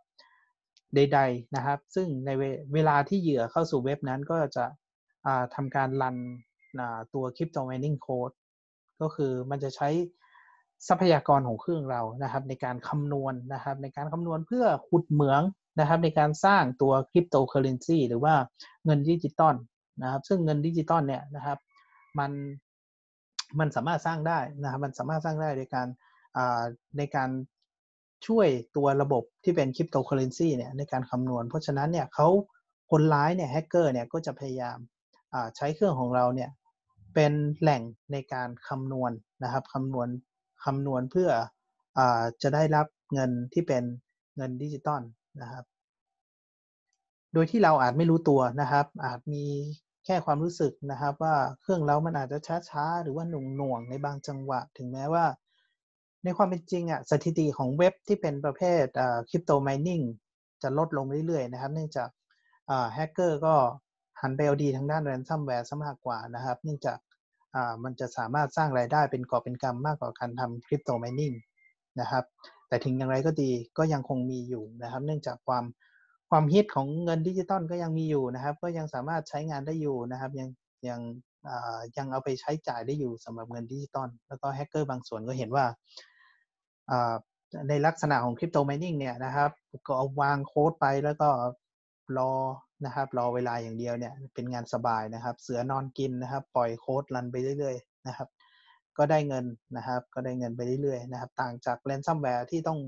[0.95, 2.43] ใดๆนะครับ ซึ่งในเว
[2.75, 4.65] เวลาที่เหยื่อเข้าสู่เว็บนั้นก็จะ
[5.55, 6.17] ทำการรัน
[7.15, 8.35] ตัว crypto mining code
[9.01, 9.89] ก็คือมันจะใช้
[10.89, 15.43] ทรัพยากรของเครื่องเรานะครับ ในการคำนวณนะครับ ในการคำนวณเพื่อขุดเหมือง
[15.81, 18.35] นะครับ ในการสร้างตัวคริปโตเคอเรนซีหรือว่า
[18.85, 19.55] เงินดิจิตอล
[20.03, 21.59] นะครับ ซึ่งเงินดิจิตอลเนี่ยนะครับ
[22.19, 22.33] มัน
[23.59, 25.87] มันสามารถสร้างได้นะครับ มันสามารถสร้างได้โดยการ
[26.37, 26.63] อ่า
[26.99, 27.31] ในการ
[28.27, 32.29] ช่วยตัวระบบที่เป็นคริปโตเคอเรนซีเนี่ยในการคำนวณ เพราะฉะนั้นเนี่ยเขา
[32.91, 34.79] คนร้ายเนี่ยแฮกเกอร์เนี่ยก็จะพยายาม
[35.33, 36.51] อ่าใช้เครื่องของเราเนี่ย
[37.15, 39.13] เป็นแหล่งในการคำนวณ
[39.45, 40.09] นะครับคำนวณ
[40.65, 41.31] คำนวณเพื่อ
[41.99, 42.01] อ
[42.43, 43.85] จะได้รับเงินที่เป็น
[44.37, 45.03] เงินดิจิตอล
[45.43, 45.65] นะครับ
[47.35, 49.45] โดยที่เราอาจไม่รู้ตัวนะครับ อาจมี
[50.05, 52.39] แค่ความรู้สึกนะครับว่าเครื่องเรามันอาจจะ
[52.69, 55.25] ช้าๆ หรือว่าหน่วงหน่วงๆในบางจังหวะ ถึงแม้ว่า
[56.25, 58.85] ในความเป็นจริงอะสถิติของเว็บที่เป็นประเภท
[59.31, 60.01] crypto mining
[60.63, 62.09] จะลดลงเรื่อยๆนะครับ เนื่องจาก
[62.95, 63.55] แฮกเกอร์ก็
[64.21, 66.99] หันไปเอาดีทางด้าน ransomware ซะมากกว่านะครับ เนื่องจาก
[67.85, 71.33] มันจะสามารถสร้างรายได้เป็นกอบเป็นกำมากกว่าการทำ crypto mining
[72.01, 72.25] นะครับ
[72.69, 75.65] แต่ถึงอย่างไรก็ดีก็ยังคงมีอยู่นะครับ เนื่องจากความ
[76.31, 80.49] ความฮิตของเงินดิจิตอลก็ยังมีอยู่นะครับ ก็ยังสามารถใช้งานได้อยู่นะครับ ยัง
[80.89, 81.01] ยัง
[81.49, 85.65] อ่ายังเอาไปใช้จ่ายได้อยู่สำหรับเงินดิจิตอลแล้วก็แฮกเกอร์บางส่วนก็เห็นว่า
[86.91, 87.15] อ่า
[87.69, 89.51] ในลักษณะของ crypto mining เนี่ยนะครับ
[89.87, 91.29] ก็เอาวางโค้ดไปแล้วก็
[92.19, 92.33] รอ
[92.87, 98.29] นะครับ รอเวลาอย่างเดียวเนี่ยเป็นงานสบายนะครับ เสือนอนกินนะครับ ปล่อยโค้ด run ไปเรื่อยๆนะครับ
[98.99, 99.45] ก็ได้เงิน
[99.77, 102.79] นะครับ ก็ได้เงินไปเรื่อยๆนะครับ ต่างจาก ransomware ที่ต้อง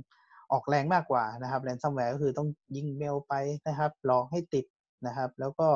[0.52, 3.34] ออกแรงมากกว่านะครับ ransomware ก็คือต้องยิงเมลไป
[3.68, 4.64] นะครับหลอกให้ติด
[5.06, 5.68] นะครับ แล้วก็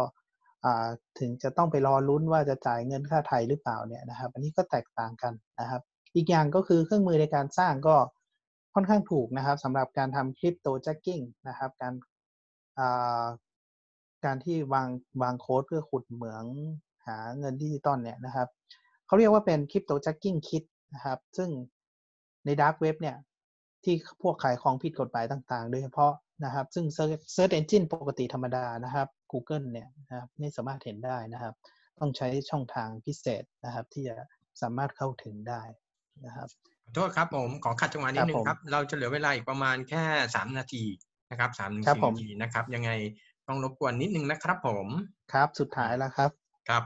[1.18, 5.82] ถึงจะต้องไปรอลุ้นว่าจะจ่ายเงินค่าไถ่หรือเปล่าเนี่ยนะครับ อันนี้ก็แตกต่างกันนะครับ
[6.14, 7.96] อีกอย่างก็คือเครื่องมือในการสร้างก็
[8.74, 11.94] ค่อนข้างถูกนะครับสำหรับการทำ crypto jacking นะครับ การ
[14.24, 14.88] การที่วาง
[15.22, 16.44] วางโค้ดเพื่อขุดเหมือง
[17.06, 18.48] หาเงินดิจิตอลเนี่ยนะครับ
[19.06, 20.62] เขาเรียกว่าเป็น crypto jacking kit
[20.94, 21.50] นะครับ ซึ่ง
[22.44, 23.16] ใน dark web เนี่ย
[23.84, 26.12] ที่พวกขายของผิดกฎหมายต่างๆ โดยเฉพาะ
[26.44, 26.84] นะครับ ซึ่ง
[27.34, 31.54] Search Engine ปกติธรรมดานะครับ Google เนี่ยนะครับไม่สามารถเห็นได้นะครับ
[31.98, 34.16] ต้องใช้ช่องทางพิเศษนะครับ ที่จะ
[34.60, 35.62] สามารถเข้าถึงได้
[36.26, 36.48] นะครับ
[36.84, 40.02] ขอโทษครับผมขอขัดจังหวะนิดนึครับผมงครับ เราจะเหลือเวลาอีกประมาณแค่
[40.34, 40.84] สามนาที
[41.30, 42.90] นะครับสามถึงครับสี่ผมนาทีนะครับ ยังไง
[43.50, 44.86] ต้องรบกวนนิดนึงนะครับผม
[45.32, 46.30] ครับสุดท้ายแล้วครับ
[46.68, 46.84] ครับ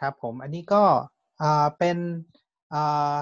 [0.00, 0.82] ครับ ผมอันนี้ก็
[1.42, 1.98] อ่าเป็น
[2.74, 3.16] อ่า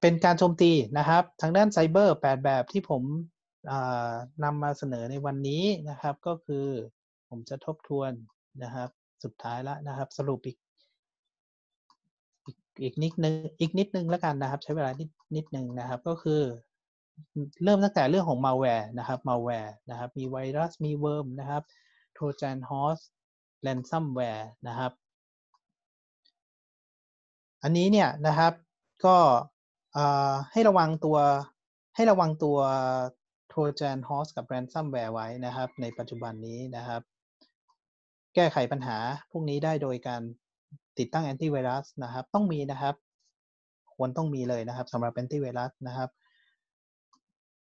[0.00, 3.02] เป็นการโจมตีนะครับ ทางด้านไซเบอร์8แบบที่ผม
[3.70, 4.12] อ่า
[4.44, 6.66] นำมาเสนอในวันนี้นะครับ ก็คือ
[7.28, 8.12] ผมจะทบทวน
[8.62, 8.88] นะครับ
[9.24, 10.56] สุดท้ายแล้วนะครับ สรุปอีก
[12.46, 16.42] อีกอีกนิดนึงอีกนิดนึงแล้วกันนะครับ ใช้เวลานิดนิดนึงนะครับ ก็คือ
[17.64, 21.62] เริ่มตั้งแต่เรื่องของ malware นะครับ malware นะครับ มีไวรัส มีเวิร์มนะครับ
[22.16, 23.04] trojan horse
[23.66, 24.92] ransomware นะครับ
[27.62, 28.52] อันนี้เนี่ยนะครับ
[29.04, 29.16] ก็
[30.52, 31.18] ให้ระวังตัว
[31.96, 32.58] ให้ระวังตัว
[33.52, 37.02] Trojan Horse กับ Ransomware ไว้นะครับ ในปัจจุบันนี้นะครับ
[38.34, 38.96] แก้ไขปัญหา
[39.30, 40.22] พวกนี้ได้โดยการ
[40.98, 42.94] ติดตั้งแอนตี้ไวรัสนะครับ ต้องมีนะครับ
[43.94, 46.10] ควรต้องมีเลยนะครับสำหรับแอนตี้ไวรัสนะครับ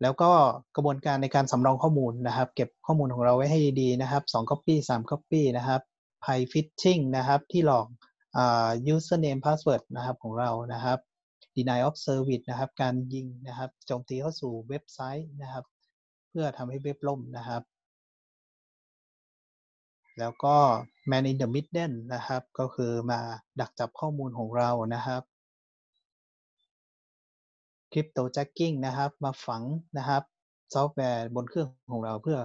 [0.03, 0.31] แล้วก็
[0.77, 5.81] กระบวนการในการสำรองข้อมูลนะครับ เก็บข้อมูลของเราไว้ให้ดีๆนะครับ2 copy 3 copy นะครับ
[6.25, 7.87] py phishing นะครับ ที่หลอก
[8.37, 10.99] อ่า username password นะครับของเรานะครับ
[11.57, 15.65] deny of service นะครับ การยิงนะครับโจมตีเข้าสู่เว็บไซต์นะครับ
[16.29, 17.63] เพื่อทำให้เว็บล่มนะครับ
[20.19, 20.57] แล้วก็
[21.11, 23.21] man in the middle นะครับ ก็คือมา
[23.61, 25.23] ดักจับข้อมูลของเรานะครับ
[27.95, 29.63] crypto jacking นะครับ มาฝัง
[29.99, 30.23] นะครับ
[30.75, 32.39] ซอฟต์แวร์บนเครื่องของเราเพื่อ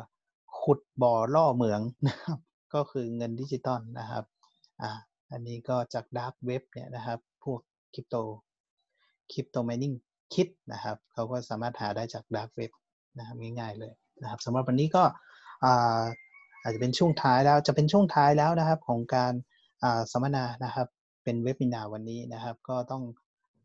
[0.62, 2.38] ขุดบ่อล่อเหมืองนะครับ
[2.74, 4.24] ก็คือเงินดิจิตอลนะครับ
[4.82, 4.92] อ่า
[5.32, 7.60] อันนี้ก็จาก dark web เนี่ยนะครับ พวก
[7.94, 8.16] crypto
[9.32, 9.94] crypto mining
[10.34, 12.72] kit นะครับ เขาก็สามารถหาได้จาก dark web
[13.18, 15.04] นะครับง่ายๆเลยนะครับสำหรับวันนี้ก็
[16.64, 19.34] อาจจะเป็นช่วงท้ายแล้วจะเป็นช่วงท้ายแล้วนะครับของการ
[20.12, 20.88] สัมมนานะครับ
[21.24, 23.04] เป็นเว็บมินาวันนี้นะครับ ก็ต้อง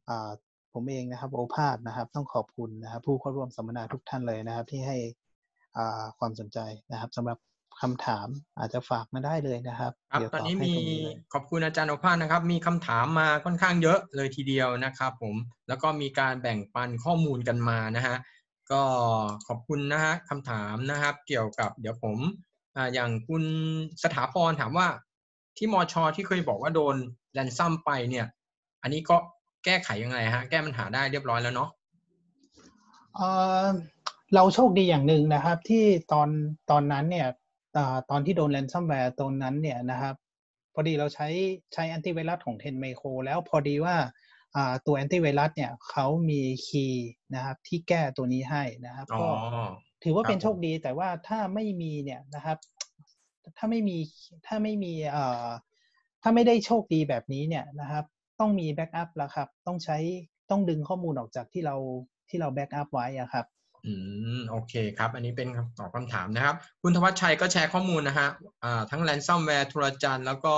[0.09, 0.11] อ
[0.75, 4.97] ผมเองนะครับโอภาสนะครับ ต้องขอบคุณนะครับ ผู้เข้าร่วมสัมมนาทุกท่านเลยนะครับ ที่ให้
[6.19, 6.59] ความสนใจ
[6.91, 7.39] นะครับสำหรับ
[7.81, 10.75] คำถามอาจจะฝากมาได้เลยนะครับครับตอนนี้มี
[11.33, 15.35] ขอบคุณอาจารย์โอภาสนะครับ มีคำถามมาค่อนข้างเยอะเลยทีเดียวนะครับ ผม
[15.69, 18.17] แล้วก็มีการแบ่งปันข้อมูลกันมานะฮะ
[18.73, 18.83] ก็
[19.49, 22.19] ขอบคุณนะฮะคำถามนะครับ เกี่ยวกับเดี๋ยวผม
[22.77, 23.45] อ่าอย่างคุณ
[24.03, 24.89] สถาพรถามว่า
[25.57, 26.97] ที่มอชอที่เคยบอกว่าโดน
[27.33, 28.27] แรนซัมไปเนี่ย
[28.83, 29.17] อันนี้ก็
[29.65, 31.71] แก้ไขยังไงฮะ แก้ปัญหาได้เรียบร้อยแล้วเนาะ
[33.17, 33.21] เอ
[33.65, 33.67] อ
[34.35, 36.29] เราโชคดีอย่างหนึ่งนะครับ ที่ตอน
[36.71, 37.29] ตอนนั้นเนี่ย
[38.11, 40.15] ตอนที่โดน ransomware ตรงนั้นเนี่ยนะครับ
[40.75, 41.29] พอดีเราใช้
[41.73, 43.97] ใช้แอนติไวรัสของ Trend Micro แล้วพอดีว่า
[44.87, 49.29] ตัวแอนติไวรัสเนี่ยเขามี key นะครับที่แก้ตัวนี้ให้นะครับก็
[50.03, 52.59] ถือว่าเป็นโชคดีแต่ว่าถ้าไม่มีเนี่ยนะครับ
[53.57, 53.97] ถ้าไม่มี
[54.47, 55.47] ถ้าไม่มีเอ่อ
[56.23, 58.05] ถ้าไม่ได้โชคดีแบบนี้เนี่ยนะครับ
[58.41, 59.97] ต้องมี backup แล้วครับ ต้องใช้
[60.51, 61.77] ต้องดึงข้อมูลออกจากที่เรา
[62.29, 63.47] ที่เรา backup ไว้อะครับ
[63.87, 63.93] อื
[64.39, 68.29] มโอเคครับ อันนี้เป็นคำตอบคำถามนะครับ คุณธวัชชัยก็แชร์ข้อมูลนะฮะ
[68.65, 70.55] อ่าทั้ง ransomware Trojan แล้วก็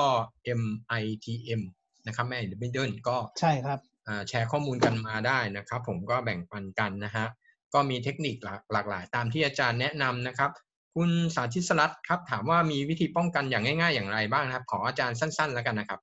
[0.61, 1.62] MITM
[2.07, 7.27] นะครับ man in the middle ก็ใช่ครับอ่าแชร์ข้อมูลกันมาได้นะครับ ผมก็แบ่งปันกันนะฮะ
[7.74, 10.51] ก็มีเทคนิคหลากหลากหลาย ตามที่อาจารย์แนะนำนะครับ
[10.95, 16.01] คุณสาธิตสลัดครับ ถามว่ามีวิธีป้องกันอย่างง่าย ๆ อย่างไรบ้างนะครับ ขออาจารย์สั้น ๆ แล้วกันนะครับ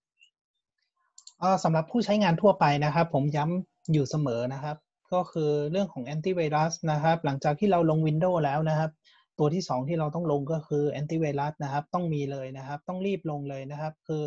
[1.64, 4.78] สำหรับผู้ใช้งานทั่วไปนะครับ ผมย้ำอยู่เสมอนะครับ
[5.14, 8.92] ก็คือเรื่องของแอนติไวรัสนะครับ หลังจากที่เราลง Windows แล้วนะครับ
[9.40, 14.24] ตัวที่ 2 ที่เราต้องลงก็คือแอนติไวรัสนะครับ ต้องมีเลยนะครับ ต้องรีบลงเลยนะครับ คือ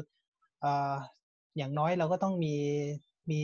[1.56, 2.54] อย่างน้อยเราก็ต้องมี
[3.30, 3.40] มี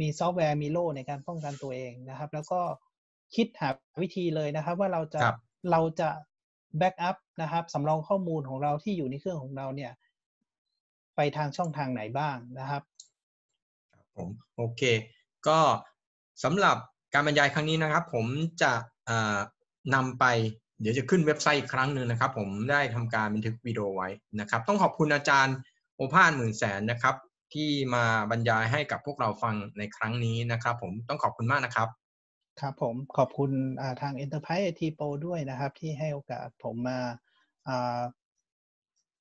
[0.00, 2.60] มีซอฟต์แวร์มีโล่ในการป้องกันตัวเองนะครับ แล้วก็
[3.34, 5.20] คิดหาวิธีเลยนะครับ ว่าเราจะ
[5.70, 6.08] เราจะ
[6.78, 9.92] backup นะครับสำรองข้อมูลของเราที่อยู่ในเครื่องของเราเนี่ย
[11.16, 12.82] ไปทางช่องทางไหนบ้างนะครับ
[14.20, 14.82] ผมโอเค
[15.48, 15.58] ก็
[16.44, 16.76] สำหรับ
[17.14, 18.26] การบรรยายครั้งนี้นะครับ ผม
[18.62, 18.72] จะ
[19.94, 20.24] นำไป
[20.80, 24.08] เดี๋ยวจะขึ้นเว็บไซต์อีกครั้งหนึ่งนะครับ ผมได้ทำการบันทึกวิดีโอไว้
[24.40, 25.56] นะครับ ต้องขอบคุณอาจารย์
[25.96, 27.14] โอภาสหมื่นแสนนะครับ
[27.54, 31.88] ที่มาบรรยายให้กับพวกเราฟังในครั้งนี้นะครับ ผมต้องขอบคุณมากนะครับ
[32.60, 33.50] ครับผมขอบคุณ
[34.00, 36.98] ทาง Enterprise IT Pro ด้วยนะครับ ที่ให้โอกาสผมมา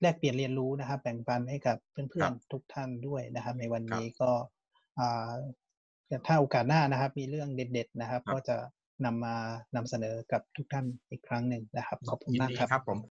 [0.02, 4.32] แลกเปลี่ยนเรียนรู้นะครับ แบ่งปันให้กับเพื่อนๆทุกท่านด้วยนะครับ ในวันนี้ก็
[6.28, 8.58] ถ้าโอกาสหน้านะครับ มีเรื่องเด็ด ๆ นะครับ ก็จะ
[9.06, 9.36] นำมา
[9.76, 13.00] นำเสนอกับทุกท่านอีกครั้งหนึ่งนะครับ ขอบคุณมากครับครับผม